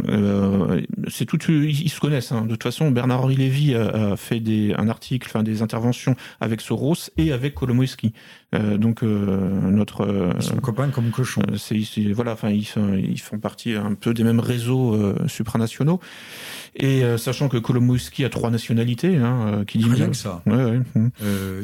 Euh, 0.09 0.81
c'est 1.07 1.25
tout, 1.25 1.39
ils 1.51 1.89
se 1.89 1.99
connaissent. 1.99 2.31
Hein. 2.31 2.43
De 2.43 2.51
toute 2.51 2.63
façon, 2.63 2.91
Bernard-Henri 2.91 3.35
Lévy 3.35 3.75
a, 3.75 4.15
fait 4.15 4.39
des, 4.39 4.73
un 4.77 4.87
article, 4.87 5.27
enfin 5.29 5.43
des 5.43 5.61
interventions 5.61 6.15
avec 6.39 6.61
Soros 6.61 7.09
et 7.17 7.31
avec 7.31 7.55
Kolomoïski. 7.55 8.13
Euh, 8.53 8.77
donc 8.77 9.03
euh, 9.03 9.49
notre 9.71 10.33
ils 10.37 10.43
sont 10.43 10.57
copains 10.57 10.89
comme 10.89 11.09
cochons. 11.09 11.41
c'est 11.57 11.81
voilà, 12.13 12.33
enfin 12.33 12.49
ils, 12.49 12.67
ils 12.97 13.19
font 13.19 13.39
partie 13.39 13.73
un 13.73 13.95
peu 13.95 14.13
des 14.13 14.23
mêmes 14.23 14.39
réseaux 14.39 14.97
supranationaux. 15.27 15.99
Et 16.75 17.03
sachant 17.17 17.47
que 17.47 17.57
Kolomoïski 17.57 18.25
a 18.25 18.29
trois 18.29 18.51
nationalités, 18.51 19.17
hein, 19.17 19.63
qui 19.65 19.77
dit 19.77 19.89
Rien 19.89 20.09
que 20.09 20.15
ça. 20.15 20.41
Ouais, 20.45 20.79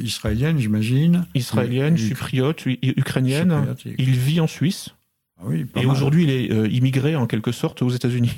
israélienne, 0.02 0.58
j'imagine. 0.58 1.26
Israélienne, 1.36 1.98
chypriote, 1.98 2.66
ukrainienne. 2.66 3.76
Il 3.98 4.12
vit 4.12 4.40
en 4.40 4.48
Suisse. 4.48 4.96
Et 5.76 5.86
aujourd'hui, 5.86 6.24
il 6.24 6.30
est 6.30 6.52
euh, 6.52 6.68
immigré 6.68 7.16
en 7.16 7.26
quelque 7.26 7.52
sorte 7.52 7.82
aux 7.82 7.90
États-Unis. 7.90 8.36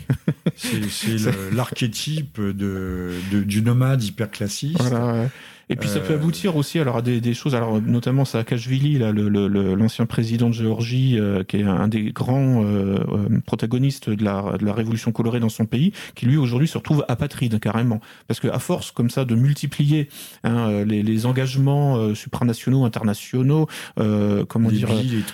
c'est 0.56 1.18
l'archétype 1.54 2.40
de, 2.40 3.12
du 3.32 3.62
nomade 3.62 4.04
hyper 4.04 4.32
classique. 4.32 4.78
Voilà, 4.80 5.30
et 5.70 5.76
puis 5.76 5.88
ça 5.88 6.00
peut 6.00 6.14
euh, 6.14 6.18
aboutir 6.18 6.56
aussi 6.56 6.80
alors 6.80 6.98
à 6.98 7.02
des, 7.02 7.22
des 7.22 7.34
choses, 7.34 7.56
alors 7.56 7.82
notamment 7.82 8.26
Saakashvili, 8.26 8.98
là, 8.98 9.12
l'ancien 9.12 9.30
le, 9.30 9.76
l'ancien 9.76 10.06
président 10.06 10.50
de 10.50 10.54
Géorgie, 10.54 11.18
euh, 11.18 11.44
qui 11.44 11.58
est 11.58 11.64
un 11.64 11.88
des 11.88 12.12
grands 12.12 12.64
euh, 12.66 12.98
protagonistes 13.46 14.10
de 14.10 14.24
la, 14.24 14.58
de 14.60 14.66
la 14.66 14.74
révolution 14.74 15.12
colorée 15.12 15.40
dans 15.40 15.50
son 15.50 15.66
pays, 15.66 15.94
qui 16.16 16.26
lui 16.26 16.38
aujourd'hui 16.38 16.68
se 16.68 16.78
retrouve 16.78 17.06
apatride 17.08 17.60
carrément, 17.60 18.02
parce 18.28 18.40
que 18.40 18.48
à 18.48 18.60
force 18.60 18.92
comme 18.92 19.10
ça 19.10 19.26
de 19.26 19.36
multiplier 19.36 20.10
hein, 20.44 20.84
les, 20.86 21.02
les, 21.02 21.26
engagements 21.26 22.14
supranationaux, 22.14 22.84
internationaux, 22.84 23.68
comment 23.96 24.70
les 24.70 24.78
dire, 24.78 24.90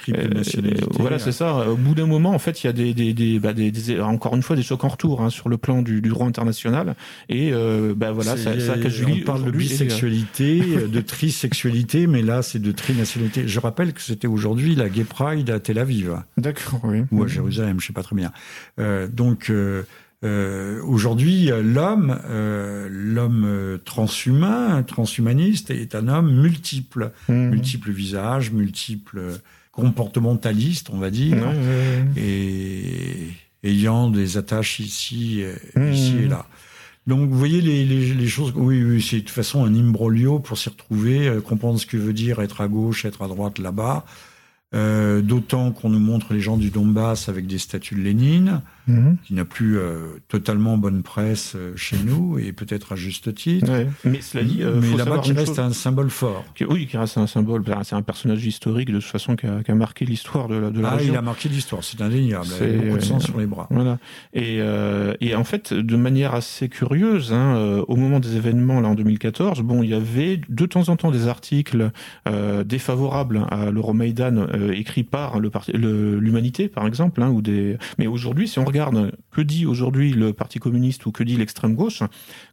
les 0.07 0.75
voilà 0.99 1.17
c'est 1.17 1.31
ça. 1.31 1.69
Au 1.69 1.75
bout 1.75 1.95
d'un 1.95 2.05
moment, 2.05 2.31
en 2.31 2.39
fait, 2.39 2.63
il 2.63 2.67
y 2.67 2.69
a 2.69 2.73
des, 2.73 2.93
des, 2.93 3.13
des, 3.13 3.39
bah, 3.39 3.53
des, 3.53 3.99
encore 3.99 4.35
une 4.35 4.43
fois 4.43 4.55
des 4.55 4.61
chocs 4.61 4.83
en 4.83 4.89
retour 4.89 5.21
hein, 5.21 5.29
sur 5.29 5.49
le 5.49 5.57
plan 5.57 5.81
du, 5.81 6.01
du 6.01 6.09
droit 6.09 6.27
international, 6.27 6.95
et 7.29 7.51
bah 7.95 8.11
voilà, 8.11 8.37
Saakashvili 8.37 9.21
on 9.21 9.25
parle 9.25 9.45
de 9.45 9.51
bisexualité 9.51 10.18
euh, 10.39 10.87
de 10.87 11.01
trisexualité, 11.01 12.07
mais 12.07 12.21
là, 12.21 12.41
c'est 12.41 12.59
de 12.59 12.71
trinationalité. 12.71 13.47
Je 13.47 13.59
rappelle 13.59 13.93
que 13.93 14.01
c'était 14.01 14.27
aujourd'hui 14.27 14.75
la 14.75 14.89
Gay 14.89 15.03
Pride 15.03 15.49
à 15.49 15.59
Tel 15.59 15.79
Aviv. 15.79 16.21
D'accord, 16.37 16.81
oui. 16.83 17.03
Ou 17.11 17.23
à 17.23 17.27
Jérusalem, 17.27 17.79
je 17.79 17.87
sais 17.87 17.93
pas 17.93 18.03
très 18.03 18.15
bien. 18.15 18.31
Euh, 18.79 19.07
donc, 19.07 19.49
euh, 19.49 19.83
euh 20.23 20.81
aujourd'hui, 20.83 21.49
l'homme, 21.63 22.19
l'homme 22.89 23.79
transhumain, 23.85 24.83
transhumaniste, 24.83 25.71
est 25.71 25.95
un 25.95 26.07
homme 26.07 26.41
multiple, 26.41 27.11
mmh. 27.27 27.33
multiples 27.33 27.91
visages, 27.91 28.51
multiples 28.51 29.21
comportementaliste, 29.71 30.89
on 30.91 30.97
va 30.97 31.09
dire, 31.09 31.37
et 32.17 33.29
ayant 33.63 34.09
des 34.09 34.37
attaches 34.37 34.79
ici, 34.79 35.43
ici 35.77 36.17
et 36.23 36.27
là. 36.27 36.45
Donc, 37.07 37.29
vous 37.29 37.37
voyez 37.37 37.61
les, 37.61 37.85
les, 37.85 38.27
choses. 38.27 38.53
Oui, 38.55 38.83
oui 38.83 39.01
c'est 39.01 39.17
de 39.17 39.21
toute 39.21 39.29
façon 39.31 39.65
un 39.65 39.73
imbroglio 39.73 40.39
pour 40.39 40.57
s'y 40.57 40.69
retrouver, 40.69 41.27
euh, 41.27 41.41
comprendre 41.41 41.79
ce 41.79 41.85
que 41.85 41.97
veut 41.97 42.13
dire 42.13 42.39
être 42.39 42.61
à 42.61 42.67
gauche, 42.67 43.05
être 43.05 43.21
à 43.21 43.27
droite 43.27 43.57
là-bas. 43.59 44.05
Euh, 44.75 45.21
D'autant 45.21 45.71
qu'on 45.71 45.89
nous 45.89 45.99
montre 45.99 46.33
les 46.33 46.41
gens 46.41 46.57
du 46.57 46.69
Donbass 46.69 47.29
avec 47.29 47.47
des 47.47 47.57
statues 47.57 47.95
de 47.95 48.01
Lénine. 48.01 48.61
Mhm. 48.89 49.17
qui 49.23 49.33
n'a 49.33 49.45
plus 49.45 49.77
euh, 49.77 50.17
totalement 50.27 50.77
bonne 50.77 51.03
presse 51.03 51.53
euh, 51.55 51.73
chez 51.75 51.97
nous 52.03 52.39
et 52.39 52.51
peut-être 52.51 52.93
à 52.93 52.95
juste 52.95 53.33
titre. 53.35 53.71
Mais 54.03 54.21
cela 54.21 54.43
dit, 54.43 54.63
euh, 54.63 54.79
mais 54.81 54.97
là-bas 54.97 55.19
qui 55.19 55.33
reste 55.33 55.59
un 55.59 55.71
symbole 55.71 56.09
fort. 56.09 56.43
oui, 56.67 56.87
qui 56.87 56.97
reste 56.97 57.17
un 57.17 57.27
symbole. 57.27 57.63
C'est 57.83 57.95
un 57.95 58.01
personnage 58.01 58.45
historique 58.45 58.91
de 58.91 58.99
toute 58.99 59.09
façon 59.09 59.35
qui 59.35 59.45
a, 59.45 59.63
qui 59.63 59.71
a 59.71 59.75
marqué 59.75 60.05
l'histoire 60.05 60.47
de 60.47 60.55
la, 60.55 60.69
de 60.71 60.81
la 60.81 60.89
ah, 60.89 60.95
région. 60.95 61.13
il 61.13 61.17
a 61.17 61.21
marqué 61.21 61.49
l'histoire, 61.49 61.83
c'est 61.83 62.01
indéniable. 62.01 62.47
Il 62.61 62.65
a 62.65 62.81
beaucoup 62.81 62.97
de 62.97 63.03
sang 63.03 63.19
sur 63.19 63.39
les 63.39 63.45
bras. 63.45 63.67
Voilà. 63.69 63.99
Et, 64.33 64.59
et 65.21 65.35
en 65.35 65.43
fait, 65.43 65.73
de 65.73 65.95
manière 65.95 66.33
assez 66.33 66.69
curieuse, 66.69 67.31
hein, 67.31 67.83
au 67.87 67.95
moment 67.95 68.19
des 68.19 68.35
événements 68.35 68.79
là 68.81 68.89
en 68.89 68.95
2014, 68.95 69.61
bon, 69.61 69.83
il 69.83 69.89
y 69.89 69.93
avait 69.93 70.41
de 70.49 70.65
temps 70.65 70.89
en 70.89 70.95
temps 70.95 71.11
des 71.11 71.27
articles 71.27 71.91
défavorables 72.65 73.45
à 73.51 73.69
l'Euromaïdan 73.69 74.47
écrits 74.73 75.03
par 75.03 75.39
l'Humanité, 75.39 76.67
par 76.67 76.87
exemple, 76.87 77.21
hein, 77.21 77.29
ou 77.29 77.41
des. 77.41 77.77
Mais 77.97 78.07
aujourd'hui, 78.07 78.47
si 78.47 78.59
on 78.59 78.65
regarde 78.65 78.78
que 79.31 79.41
dit 79.41 79.65
aujourd'hui 79.65 80.11
le 80.13 80.33
Parti 80.33 80.59
communiste 80.59 81.05
ou 81.05 81.11
que 81.11 81.23
dit 81.23 81.37
l'extrême 81.37 81.75
gauche, 81.75 82.03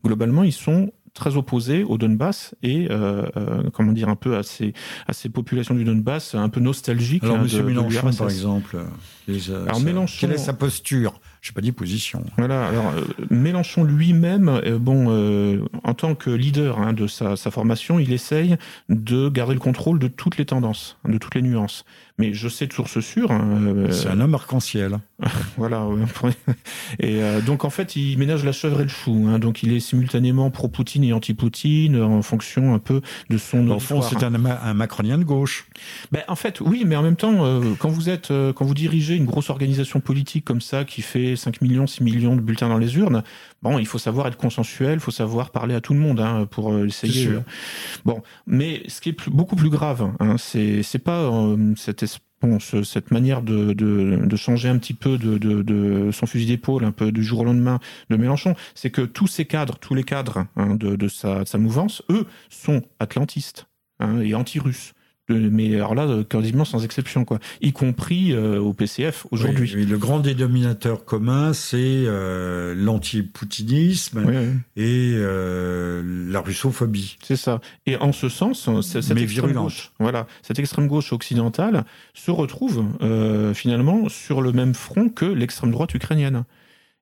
globalement, 0.04 0.44
ils 0.44 0.52
sont 0.52 0.92
très 1.16 1.36
opposés 1.36 1.82
au 1.82 1.98
Donbass 1.98 2.54
et 2.62 2.88
euh, 2.90 3.26
euh, 3.36 3.70
comment 3.72 3.92
dire 3.92 4.08
un 4.08 4.14
peu 4.16 4.36
à 4.36 4.42
ces 4.42 4.74
à 5.08 5.12
ces 5.12 5.28
populations 5.28 5.74
du 5.74 5.82
Donbass 5.82 6.34
un 6.36 6.48
peu 6.48 6.60
nostalgiques. 6.60 7.24
Alors 7.24 7.36
hein, 7.36 7.42
Monsieur 7.42 7.64
Mélenchon 7.64 8.12
par 8.12 8.28
exemple. 8.28 8.76
Euh, 9.28 9.64
alors 9.64 9.80
Mélenchon. 9.80 10.18
Quelle 10.20 10.32
est 10.32 10.38
sa 10.38 10.52
posture? 10.52 11.18
Je 11.40 11.52
pas 11.52 11.60
dit 11.60 11.72
position. 11.72 12.24
Voilà. 12.36 12.66
Alors 12.66 12.92
Mélenchon 13.30 13.82
lui-même, 13.84 14.60
bon, 14.78 15.60
en 15.84 15.94
tant 15.94 16.14
que 16.14 16.30
leader 16.30 16.78
hein, 16.80 16.92
de 16.92 17.06
sa, 17.06 17.36
sa 17.36 17.50
formation, 17.50 17.98
il 17.98 18.12
essaye 18.12 18.56
de 18.88 19.28
garder 19.28 19.54
le 19.54 19.60
contrôle 19.60 19.98
de 19.98 20.08
toutes 20.08 20.36
les 20.38 20.44
tendances, 20.44 20.98
de 21.08 21.18
toutes 21.18 21.34
les 21.34 21.42
nuances. 21.42 21.84
Mais 22.18 22.32
je 22.32 22.48
sais 22.48 22.66
de 22.66 22.72
source 22.72 23.00
sûre. 23.00 23.30
Hein, 23.30 23.88
C'est 23.90 24.08
un 24.08 24.20
homme 24.20 24.34
arc-en-ciel. 24.34 24.98
voilà. 25.56 25.86
Et 26.98 27.20
donc 27.44 27.64
en 27.64 27.70
fait, 27.70 27.96
il 27.96 28.18
ménage 28.18 28.44
la 28.44 28.52
chèvre 28.52 28.80
et 28.80 28.84
le 28.84 28.88
chou. 28.88 29.26
Hein, 29.28 29.38
donc 29.38 29.62
il 29.62 29.72
est 29.72 29.80
simultanément 29.80 30.50
pro-Poutine 30.50 31.04
anti-Poutine 31.12 32.00
en 32.00 32.22
fonction 32.22 32.74
un 32.74 32.78
peu 32.78 33.00
de 33.30 33.38
son. 33.38 33.68
Au 33.70 33.78
fond, 33.78 34.02
c'est 34.02 34.22
un, 34.22 34.34
un, 34.34 34.74
macronien 34.74 35.18
de 35.18 35.24
gauche. 35.24 35.66
Ben, 36.12 36.22
en 36.28 36.36
fait, 36.36 36.60
oui, 36.60 36.84
mais 36.86 36.96
en 36.96 37.02
même 37.02 37.16
temps, 37.16 37.44
euh, 37.44 37.74
quand 37.78 37.88
vous 37.88 38.08
êtes, 38.08 38.30
euh, 38.30 38.52
quand 38.52 38.64
vous 38.64 38.74
dirigez 38.74 39.14
une 39.14 39.24
grosse 39.24 39.50
organisation 39.50 40.00
politique 40.00 40.44
comme 40.44 40.60
ça, 40.60 40.84
qui 40.84 41.02
fait 41.02 41.36
5 41.36 41.60
millions, 41.62 41.86
6 41.86 42.02
millions 42.02 42.36
de 42.36 42.40
bulletins 42.40 42.68
dans 42.68 42.78
les 42.78 42.96
urnes, 42.96 43.22
bon, 43.66 43.78
il 43.78 43.86
faut 43.86 43.98
savoir 43.98 44.26
être 44.26 44.36
consensuel, 44.36 44.94
il 44.94 45.00
faut 45.00 45.10
savoir 45.10 45.50
parler 45.50 45.74
à 45.74 45.80
tout 45.80 45.94
le 45.94 46.00
monde 46.00 46.20
hein, 46.20 46.46
pour 46.50 46.72
euh, 46.72 46.86
essayer. 46.86 47.30
bon, 48.04 48.22
mais 48.46 48.82
ce 48.88 49.00
qui 49.00 49.10
est 49.10 49.12
plus, 49.12 49.30
beaucoup 49.30 49.56
plus 49.56 49.70
grave, 49.70 50.10
hein, 50.20 50.36
c'est 50.38 50.98
pas 50.98 51.30
cette 51.76 52.02
espèce 52.02 52.20
bon, 52.42 52.58
cette 52.60 53.10
manière 53.10 53.42
de, 53.42 53.72
de, 53.72 54.20
de, 54.24 54.36
changer 54.36 54.68
un 54.68 54.78
petit 54.78 54.94
peu 54.94 55.18
de, 55.18 55.38
de 55.38 56.10
son 56.12 56.26
fusil 56.26 56.46
d'épaule, 56.46 56.84
un 56.84 56.92
peu 56.92 57.12
du 57.12 57.24
jour 57.24 57.40
au 57.40 57.44
lendemain 57.44 57.78
de 58.10 58.16
Mélenchon, 58.16 58.54
c'est 58.74 58.90
que 58.90 59.02
tous 59.02 59.26
ces 59.26 59.44
cadres, 59.44 59.78
tous 59.78 59.94
les 59.94 60.04
cadres 60.04 60.46
hein, 60.56 60.76
de, 60.76 61.08
sa, 61.08 61.44
sa, 61.44 61.58
mouvance, 61.58 62.02
eux, 62.10 62.26
sont 62.50 62.82
atlantistes 63.00 63.66
hein, 64.00 64.20
et 64.20 64.34
anti-russes 64.34 64.92
mais 65.28 65.74
alors 65.74 65.94
là, 65.94 66.04
euh, 66.04 66.24
quasiment 66.24 66.64
sans 66.64 66.84
exception, 66.84 67.24
quoi, 67.24 67.38
y 67.60 67.72
compris 67.72 68.32
euh, 68.32 68.60
au 68.60 68.72
PCF 68.72 69.26
aujourd'hui. 69.30 69.84
le 69.84 69.98
grand 69.98 70.20
dénominateur 70.20 71.04
commun, 71.04 71.52
c'est 71.52 71.76
euh, 71.78 72.74
l'anti-poutinisme 72.76 74.24
et 74.76 75.12
euh, 75.16 76.30
la 76.30 76.40
russophobie. 76.40 77.18
C'est 77.22 77.36
ça. 77.36 77.60
Et 77.86 77.96
en 77.96 78.12
ce 78.12 78.28
sens, 78.28 78.68
cette 78.82 79.10
mais 79.14 79.22
extrême 79.22 79.52
gauche, 79.52 79.92
voilà, 79.98 80.26
cette 80.42 80.58
extrême 80.58 80.86
gauche 80.86 81.12
occidentale 81.12 81.84
se 82.14 82.30
retrouve 82.30 82.84
finalement 83.54 84.08
sur 84.08 84.42
le 84.42 84.52
même 84.52 84.74
front 84.74 85.08
que 85.08 85.24
l'extrême 85.24 85.70
droite 85.70 85.94
ukrainienne 85.94 86.44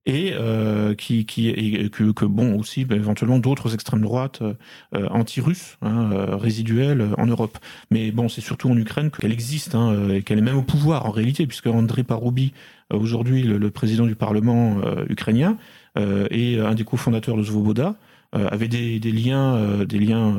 et 0.07 0.33
euh, 0.35 0.95
qui, 0.95 1.25
qui 1.25 1.49
et 1.49 1.89
que, 1.89 2.13
que, 2.13 2.25
bon 2.25 2.59
aussi 2.59 2.85
bah, 2.85 2.97
éventuellement 2.97 3.39
d'autres 3.39 3.75
extrêmes 3.75 4.03
droites 4.03 4.43
euh, 4.43 5.09
anti-russes 5.09 5.79
hein, 5.83 6.11
euh, 6.13 6.37
résiduelles 6.37 7.09
en 7.17 7.27
Europe. 7.27 7.59
Mais 7.91 8.11
bon, 8.11 8.29
c'est 8.29 8.41
surtout 8.41 8.71
en 8.71 8.77
Ukraine 8.77 9.11
qu'elle 9.11 9.33
existe 9.33 9.75
hein, 9.75 10.11
et 10.11 10.23
qu'elle 10.23 10.39
est 10.39 10.43
même 10.43 10.59
au 10.59 10.63
pouvoir 10.63 11.07
en 11.07 11.11
réalité, 11.11 11.47
puisque 11.47 11.67
André 11.67 12.03
Paroubi, 12.03 12.53
aujourd'hui 12.91 13.43
le, 13.43 13.71
président 13.71 14.07
du 14.07 14.15
Parlement 14.15 14.81
ukrainien, 15.09 15.57
est 15.97 16.59
un 16.59 16.75
des 16.75 16.85
cofondateurs 16.85 17.37
de 17.37 17.43
Svoboda. 17.43 17.97
Avait 18.35 18.69
des, 18.69 18.99
des 18.99 19.13
liens, 19.13 19.85
des 19.85 19.99
liens 19.99 20.37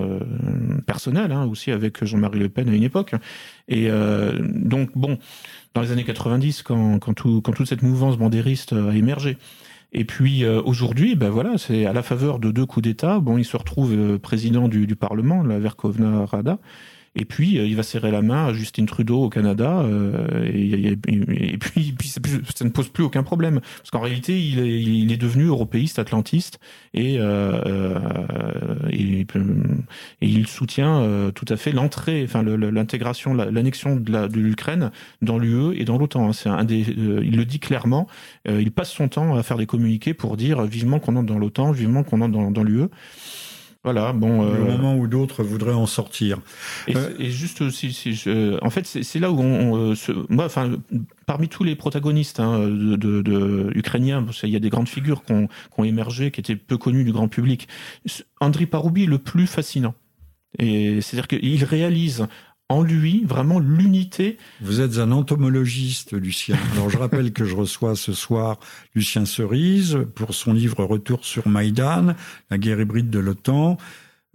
personnels 0.85 1.31
hein, 1.31 1.45
aussi 1.45 1.71
avec 1.71 2.03
Jean-Marie 2.03 2.39
Le 2.39 2.49
Pen 2.49 2.69
à 2.69 2.73
une 2.73 2.83
époque. 2.83 3.13
Et 3.67 3.89
donc 4.41 4.91
bon, 4.95 5.17
dans 5.73 5.81
les 5.81 5.91
années 5.91 6.03
90, 6.03 6.63
quand, 6.63 6.99
quand, 6.99 7.13
tout, 7.13 7.41
quand 7.41 7.53
toute 7.53 7.67
cette 7.67 7.81
mouvance 7.81 8.17
bandériste 8.17 8.73
a 8.73 8.95
émergé. 8.95 9.37
Et 9.93 10.03
puis 10.03 10.45
aujourd'hui, 10.45 11.15
ben 11.15 11.29
voilà, 11.29 11.57
c'est 11.57 11.85
à 11.85 11.93
la 11.93 12.03
faveur 12.03 12.39
de 12.39 12.51
deux 12.51 12.65
coups 12.65 12.83
d'État. 12.83 13.19
Bon, 13.19 13.37
il 13.37 13.45
se 13.45 13.55
retrouve 13.55 14.19
président 14.19 14.67
du, 14.67 14.87
du 14.87 14.95
Parlement, 14.95 15.43
la 15.43 15.57
Verkhovna 15.59 16.25
Rada, 16.25 16.59
et 17.15 17.25
puis, 17.25 17.57
euh, 17.57 17.65
il 17.65 17.75
va 17.75 17.83
serrer 17.83 18.11
la 18.11 18.21
main 18.21 18.47
à 18.47 18.53
Justin 18.53 18.85
Trudeau 18.85 19.23
au 19.23 19.29
Canada. 19.29 19.79
Euh, 19.79 20.51
et, 20.53 20.97
puis, 21.57 21.93
puis 21.97 22.07
ça, 22.09 22.19
ne 22.65 22.69
pose 22.69 22.89
plus 22.89 23.03
aucun 23.03 23.23
problème. 23.23 23.61
Parce 23.77 23.91
qu'en 23.91 24.01
réalité, 24.01 24.39
il 24.39 25.11
est, 25.11 25.17
devenu 25.17 25.45
européiste, 25.45 25.97
atlantiste. 25.97 26.59
Et, 26.93 27.15
euh, 27.19 27.97
et, 28.91 29.25
il 30.21 30.47
soutient 30.47 31.31
tout 31.33 31.45
à 31.47 31.55
fait 31.55 31.71
l'entrée, 31.71 32.23
enfin 32.25 32.43
l'intégration, 32.43 33.33
l'annexion 33.33 33.95
de 33.95 34.27
l'Ukraine 34.37 34.91
dans 35.21 35.37
l'UE 35.37 35.79
et 35.79 35.85
dans 35.85 35.97
l'OTAN. 35.97 36.33
C'est 36.33 36.49
un 36.49 36.63
des, 36.63 36.79
il 36.79 37.37
le 37.37 37.45
dit 37.45 37.59
clairement. 37.59 38.07
il 38.47 38.71
passe 38.71 38.91
son 38.91 39.07
temps 39.07 39.35
à 39.35 39.43
faire 39.43 39.57
des 39.57 39.65
communiqués 39.65 40.13
pour 40.13 40.37
dire 40.37 40.63
vivement 40.63 40.99
qu'on 40.99 41.15
entre 41.15 41.27
dans 41.27 41.39
l'OTAN, 41.39 41.71
vivement 41.71 42.03
qu'on 42.03 42.21
entre 42.21 42.51
dans 42.51 42.63
l'UE. 42.63 42.89
Voilà, 43.85 44.13
bon. 44.13 44.41
Le 44.41 44.61
euh, 44.61 44.65
moment 44.65 44.95
où 44.95 45.05
d'autres 45.05 45.43
voudraient 45.43 45.71
en 45.75 45.85
sortir. 45.85 46.39
Et, 46.87 46.95
euh, 46.95 47.29
juste, 47.29 47.69
si, 47.69 47.93
si 47.93 48.15
je, 48.15 48.57
en 48.65 48.71
fait, 48.71 48.87
c'est 48.87 49.19
là 49.19 49.31
où 49.31 49.39
on, 49.39 49.93
se, 49.93 50.11
moi, 50.27 50.45
enfin, 50.45 50.71
parmi 51.27 51.49
tous 51.49 51.63
les 51.63 51.75
protagonistes 51.75 52.39
hein, 52.39 52.61
de, 52.61 52.95
de, 52.95 53.21
de, 53.21 53.71
ukrainiens, 53.75 54.25
qu'il 54.25 54.49
y 54.49 54.55
a 54.55 54.59
des 54.59 54.71
grandes 54.71 54.89
figures 54.89 55.23
qui 55.23 55.33
ont, 55.33 55.45
qui 55.47 55.79
ont, 55.79 55.83
émergé, 55.83 56.31
qui 56.31 56.39
étaient 56.39 56.55
peu 56.55 56.79
connues 56.79 57.03
du 57.03 57.11
grand 57.11 57.27
public. 57.27 57.67
Andriy 58.41 58.65
Paroubi 58.65 59.03
est 59.03 59.07
le 59.07 59.19
plus 59.19 59.45
fascinant. 59.45 59.93
Et 60.57 60.99
c'est-à-dire 61.01 61.27
qu'il 61.27 61.63
réalise 61.63 62.25
en 62.69 62.81
lui 62.81 63.23
vraiment 63.25 63.59
l'unité. 63.59 64.37
Vous 64.61 64.81
êtes 64.81 64.97
un 64.97 65.11
entomologiste, 65.11 66.13
Lucien. 66.13 66.57
Alors 66.73 66.89
je 66.89 66.97
rappelle 66.97 67.31
que 67.31 67.45
je 67.45 67.55
reçois 67.55 67.95
ce 67.95 68.13
soir 68.13 68.59
Lucien 68.95 69.25
Cerise 69.25 69.99
pour 70.15 70.33
son 70.33 70.53
livre 70.53 70.83
Retour 70.83 71.25
sur 71.25 71.47
Maïdan, 71.47 72.15
la 72.49 72.57
guerre 72.57 72.79
hybride 72.79 73.11
de 73.11 73.19
l'OTAN, 73.19 73.77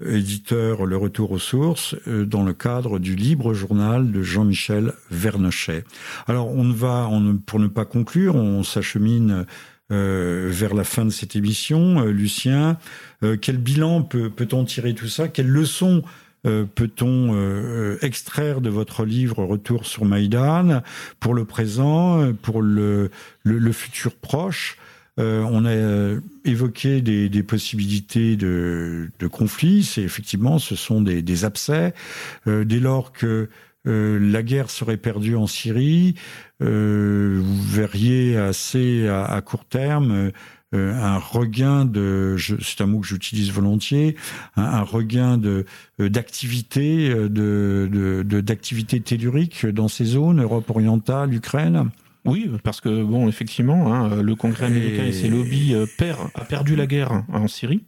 éditeur 0.04 0.86
Le 0.86 0.96
Retour 0.96 1.32
aux 1.32 1.38
sources, 1.38 1.96
euh, 2.06 2.24
dans 2.24 2.44
le 2.44 2.54
cadre 2.54 3.00
du 3.00 3.16
libre 3.16 3.52
journal 3.52 4.12
de 4.12 4.22
Jean-Michel 4.22 4.92
Vernochet. 5.10 5.84
Alors 6.28 6.50
on 6.54 6.70
va, 6.70 7.10
pour 7.46 7.58
ne 7.58 7.66
pas 7.66 7.84
conclure, 7.84 8.36
on 8.36 8.62
s'achemine 8.62 9.44
euh, 9.90 10.48
vers 10.52 10.74
la 10.74 10.84
fin 10.84 11.04
de 11.04 11.10
cette 11.10 11.34
émission. 11.34 12.00
Euh, 12.00 12.12
Lucien, 12.12 12.78
quel 13.42 13.58
bilan 13.58 14.02
peut, 14.02 14.30
peut-on 14.30 14.64
tirer 14.64 14.94
tout 14.94 15.08
ça? 15.08 15.28
Quelles 15.28 15.50
leçons 15.50 16.02
euh, 16.46 16.64
peut-on 16.74 17.34
euh, 17.34 17.98
extraire 18.00 18.60
de 18.60 18.70
votre 18.70 19.04
livre 19.04 19.44
Retour 19.44 19.86
sur 19.86 20.04
Maïdan 20.04 20.82
pour 21.18 21.34
le 21.34 21.44
présent, 21.44 22.32
pour 22.42 22.62
le, 22.62 23.10
le, 23.44 23.72
futur 23.72 24.14
proche? 24.14 24.78
Euh, 25.18 25.42
on 25.50 25.66
a 25.66 26.18
évoqué 26.48 27.02
des, 27.02 27.28
des 27.28 27.42
possibilités 27.42 28.36
de, 28.36 29.10
de 29.18 29.26
conflit. 29.26 29.84
C'est 29.84 30.02
effectivement, 30.02 30.58
ce 30.58 30.76
sont 30.76 31.02
des, 31.02 31.20
des 31.20 31.44
abcès. 31.44 31.92
dès 32.46 32.80
lors 32.80 33.12
que 33.12 33.48
la 33.84 34.42
guerre 34.42 34.70
serait 34.70 34.96
perdue 34.96 35.36
en 35.36 35.46
Syrie, 35.46 36.14
vous 36.60 37.62
verriez 37.62 38.36
assez 38.38 39.08
à, 39.08 39.24
à 39.24 39.40
court 39.42 39.64
terme 39.66 40.30
euh, 40.72 40.94
un 40.94 41.18
regain 41.18 41.84
de, 41.84 42.36
c'est 42.60 42.80
un 42.80 42.86
mot 42.86 43.00
que 43.00 43.06
j'utilise 43.06 43.50
volontiers, 43.50 44.14
un, 44.54 44.82
regain 44.82 45.36
de 45.36 45.66
euh, 45.98 46.08
d'activité, 46.08 47.10
euh, 47.10 47.28
de, 47.28 48.22
de, 48.24 48.40
d'activité 48.40 49.00
tellurique 49.00 49.66
dans 49.66 49.88
ces 49.88 50.04
zones, 50.04 50.40
Europe 50.40 50.70
orientale, 50.70 51.34
Ukraine. 51.34 51.90
Oui, 52.24 52.48
parce 52.62 52.80
que 52.80 53.02
bon, 53.02 53.28
effectivement, 53.28 53.92
hein, 53.92 54.22
le 54.22 54.34
Congrès 54.36 54.66
américain 54.66 55.04
et 55.06 55.12
ses 55.12 55.28
lobbies 55.28 55.74
perd, 55.98 56.20
a 56.36 56.44
perdu 56.44 56.76
la 56.76 56.86
guerre 56.86 57.24
en 57.32 57.48
Syrie. 57.48 57.82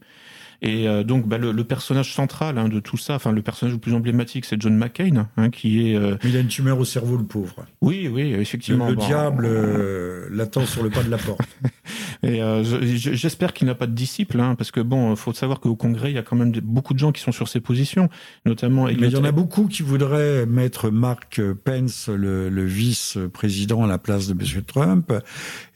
Et 0.62 0.88
euh, 0.88 1.02
donc, 1.02 1.26
bah, 1.26 1.38
le, 1.38 1.50
le, 1.50 1.64
personnage 1.64 2.14
central 2.14 2.56
hein, 2.56 2.68
de 2.68 2.78
tout 2.78 2.96
ça, 2.96 3.16
enfin 3.16 3.32
le 3.32 3.42
personnage 3.42 3.74
le 3.74 3.80
plus 3.80 3.94
emblématique, 3.94 4.44
c'est 4.44 4.60
John 4.62 4.76
McCain, 4.76 5.28
hein, 5.36 5.50
qui 5.50 5.90
est. 5.90 5.96
Euh... 5.96 6.16
Il 6.22 6.36
a 6.36 6.40
une 6.40 6.46
tumeur 6.46 6.78
au 6.78 6.84
cerveau, 6.84 7.16
le 7.16 7.24
pauvre. 7.24 7.66
Oui, 7.80 8.08
oui, 8.10 8.32
effectivement. 8.34 8.88
Le, 8.88 8.94
diable 8.94 9.44
euh, 9.44 10.28
l'attend 10.30 10.64
sur 10.64 10.84
le 10.84 10.90
pas 10.90 11.02
de 11.02 11.10
la 11.10 11.18
porte. 11.18 11.40
Et 12.22 12.42
euh, 12.42 12.62
j'espère 12.62 13.52
qu'il 13.52 13.66
n'a 13.66 13.74
pas 13.74 13.86
de 13.86 13.94
disciples, 13.94 14.40
hein, 14.40 14.54
parce 14.54 14.70
que 14.70 14.80
bon, 14.80 15.14
faut 15.16 15.32
savoir 15.32 15.60
qu'au 15.60 15.76
Congrès, 15.76 16.10
il 16.10 16.14
y 16.14 16.18
a 16.18 16.22
quand 16.22 16.36
même 16.36 16.52
beaucoup 16.62 16.94
de 16.94 16.98
gens 16.98 17.12
qui 17.12 17.20
sont 17.20 17.32
sur 17.32 17.48
ces 17.48 17.60
positions, 17.60 18.08
notamment. 18.46 18.84
Mais 18.84 18.94
il 18.94 19.10
y 19.10 19.16
en 19.16 19.24
a 19.24 19.32
beaucoup 19.32 19.66
qui 19.66 19.82
voudraient 19.82 20.46
mettre 20.46 20.90
Mark 20.90 21.40
Pence, 21.64 22.08
le, 22.08 22.48
le 22.48 22.64
vice-président, 22.64 23.84
à 23.84 23.86
la 23.86 23.98
place 23.98 24.28
de 24.28 24.32
M. 24.32 24.62
Trump, 24.62 25.12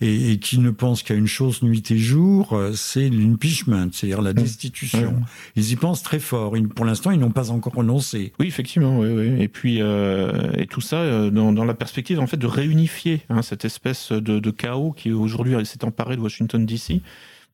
et, 0.01 0.33
et 0.33 0.39
qui 0.39 0.59
ne 0.59 0.71
pensent 0.71 1.03
qu'à 1.03 1.15
une 1.15 1.27
chose 1.27 1.63
nuit 1.63 1.83
et 1.91 1.99
jour, 1.99 2.59
c'est 2.75 3.09
l'impeachment, 3.09 3.89
c'est-à-dire 3.93 4.23
la 4.23 4.33
destitution 4.33 5.17
ils 5.57 5.73
y 5.73 5.77
pensent 5.77 6.03
très 6.03 6.19
fort. 6.19 6.55
Pour 6.75 6.85
l'instant, 6.85 7.11
ils 7.11 7.19
n'ont 7.19 7.31
pas 7.31 7.51
encore 7.51 7.75
renoncé. 7.75 8.33
Oui, 8.39 8.47
effectivement. 8.47 8.99
Oui, 8.99 9.09
oui. 9.09 9.43
Et 9.43 9.49
puis, 9.49 9.81
euh, 9.81 10.53
et 10.57 10.67
tout 10.67 10.81
ça 10.81 10.99
euh, 10.99 11.31
dans, 11.31 11.53
dans, 11.53 11.65
la 11.65 11.75
perspective 11.75 12.21
en 12.21 12.27
fait 12.27 12.37
de 12.37 12.47
réunifier 12.47 13.23
hein, 13.29 13.43
cette 13.43 13.65
espèce 13.65 14.13
de, 14.13 14.39
de 14.39 14.51
chaos 14.51 14.93
qui 14.93 15.13
aujourd'hui 15.13 15.55
s'est 15.67 15.85
emparé 15.85 16.17
de 16.17 16.21
Washington 16.21 16.36
D.C 16.45 17.03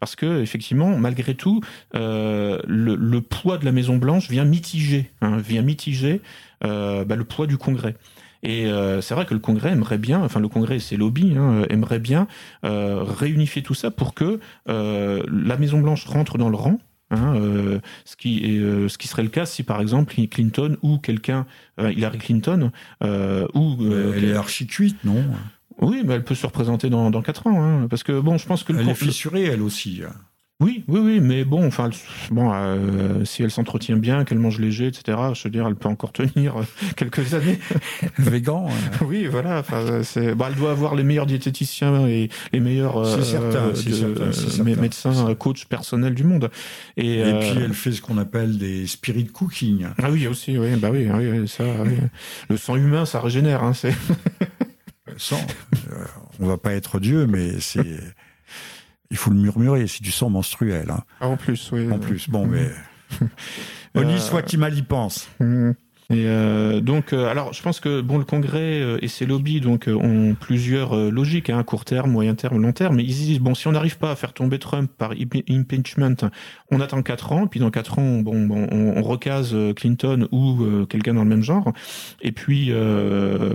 parce 0.03 0.16
que 0.16 0.43
effectivement, 0.43 0.99
malgré 0.99 1.37
tout, 1.37 1.61
euh, 1.95 2.59
le, 2.66 3.20
poids 3.20 3.57
de 3.57 3.64
la 3.64 3.70
Maison 3.70 3.99
Blanche 3.99 4.28
vient 4.28 4.45
mitiger, 4.45 5.12
hein, 5.20 5.37
vient 5.37 5.62
mitiger 5.62 6.20
euh, 6.64 7.05
bah, 7.05 7.14
le 7.14 7.22
poids 7.22 7.47
du 7.47 7.57
Congrès. 7.57 7.95
Et 8.43 8.66
euh, 8.66 9.01
c'est 9.01 9.14
vrai 9.14 9.26
que 9.26 9.35
le 9.35 9.39
Congrès 9.39 9.70
aimerait 9.70 9.99
bien, 9.99 10.20
enfin 10.20 10.41
le 10.41 10.49
Congrès 10.49 10.78
et 10.78 10.80
ses 10.80 10.97
lobbies 10.97 11.37
hein, 11.39 11.62
aimeraient 11.70 12.01
bien 12.01 12.26
réunifier 12.64 13.62
tout 13.62 13.74
ça 13.74 13.93
pour 13.93 14.12
que 14.12 14.41
la 14.66 15.57
Maison 15.57 15.78
Blanche 15.80 16.05
rentre 16.07 16.37
dans 16.37 16.49
le 16.49 16.57
rang, 16.57 16.78
Hein, 17.14 17.35
ce, 18.07 18.16
qui 18.16 18.39
est, 18.39 18.89
ce 18.89 18.97
qui 18.97 19.07
serait 19.07 19.22
le 19.22 19.28
cas 19.28 19.45
si 19.45 19.64
par 19.64 19.83
exemple 19.83 20.14
Clinton 20.30 20.78
ou 20.80 20.97
quelqu'un, 20.97 21.45
Hillary 21.78 22.16
Clinton, 22.16 22.72
ou 23.03 23.76
elle 24.16 24.24
est 24.24 24.33
archi 24.35 24.66
non? 25.05 25.22
Oui, 25.81 26.03
mais 26.05 26.14
elle 26.14 26.25
peut 26.25 26.35
se 26.35 26.47
représenter 26.47 26.91
dans, 26.91 27.11
dans 27.11 27.23
4 27.23 27.47
ans, 27.47 27.62
hein, 27.62 27.87
parce 27.89 28.03
que 28.03 28.20
bon, 28.20 28.39
je 28.39 28.47
pense 28.47 28.64
que 28.64 28.73
elle 28.73 28.89
est 28.89 28.95
fissurée 28.95 29.45
elle 29.45 29.62
aussi. 29.62 30.03
Oui, 30.62 30.85
oui, 30.87 31.01
oui, 31.01 31.20
mais 31.20 31.45
bon, 31.45 31.66
enfin, 31.66 31.91
bon, 32.31 32.53
euh, 32.55 33.25
si 33.25 33.43
elle 33.43 33.51
s'entretient 33.51 33.97
bien, 33.97 34.25
qu'elle 34.25 34.39
mange 34.39 34.61
léger, 34.61 34.87
etc. 34.87 35.18
Je 35.35 35.43
veux 35.43 35.51
dire, 35.51 35.66
elle 35.66 35.75
peut 35.75 35.89
encore 35.89 36.12
tenir 36.12 36.57
euh, 36.57 36.62
quelques 36.97 37.35
années. 37.35 37.59
Végan. 38.18 38.68
Oui, 39.05 39.27
voilà. 39.27 39.59
Enfin, 39.59 40.05
c'est, 40.05 40.37
bah, 40.37 40.47
elle 40.51 40.55
doit 40.55 40.70
avoir 40.70 40.95
les 40.95 41.03
meilleurs 41.03 41.27
diététiciens 41.27 42.07
et 42.07 42.29
les 42.53 42.61
meilleurs 42.61 42.97
euh, 42.99 43.16
médecins, 44.81 45.35
coachs 45.35 45.64
personnels 45.64 46.14
du 46.14 46.23
monde. 46.23 46.49
Et, 46.97 47.18
et 47.18 47.39
puis 47.41 47.59
elle 47.61 47.75
fait 47.75 47.91
ce 47.91 48.01
qu'on 48.01 48.18
appelle 48.18 48.57
des 48.57 48.87
spirit 48.87 49.27
cooking. 49.27 49.87
Ah 50.01 50.12
oui, 50.12 50.29
aussi, 50.29 50.57
oui, 50.59 50.77
bah 50.77 50.91
oui, 50.93 51.09
oui 51.11 51.49
ça, 51.49 51.64
oui. 51.85 51.97
le 52.49 52.57
sang 52.57 52.77
humain, 52.77 53.05
ça 53.05 53.20
régénère, 53.20 53.64
hein, 53.64 53.73
c'est. 53.75 53.95
Sang, 55.23 55.47
on 56.41 56.47
va 56.47 56.59
pas 56.59 56.73
être 56.73 56.99
Dieu, 56.99 57.29
mais 57.29 57.61
c'est 57.61 58.01
il 59.12 59.16
faut 59.16 59.31
le 59.31 59.37
murmurer, 59.37 59.87
c'est 59.87 60.03
du 60.03 60.11
sang 60.11 60.31
menstruel. 60.31 60.91
Hein. 60.91 61.05
Ah, 61.20 61.29
en 61.29 61.37
plus, 61.37 61.70
oui. 61.70 61.89
En 61.93 61.99
plus, 61.99 62.29
bon, 62.29 62.47
mais... 62.47 62.70
Oni 63.95 64.18
soit 64.18 64.43
qui 64.43 64.57
mal 64.57 64.77
y 64.77 64.83
pense. 64.83 65.29
Mmh. 65.39 65.73
Et 66.13 66.27
euh, 66.27 66.81
donc, 66.81 67.13
euh, 67.13 67.27
alors, 67.29 67.55
je 67.55 67.63
pense 67.63 67.81
que 67.81 68.03
bon, 68.03 68.19
le 68.19 68.25
Congrès 68.25 68.81
euh, 68.81 68.99
et 69.01 69.09
ses 69.09 69.25
lobbies 69.25 69.61
donc 69.61 69.89
ont 69.89 70.37
plusieurs 70.39 70.95
logiques, 71.11 71.49
hein, 71.49 71.63
court 71.63 71.87
terme, 71.87 72.11
moyen 72.11 72.35
terme, 72.35 72.61
long 72.61 72.73
terme. 72.73 72.97
Mais 72.97 73.03
ils 73.03 73.15
disent 73.15 73.41
bon, 73.41 73.55
si 73.55 73.67
on 73.67 73.73
n'arrive 73.73 73.97
pas 73.97 74.11
à 74.11 74.17
faire 74.17 74.35
tomber 74.35 74.59
Trump 74.59 74.91
par 74.97 75.13
impeachment, 75.13 76.29
on 76.71 76.81
attend 76.81 77.03
quatre 77.03 77.33
ans. 77.33 77.47
Puis 77.47 77.61
dans 77.61 77.71
quatre 77.71 77.99
ans, 77.99 78.19
bon, 78.19 78.47
bon 78.47 78.69
on, 78.71 78.99
on, 78.99 79.03
recase 79.03 79.57
Clinton 79.77 80.29
ou 80.33 80.87
quelqu'un 80.87 81.15
dans 81.15 81.25
le 81.25 81.29
même 81.29 81.43
genre. 81.43 81.73
Et 82.21 82.33
puis 82.33 82.71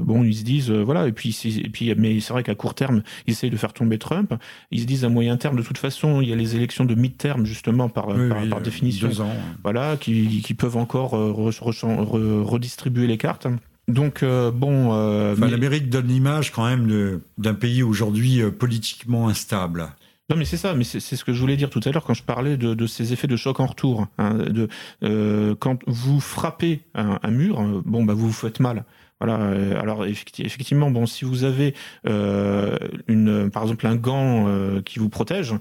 bon, 0.02 0.24
ils 0.24 0.36
se 0.36 0.44
disent 0.44 0.72
voilà. 0.72 1.08
Et 1.08 1.12
puis, 1.12 1.38
et 1.46 1.70
puis, 1.70 1.94
mais 1.96 2.20
c'est 2.20 2.34
vrai 2.34 2.44
qu'à 2.44 2.56
court 2.56 2.74
terme, 2.74 3.04
ils 3.28 3.32
essayent 3.32 3.50
de 3.50 3.58
faire 3.58 3.74
tomber 3.74 3.98
Trump. 3.98 4.34
Ils 4.72 4.82
se 4.82 4.86
disent 4.86 5.06
à 5.06 5.10
moyen 5.10 5.38
terme, 5.38 5.58
de 5.58 5.64
toute 5.64 5.78
façon, 5.78 6.22
il 6.22 6.30
y 6.30 6.34
a 6.34 6.36
les 6.36 6.56
élections 6.56 6.86
de 6.86 6.96
mid-term 6.96 7.46
justement 7.46 7.90
par, 7.90 8.08
par, 8.08 8.50
par 8.50 8.62
définition, 8.62 9.10
ans. 9.22 9.32
voilà, 9.64 9.96
qui, 9.98 10.42
qui 10.42 10.54
peuvent 10.54 10.78
encore 10.78 11.12
re, 11.12 11.50
re, 11.50 12.47
redistribuer 12.50 13.08
les 13.08 13.18
cartes. 13.18 13.48
Donc 13.88 14.22
euh, 14.22 14.52
bon, 14.52 14.94
euh, 14.94 15.36
l'Amérique 15.38 15.90
donne 15.90 16.08
l'image 16.08 16.52
quand 16.52 16.66
même 16.66 17.22
d'un 17.38 17.54
pays 17.54 17.84
aujourd'hui 17.84 18.42
euh, 18.42 18.52
politiquement 18.52 19.30
instable. 19.30 19.88
Non, 20.30 20.36
mais 20.36 20.44
c'est 20.44 20.58
ça, 20.58 20.74
mais 20.74 20.84
c'est 20.84 21.00
ce 21.00 21.24
que 21.24 21.32
je 21.32 21.40
voulais 21.40 21.56
dire 21.56 21.70
tout 21.70 21.80
à 21.86 21.90
l'heure 21.90 22.04
quand 22.04 22.14
je 22.14 22.24
parlais 22.24 22.58
de, 22.58 22.74
de, 22.74 22.86
ces 22.86 23.14
effets 23.14 23.28
de 23.28 23.38
choc 23.38 23.62
en 23.62 23.66
retour. 23.66 24.08
Hein, 24.18 24.34
de 24.34 24.68
euh, 25.04 25.56
quand 25.58 25.80
vous 25.88 26.20
frappez 26.20 26.82
un, 26.96 27.18
un, 27.24 27.32
mur, 27.32 27.64
bon 27.86 28.04
bah 28.04 28.14
vous 28.14 28.28
vous 28.28 28.34
faites 28.34 28.60
mal. 28.60 28.84
Voilà. 29.22 29.36
Alors 29.80 30.06
effectivement, 30.06 30.92
bon, 30.92 31.06
si 31.06 31.24
vous 31.24 31.46
avez 31.46 31.74
une, 32.06 33.50
par 33.50 33.64
exemple 33.64 33.88
un 33.88 33.96
gant 33.96 34.48
qui 34.84 35.00
vous 35.00 35.10
protège, 35.10 35.56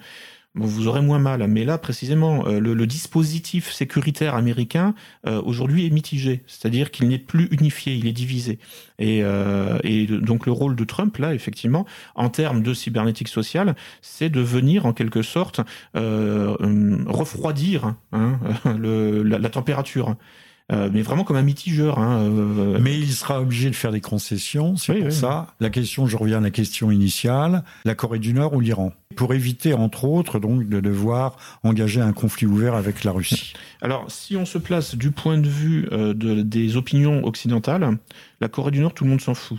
vous 0.56 0.86
aurez 0.86 1.02
moins 1.02 1.18
mal. 1.18 1.46
Mais 1.48 1.64
là, 1.64 1.78
précisément, 1.78 2.46
euh, 2.46 2.60
le, 2.60 2.86
dispositif 2.86 3.72
sécuritaire 3.72 4.34
américain 4.34 4.94
euh, 5.26 5.42
aujourd'hui 5.44 5.86
est 5.86 5.90
mitigé, 5.90 6.42
c'est-à-dire 6.46 6.90
qu'il 6.90 7.08
n'est 7.08 7.18
plus 7.18 7.48
unifié, 7.50 7.94
il 7.94 8.06
est 8.06 8.12
divisé. 8.12 8.58
Et, 8.98 9.20
euh, 9.22 9.78
et, 9.82 10.06
donc 10.06 10.46
le 10.46 10.52
rôle 10.52 10.76
de 10.76 10.84
Trump, 10.84 11.16
là, 11.18 11.34
effectivement, 11.34 11.86
en 12.14 12.28
termes 12.28 12.62
de 12.62 12.74
cybernétique 12.74 13.28
sociale, 13.28 13.74
c'est 14.02 14.30
de 14.30 14.40
venir 14.40 14.86
en 14.86 14.92
quelque 14.92 15.22
sorte 15.22 15.60
refroidir 15.94 17.94
hein, 18.12 18.38
le, 18.78 19.22
la, 19.22 19.50
température. 19.50 20.16
Euh, 20.72 20.90
mais 20.92 21.02
vraiment 21.02 21.22
comme 21.22 21.36
un 21.36 21.42
mitigeur. 21.42 21.98
Hein, 21.98 22.22
euh, 22.22 22.78
mais 22.80 22.98
il 22.98 23.12
sera 23.12 23.40
obligé 23.40 23.70
de 23.70 23.76
faire 23.76 23.92
des 23.92 24.00
concessions, 24.00 24.76
c'est 24.76 24.94
pour 24.94 25.12
ça. 25.12 25.54
La 25.60 25.70
question, 25.70 26.06
je 26.06 26.16
reviens 26.16 26.38
à 26.38 26.40
la 26.40 26.50
question 26.50 26.90
initiale, 26.90 27.62
la 27.84 27.94
Corée 27.94 28.18
du 28.18 28.32
Nord 28.32 28.54
ou 28.54 28.60
l'Iran? 28.60 28.92
Pour 29.16 29.34
éviter, 29.34 29.74
entre 29.74 30.04
autres, 30.04 30.38
donc, 30.38 30.68
de 30.68 30.80
devoir 30.80 31.36
engager 31.62 32.00
un 32.00 32.12
conflit 32.12 32.46
ouvert 32.46 32.74
avec 32.74 33.02
la 33.02 33.12
Russie. 33.12 33.54
Alors, 33.80 34.10
si 34.10 34.36
on 34.36 34.46
se 34.46 34.58
place 34.58 34.94
du 34.94 35.10
point 35.10 35.38
de 35.38 35.48
vue 35.48 35.88
euh, 35.90 36.14
de, 36.14 36.42
des 36.42 36.76
opinions 36.76 37.24
occidentales, 37.24 37.98
la 38.40 38.48
Corée 38.48 38.70
du 38.70 38.80
Nord, 38.80 38.94
tout 38.94 39.04
le 39.04 39.10
monde 39.10 39.20
s'en 39.20 39.34
fout. 39.34 39.58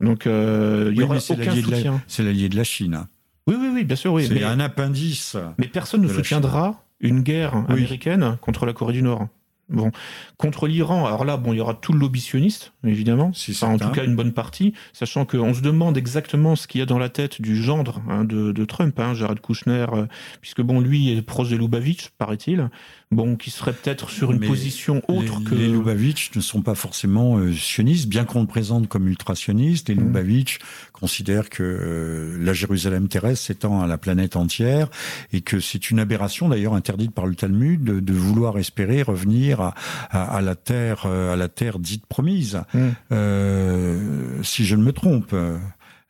Donc, 0.00 0.26
il 0.26 0.94
y 0.94 1.02
aura 1.02 1.16
aucun 1.16 1.54
soutien. 1.54 2.02
C'est 2.06 2.22
l'allié 2.22 2.48
de 2.48 2.56
la 2.56 2.64
Chine. 2.64 3.06
Oui, 3.46 3.56
oui, 3.58 3.68
oui, 3.72 3.84
bien 3.84 3.96
sûr, 3.96 4.12
oui. 4.12 4.26
C'est 4.26 4.42
un 4.42 4.60
appendice. 4.60 5.36
Mais 5.58 5.68
personne 5.68 6.02
ne 6.02 6.08
soutiendra 6.08 6.82
une 7.00 7.22
guerre 7.22 7.54
américaine 7.68 8.36
contre 8.40 8.66
la 8.66 8.72
Corée 8.72 8.92
du 8.92 9.02
Nord. 9.02 9.28
Bon, 9.68 9.90
contre 10.36 10.68
l'Iran, 10.68 11.06
alors 11.06 11.24
là, 11.24 11.36
bon, 11.36 11.52
il 11.52 11.56
y 11.56 11.60
aura 11.60 11.74
tout 11.74 11.92
le 11.92 11.98
lobby 11.98 12.20
sioniste, 12.20 12.72
évidemment, 12.84 13.32
enfin, 13.34 13.74
en 13.74 13.78
tout 13.78 13.90
cas 13.90 14.04
une 14.04 14.14
bonne 14.14 14.32
partie, 14.32 14.74
sachant 14.92 15.24
qu'on 15.24 15.54
se 15.54 15.60
demande 15.60 15.96
exactement 15.96 16.54
ce 16.54 16.68
qu'il 16.68 16.78
y 16.78 16.82
a 16.82 16.86
dans 16.86 17.00
la 17.00 17.08
tête 17.08 17.42
du 17.42 17.56
gendre 17.60 18.00
hein, 18.08 18.22
de, 18.22 18.52
de, 18.52 18.64
Trump, 18.64 18.96
hein, 19.00 19.14
Jared 19.14 19.40
Kushner, 19.40 19.86
euh, 19.92 20.06
puisque 20.40 20.62
bon, 20.62 20.80
lui 20.80 21.10
est 21.10 21.20
proche 21.20 21.48
de 21.48 21.56
Lubavitch, 21.56 22.10
paraît-il, 22.16 22.70
bon, 23.10 23.36
qui 23.36 23.50
serait 23.50 23.72
peut-être 23.72 24.10
sur 24.10 24.32
une 24.32 24.40
position 24.40 25.02
autre 25.08 25.38
les, 25.38 25.44
que... 25.44 25.54
Les 25.54 25.68
Lubavitch 25.68 26.34
ne 26.34 26.40
sont 26.40 26.62
pas 26.62 26.74
forcément 26.74 27.38
euh, 27.38 27.52
sionistes, 27.52 28.08
bien 28.08 28.24
qu'on 28.24 28.40
le 28.40 28.46
présente 28.46 28.88
comme 28.88 29.08
ultra-sionistes. 29.08 29.88
Les 29.88 29.94
mmh. 29.94 30.00
Lubavitch 30.00 30.58
considèrent 30.92 31.48
que 31.48 31.62
euh, 31.62 32.36
la 32.40 32.52
Jérusalem 32.52 33.08
terrestre 33.08 33.46
s'étend 33.46 33.80
à 33.80 33.86
la 33.86 33.98
planète 33.98 34.36
entière 34.36 34.88
et 35.32 35.40
que 35.40 35.60
c'est 35.60 35.90
une 35.90 35.98
aberration, 35.98 36.48
d'ailleurs 36.48 36.74
interdite 36.74 37.12
par 37.12 37.26
le 37.26 37.34
Talmud, 37.34 37.82
de, 37.82 38.00
de 38.00 38.12
vouloir 38.12 38.58
espérer 38.58 39.02
revenir 39.02 39.60
à, 39.60 39.74
à, 40.10 40.36
à, 40.36 40.40
la 40.40 40.54
terre, 40.56 41.04
euh, 41.06 41.32
à 41.32 41.36
la 41.36 41.48
terre 41.48 41.78
dite 41.78 42.06
promise. 42.06 42.62
Mmh. 42.74 42.80
Euh, 43.12 44.42
si 44.42 44.64
je 44.64 44.74
ne 44.74 44.82
me 44.82 44.92
trompe. 44.92 45.34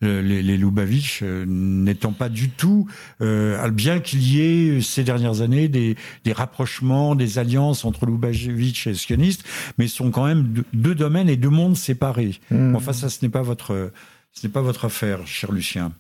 Euh, 0.04 0.20
les, 0.20 0.42
les 0.42 0.58
Lubavitch 0.58 1.20
euh, 1.22 1.46
n'étant 1.48 2.12
pas 2.12 2.28
du 2.28 2.50
tout, 2.50 2.86
euh, 3.22 3.70
bien 3.70 3.98
qu'il 3.98 4.22
y 4.22 4.42
ait 4.42 4.82
ces 4.82 5.04
dernières 5.04 5.40
années 5.40 5.68
des, 5.68 5.96
des 6.22 6.34
rapprochements, 6.34 7.14
des 7.14 7.38
alliances 7.38 7.86
entre 7.86 8.04
Lubavitch 8.04 8.88
et 8.88 8.94
sionistes, 8.94 9.42
mais 9.78 9.88
sont 9.88 10.10
quand 10.10 10.26
même 10.26 10.62
deux, 10.74 10.94
domaines 10.94 11.30
et 11.30 11.36
deux 11.36 11.48
mondes 11.48 11.78
séparés. 11.78 12.38
Mmh. 12.50 12.76
Enfin, 12.76 12.92
ça, 12.92 13.08
ce 13.08 13.24
n'est 13.24 13.30
pas 13.30 13.40
votre, 13.40 13.90
ce 14.32 14.46
n'est 14.46 14.52
pas 14.52 14.60
votre 14.60 14.84
affaire, 14.84 15.26
cher 15.26 15.50
Lucien 15.50 15.92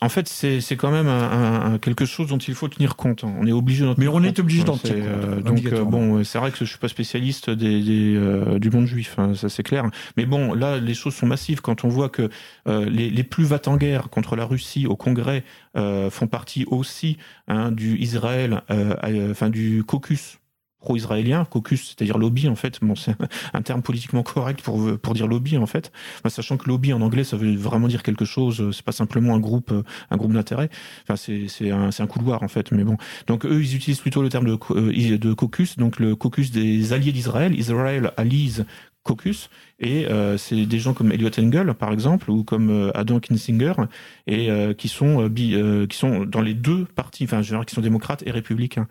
en 0.00 0.08
fait, 0.08 0.28
c'est 0.28 0.76
quand 0.76 0.90
même 0.90 1.08
un, 1.08 1.78
quelque 1.78 2.04
chose 2.04 2.28
dont 2.28 2.38
il 2.38 2.54
faut 2.54 2.68
tenir 2.68 2.96
compte. 2.96 3.24
On 3.24 3.46
est 3.46 3.52
obligé 3.52 3.84
d'en 3.84 3.94
Mais 3.96 4.08
on 4.08 4.22
est 4.22 4.38
obligé 4.38 4.64
d'en 4.64 4.76
tenir 4.76 5.04
compte. 5.04 5.44
donc 5.44 5.66
euh, 5.66 5.84
bon, 5.84 6.24
c'est 6.24 6.38
vrai 6.38 6.50
que 6.50 6.58
je 6.58 6.64
suis 6.64 6.78
pas 6.78 6.88
spécialiste 6.88 7.50
des, 7.50 7.82
des 7.82 8.14
euh, 8.16 8.58
du 8.58 8.70
monde 8.70 8.86
juif, 8.86 9.14
hein, 9.18 9.34
ça 9.34 9.48
c'est 9.48 9.62
clair. 9.62 9.84
Mais 10.16 10.26
bon, 10.26 10.54
là, 10.54 10.78
les 10.78 10.94
choses 10.94 11.14
sont 11.14 11.26
massives 11.26 11.60
quand 11.60 11.84
on 11.84 11.88
voit 11.88 12.08
que 12.08 12.30
euh, 12.68 12.88
les, 12.88 13.10
les, 13.10 13.24
plus 13.24 13.44
va 13.44 13.58
en 13.66 13.76
guerre 13.76 14.08
contre 14.08 14.36
la 14.36 14.44
Russie 14.44 14.86
au 14.86 14.96
Congrès 14.96 15.44
font 16.10 16.26
partie 16.26 16.64
aussi 16.66 17.18
hein, 17.46 17.70
du 17.70 17.98
Israël, 17.98 18.62
enfin 19.30 19.48
du 19.48 19.84
caucus 19.84 20.38
pro-israélien, 20.88 21.44
caucus, 21.44 21.88
c'est-à-dire 21.88 22.16
lobby 22.16 22.48
en 22.48 22.56
fait. 22.56 22.78
Bon, 22.80 22.94
c'est 22.94 23.14
un 23.52 23.60
terme 23.60 23.82
politiquement 23.82 24.22
correct 24.22 24.62
pour 24.62 24.98
pour 24.98 25.12
dire 25.12 25.26
lobby 25.26 25.58
en 25.58 25.66
fait, 25.66 25.92
sachant 26.28 26.56
que 26.56 26.66
lobby 26.66 26.94
en 26.94 27.02
anglais 27.02 27.24
ça 27.24 27.36
veut 27.36 27.54
vraiment 27.54 27.88
dire 27.88 28.02
quelque 28.02 28.24
chose. 28.24 28.70
C'est 28.72 28.84
pas 28.84 28.92
simplement 28.92 29.34
un 29.34 29.40
groupe 29.40 29.70
un 30.10 30.16
groupe 30.16 30.32
d'intérêt. 30.32 30.70
Enfin, 31.02 31.16
c'est 31.16 31.70
un 31.70 31.90
un 31.98 32.06
couloir 32.06 32.42
en 32.42 32.48
fait. 32.48 32.72
Mais 32.72 32.84
bon, 32.84 32.96
donc 33.26 33.44
eux 33.44 33.62
ils 33.62 33.76
utilisent 33.76 34.00
plutôt 34.00 34.22
le 34.22 34.28
terme 34.28 34.46
de 34.46 34.58
euh, 34.70 35.18
de 35.18 35.32
caucus, 35.32 35.76
donc 35.76 35.98
le 35.98 36.16
caucus 36.16 36.50
des 36.50 36.92
alliés 36.92 37.12
d'Israël, 37.12 37.58
Israel 37.58 38.12
Allies 38.16 38.62
caucus 39.04 39.48
et 39.78 40.06
euh, 40.06 40.36
c'est 40.36 40.66
des 40.66 40.78
gens 40.78 40.92
comme 40.92 41.12
Elliot 41.12 41.30
Engel 41.38 41.72
par 41.74 41.92
exemple 41.92 42.30
ou 42.30 42.44
comme 42.44 42.68
euh, 42.68 42.90
Adam 42.94 43.20
Kinzinger 43.20 43.72
et 44.26 44.50
qui 44.76 44.88
sont 44.88 45.30
qui 45.34 45.96
sont 45.96 46.24
dans 46.24 46.42
les 46.42 46.54
deux 46.54 46.84
partis 46.94 47.24
enfin 47.24 47.40
je 47.40 47.56
qui 47.64 47.74
sont 47.74 47.80
démocrates 47.80 48.22
et 48.26 48.30
républicains 48.30 48.86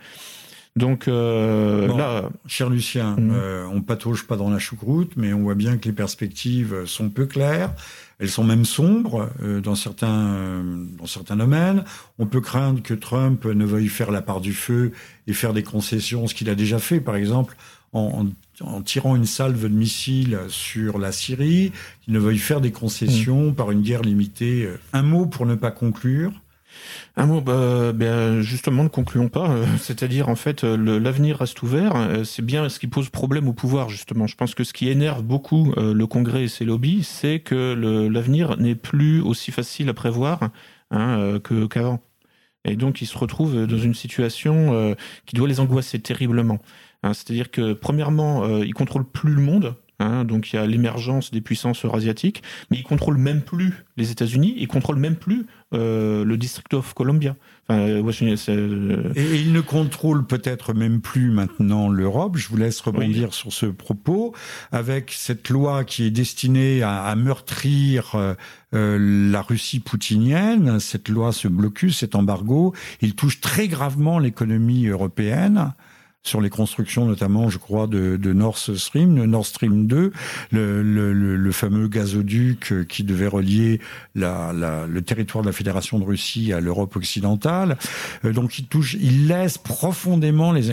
donc 0.77 1.07
euh, 1.07 1.87
là, 1.97 2.29
cher 2.45 2.69
Lucien, 2.69 3.15
mm. 3.17 3.31
euh, 3.33 3.67
on 3.71 3.81
patauge 3.81 4.27
pas 4.27 4.37
dans 4.37 4.49
la 4.49 4.59
choucroute, 4.59 5.13
mais 5.17 5.33
on 5.33 5.41
voit 5.41 5.55
bien 5.55 5.77
que 5.77 5.85
les 5.85 5.93
perspectives 5.93 6.85
sont 6.85 7.09
peu 7.09 7.25
claires. 7.25 7.73
Elles 8.19 8.29
sont 8.29 8.43
même 8.43 8.63
sombres 8.65 9.29
euh, 9.41 9.59
dans 9.59 9.75
certains 9.75 10.63
dans 10.97 11.07
certains 11.07 11.35
domaines. 11.35 11.83
On 12.19 12.27
peut 12.27 12.41
craindre 12.41 12.81
que 12.81 12.93
Trump 12.93 13.45
ne 13.45 13.65
veuille 13.65 13.89
faire 13.89 14.11
la 14.11 14.21
part 14.21 14.39
du 14.39 14.53
feu 14.53 14.91
et 15.25 15.33
faire 15.33 15.53
des 15.53 15.63
concessions, 15.63 16.27
ce 16.27 16.35
qu'il 16.35 16.49
a 16.49 16.55
déjà 16.55 16.79
fait, 16.79 16.99
par 16.99 17.15
exemple, 17.15 17.57
en, 17.93 18.27
en, 18.61 18.81
tirant 18.81 19.15
une 19.15 19.25
salve 19.25 19.63
de 19.63 19.67
missiles 19.67 20.39
sur 20.47 20.99
la 20.99 21.11
Syrie, 21.11 21.71
qu'il 22.03 22.13
ne 22.13 22.19
veuille 22.19 22.37
faire 22.37 22.61
des 22.61 22.71
concessions 22.71 23.49
mm. 23.51 23.55
par 23.55 23.71
une 23.71 23.81
guerre 23.81 24.03
limitée. 24.03 24.69
Un 24.93 25.03
mot 25.03 25.25
pour 25.25 25.45
ne 25.45 25.55
pas 25.55 25.71
conclure. 25.71 26.31
Un 27.15 27.25
mot, 27.25 27.41
bah, 27.41 27.93
ben 27.93 28.41
justement, 28.41 28.83
ne 28.83 28.89
concluons 28.89 29.29
pas. 29.29 29.49
Euh, 29.49 29.65
c'est-à-dire, 29.79 30.29
en 30.29 30.35
fait, 30.35 30.63
euh, 30.63 30.99
l'avenir 30.99 31.37
reste 31.37 31.61
ouvert. 31.63 31.95
Euh, 31.95 32.23
c'est 32.23 32.43
bien 32.43 32.69
ce 32.69 32.79
qui 32.79 32.87
pose 32.87 33.09
problème 33.09 33.47
au 33.47 33.53
pouvoir, 33.53 33.89
justement. 33.89 34.27
Je 34.27 34.35
pense 34.35 34.53
que 34.55 34.63
ce 34.63 34.73
qui 34.73 34.89
énerve 34.89 35.23
beaucoup 35.23 35.73
le 35.77 36.05
Congrès 36.05 36.43
et 36.43 36.47
ses 36.47 36.65
lobbies, 36.65 37.03
c'est 37.03 37.39
que 37.39 37.73
l'avenir 38.11 38.57
n'est 38.57 38.75
plus 38.75 39.21
aussi 39.21 39.51
facile 39.51 39.89
à 39.89 39.93
prévoir 39.93 40.49
hein, 40.91 41.39
qu'avant. 41.69 42.01
et 42.65 42.75
donc, 42.75 43.01
ils 43.01 43.07
se 43.07 43.17
retrouvent 43.17 43.65
dans 43.65 43.77
une 43.77 43.93
situation 43.93 44.95
qui 45.25 45.35
doit 45.35 45.47
les 45.47 45.59
angoisser 45.59 45.99
terriblement. 45.99 46.59
Hein, 47.03 47.13
c'est-à-dire 47.13 47.51
que, 47.51 47.73
premièrement, 47.73 48.59
ils 48.59 48.73
contrôlent 48.73 49.09
plus 49.09 49.33
le 49.33 49.41
monde. 49.41 49.75
Hein, 49.99 50.25
donc 50.25 50.53
il 50.53 50.57
y 50.57 50.59
a 50.59 50.67
l'émergence 50.67 51.31
des 51.31 51.41
puissances 51.41 51.83
eurasiatiques, 51.83 52.43
mais 52.69 52.77
ils 52.77 52.83
contrôlent 52.83 53.17
même 53.17 53.41
plus 53.41 53.83
les 53.97 54.11
États-Unis, 54.11 54.53
ils 54.57 54.67
contrôlent 54.67 54.99
même 54.99 55.15
plus 55.15 55.47
euh, 55.73 56.23
le 56.23 56.37
District 56.37 56.71
of 56.75 56.93
Columbia. 56.93 57.35
Enfin, 57.67 57.79
euh, 57.79 58.03
euh, 58.49 59.13
Et 59.15 59.35
ils 59.41 59.51
ne 59.51 59.59
contrôlent 59.59 60.27
peut-être 60.27 60.73
même 60.73 61.01
plus 61.01 61.31
maintenant 61.31 61.89
l'Europe. 61.89 62.37
Je 62.37 62.47
vous 62.47 62.57
laisse 62.57 62.79
rebondir 62.79 63.33
sur 63.33 63.51
ce 63.51 63.65
propos 63.65 64.35
avec 64.71 65.11
cette 65.11 65.49
loi 65.49 65.83
qui 65.83 66.03
est 66.03 66.11
destinée 66.11 66.83
à, 66.83 67.03
à 67.03 67.15
meurtrir 67.15 68.35
la 68.71 69.41
Russie 69.41 69.79
poutinienne. 69.79 70.79
Cette 70.79 71.09
loi, 71.09 71.31
ce 71.31 71.47
blocus, 71.47 71.97
cet 71.97 72.13
embargo, 72.13 72.75
il 73.01 73.15
touche 73.15 73.41
très 73.41 73.67
gravement 73.67 74.19
l'économie 74.19 74.85
européenne 74.85 75.73
sur 76.23 76.41
les 76.41 76.49
constructions 76.49 77.05
notamment, 77.05 77.49
je 77.49 77.57
crois, 77.57 77.87
de, 77.87 78.17
de 78.17 78.33
Nord 78.33 78.57
Stream, 78.57 79.15
de 79.15 79.25
Nord 79.25 79.45
Stream 79.45 79.87
2, 79.87 80.11
le, 80.51 80.83
le, 80.83 81.13
le, 81.13 81.51
fameux 81.51 81.87
gazoduc 81.87 82.71
euh, 82.71 82.83
qui 82.83 83.03
devait 83.03 83.27
relier 83.27 83.79
la, 84.13 84.51
la, 84.53 84.85
le 84.87 85.01
territoire 85.01 85.41
de 85.41 85.47
la 85.47 85.53
Fédération 85.53 85.99
de 85.99 86.03
Russie 86.03 86.51
à 86.51 86.59
l'Europe 86.59 86.95
occidentale. 86.95 87.77
Euh, 88.25 88.33
donc 88.33 88.59
il 88.59 88.65
touche, 88.67 88.95
il 88.99 89.27
laisse 89.27 89.57
profondément 89.57 90.51
les, 90.51 90.69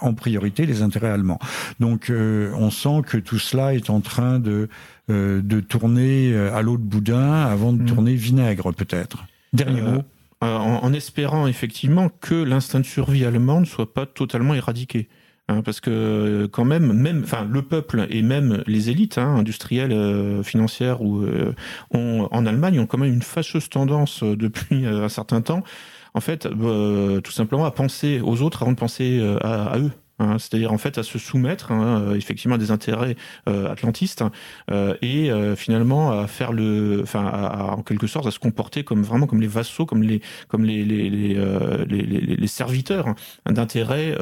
en 0.00 0.14
priorité 0.14 0.64
les 0.64 0.82
intérêts 0.82 1.10
allemands. 1.10 1.40
Donc 1.80 2.08
euh, 2.08 2.52
on 2.54 2.70
sent 2.70 3.02
que 3.06 3.18
tout 3.18 3.38
cela 3.38 3.74
est 3.74 3.90
en 3.90 4.00
train 4.00 4.38
de 4.38 4.68
de 5.06 5.60
tourner 5.60 6.34
à 6.34 6.62
l'eau 6.62 6.78
de 6.78 6.82
boudin 6.82 7.42
avant 7.42 7.74
de 7.74 7.82
mmh. 7.82 7.86
tourner 7.86 8.14
vinaigre 8.14 8.72
peut-être. 8.72 9.26
Dernier 9.52 9.82
mot. 9.82 10.02
Euh, 10.44 10.58
en, 10.58 10.92
espérant 10.92 11.46
effectivement 11.46 12.10
que 12.20 12.34
l'instinct 12.34 12.80
de 12.80 12.84
survie 12.84 13.24
allemand 13.24 13.60
ne 13.60 13.64
soit 13.64 13.94
pas 13.94 14.04
totalement 14.04 14.54
éradiqué. 14.54 15.08
Hein, 15.48 15.62
parce 15.62 15.80
que 15.80 15.90
euh, 15.90 16.48
quand 16.48 16.64
même, 16.64 17.06
le 17.50 17.62
peuple 17.62 18.06
et 18.10 18.22
même 18.22 18.62
les 18.66 18.90
élites 18.90 19.18
hein, 19.18 19.36
industrielles, 19.36 19.92
euh, 19.92 20.42
financières 20.42 21.00
en 21.02 22.46
Allemagne 22.46 22.78
ont 22.78 22.86
quand 22.86 22.98
même 22.98 23.12
une 23.12 23.22
fâcheuse 23.22 23.68
tendance 23.70 24.22
depuis 24.22 24.86
un 24.86 25.08
certain 25.08 25.40
temps, 25.40 25.62
en 26.14 26.20
fait, 26.20 26.46
tout 26.48 27.32
simplement 27.32 27.64
à 27.64 27.70
penser 27.70 28.20
aux 28.20 28.42
autres 28.42 28.62
avant 28.62 28.72
de 28.72 28.76
penser 28.76 29.20
à 29.42 29.78
eux. 29.78 29.90
Hein, 30.20 30.38
c'est-à-dire 30.38 30.72
en 30.72 30.78
fait 30.78 30.96
à 30.96 31.02
se 31.02 31.18
soumettre 31.18 31.72
hein, 31.72 32.00
euh, 32.00 32.14
effectivement 32.14 32.54
à 32.54 32.58
des 32.58 32.70
intérêts 32.70 33.16
euh, 33.48 33.68
atlantistes 33.68 34.22
euh, 34.70 34.94
et 35.02 35.30
finalement 35.56 36.12
à 36.12 36.28
faire 36.28 36.52
le, 36.52 37.00
enfin 37.02 37.24
en 37.76 37.82
quelque 37.82 38.06
sorte 38.06 38.26
à 38.26 38.30
se 38.30 38.38
comporter 38.38 38.84
comme 38.84 39.02
vraiment 39.02 39.26
comme 39.26 39.40
les 39.40 39.48
vassaux, 39.48 39.86
comme 39.86 40.02
les 40.02 40.20
comme 40.48 40.64
les 40.64 40.84
les 40.84 41.10
les, 41.10 41.36
les, 41.86 42.46
serviteurs 42.46 43.14
d'intérêts 43.46 44.16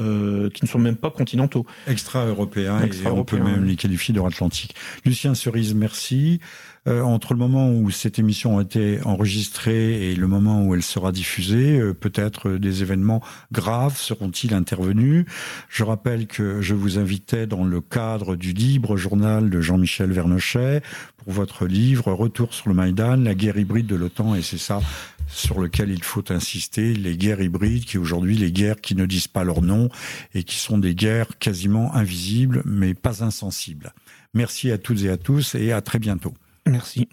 qui 0.55 0.64
ne 0.64 0.68
sont 0.68 0.78
même 0.78 0.97
pas 0.97 1.11
continentaux, 1.11 1.66
extra-européens 1.86 2.80
et 2.82 3.07
on 3.09 3.24
peut 3.24 3.38
même 3.38 3.64
les 3.64 3.76
qualifier 3.76 4.14
d'euro-atlantiques. 4.14 4.74
Lucien 5.05 5.34
Cerise, 5.34 5.74
merci. 5.74 6.40
Euh, 6.89 7.03
entre 7.03 7.33
le 7.33 7.39
moment 7.39 7.70
où 7.70 7.91
cette 7.91 8.18
émission 8.18 8.59
a 8.59 8.62
été 8.62 8.99
enregistrée 9.05 10.11
et 10.11 10.16
le 10.16 10.26
moment 10.26 10.64
où 10.64 10.74
elle 10.74 10.83
sera 10.83 11.12
diffusée, 11.12 11.78
euh, 11.78 11.95
peut-être 11.95 12.51
des 12.51 12.83
événements 12.83 13.22
graves 13.53 13.97
seront-ils 13.97 14.53
intervenus. 14.53 15.24
Je 15.68 15.85
rappelle 15.85 16.26
que 16.26 16.61
je 16.61 16.74
vous 16.74 16.99
invitais 16.99 17.47
dans 17.47 17.64
le 17.64 17.80
cadre 17.80 18.35
du 18.35 18.53
libre 18.53 18.97
journal 18.97 19.49
de 19.49 19.61
Jean-Michel 19.61 20.11
Vernochet 20.11 20.83
pour 21.18 21.33
votre 21.33 21.66
livre 21.66 22.12
Retour 22.12 22.53
sur 22.53 22.68
le 22.68 22.74
Maïdan, 22.74 23.16
la 23.16 23.35
guerre 23.35 23.59
hybride 23.59 23.87
de 23.87 23.95
l'OTAN, 23.95 24.35
et 24.35 24.43
c'est 24.43 24.59
ça 24.59 24.80
sur 25.28 25.61
lequel 25.61 25.91
il 25.91 26.03
faut 26.03 26.30
insister, 26.30 26.95
les 26.95 27.16
guerres 27.16 27.41
hybrides, 27.41 27.85
qui 27.85 27.97
aujourd'hui 27.97 28.37
les 28.37 28.53
guerres 28.53 28.80
qui 28.80 28.95
ne 28.95 29.07
disent 29.07 29.28
pas 29.28 29.45
leur 29.45 29.62
nom 29.62 29.89
et 30.35 30.43
qui 30.43 30.57
sont 30.57 30.78
des 30.78 30.95
guerres 30.95 31.39
quasiment 31.39 31.95
invisibles, 31.95 32.62
mais 32.64 32.95
pas 32.95 33.24
insensibles. 33.24 33.93
Merci 34.35 34.70
à 34.70 34.78
toutes 34.78 35.03
et 35.03 35.11
à 35.11 35.16
tous 35.16 35.55
et 35.55 35.72
à 35.72 35.80
très 35.80 35.99
bientôt. 35.99 36.35
Merci. 36.66 37.08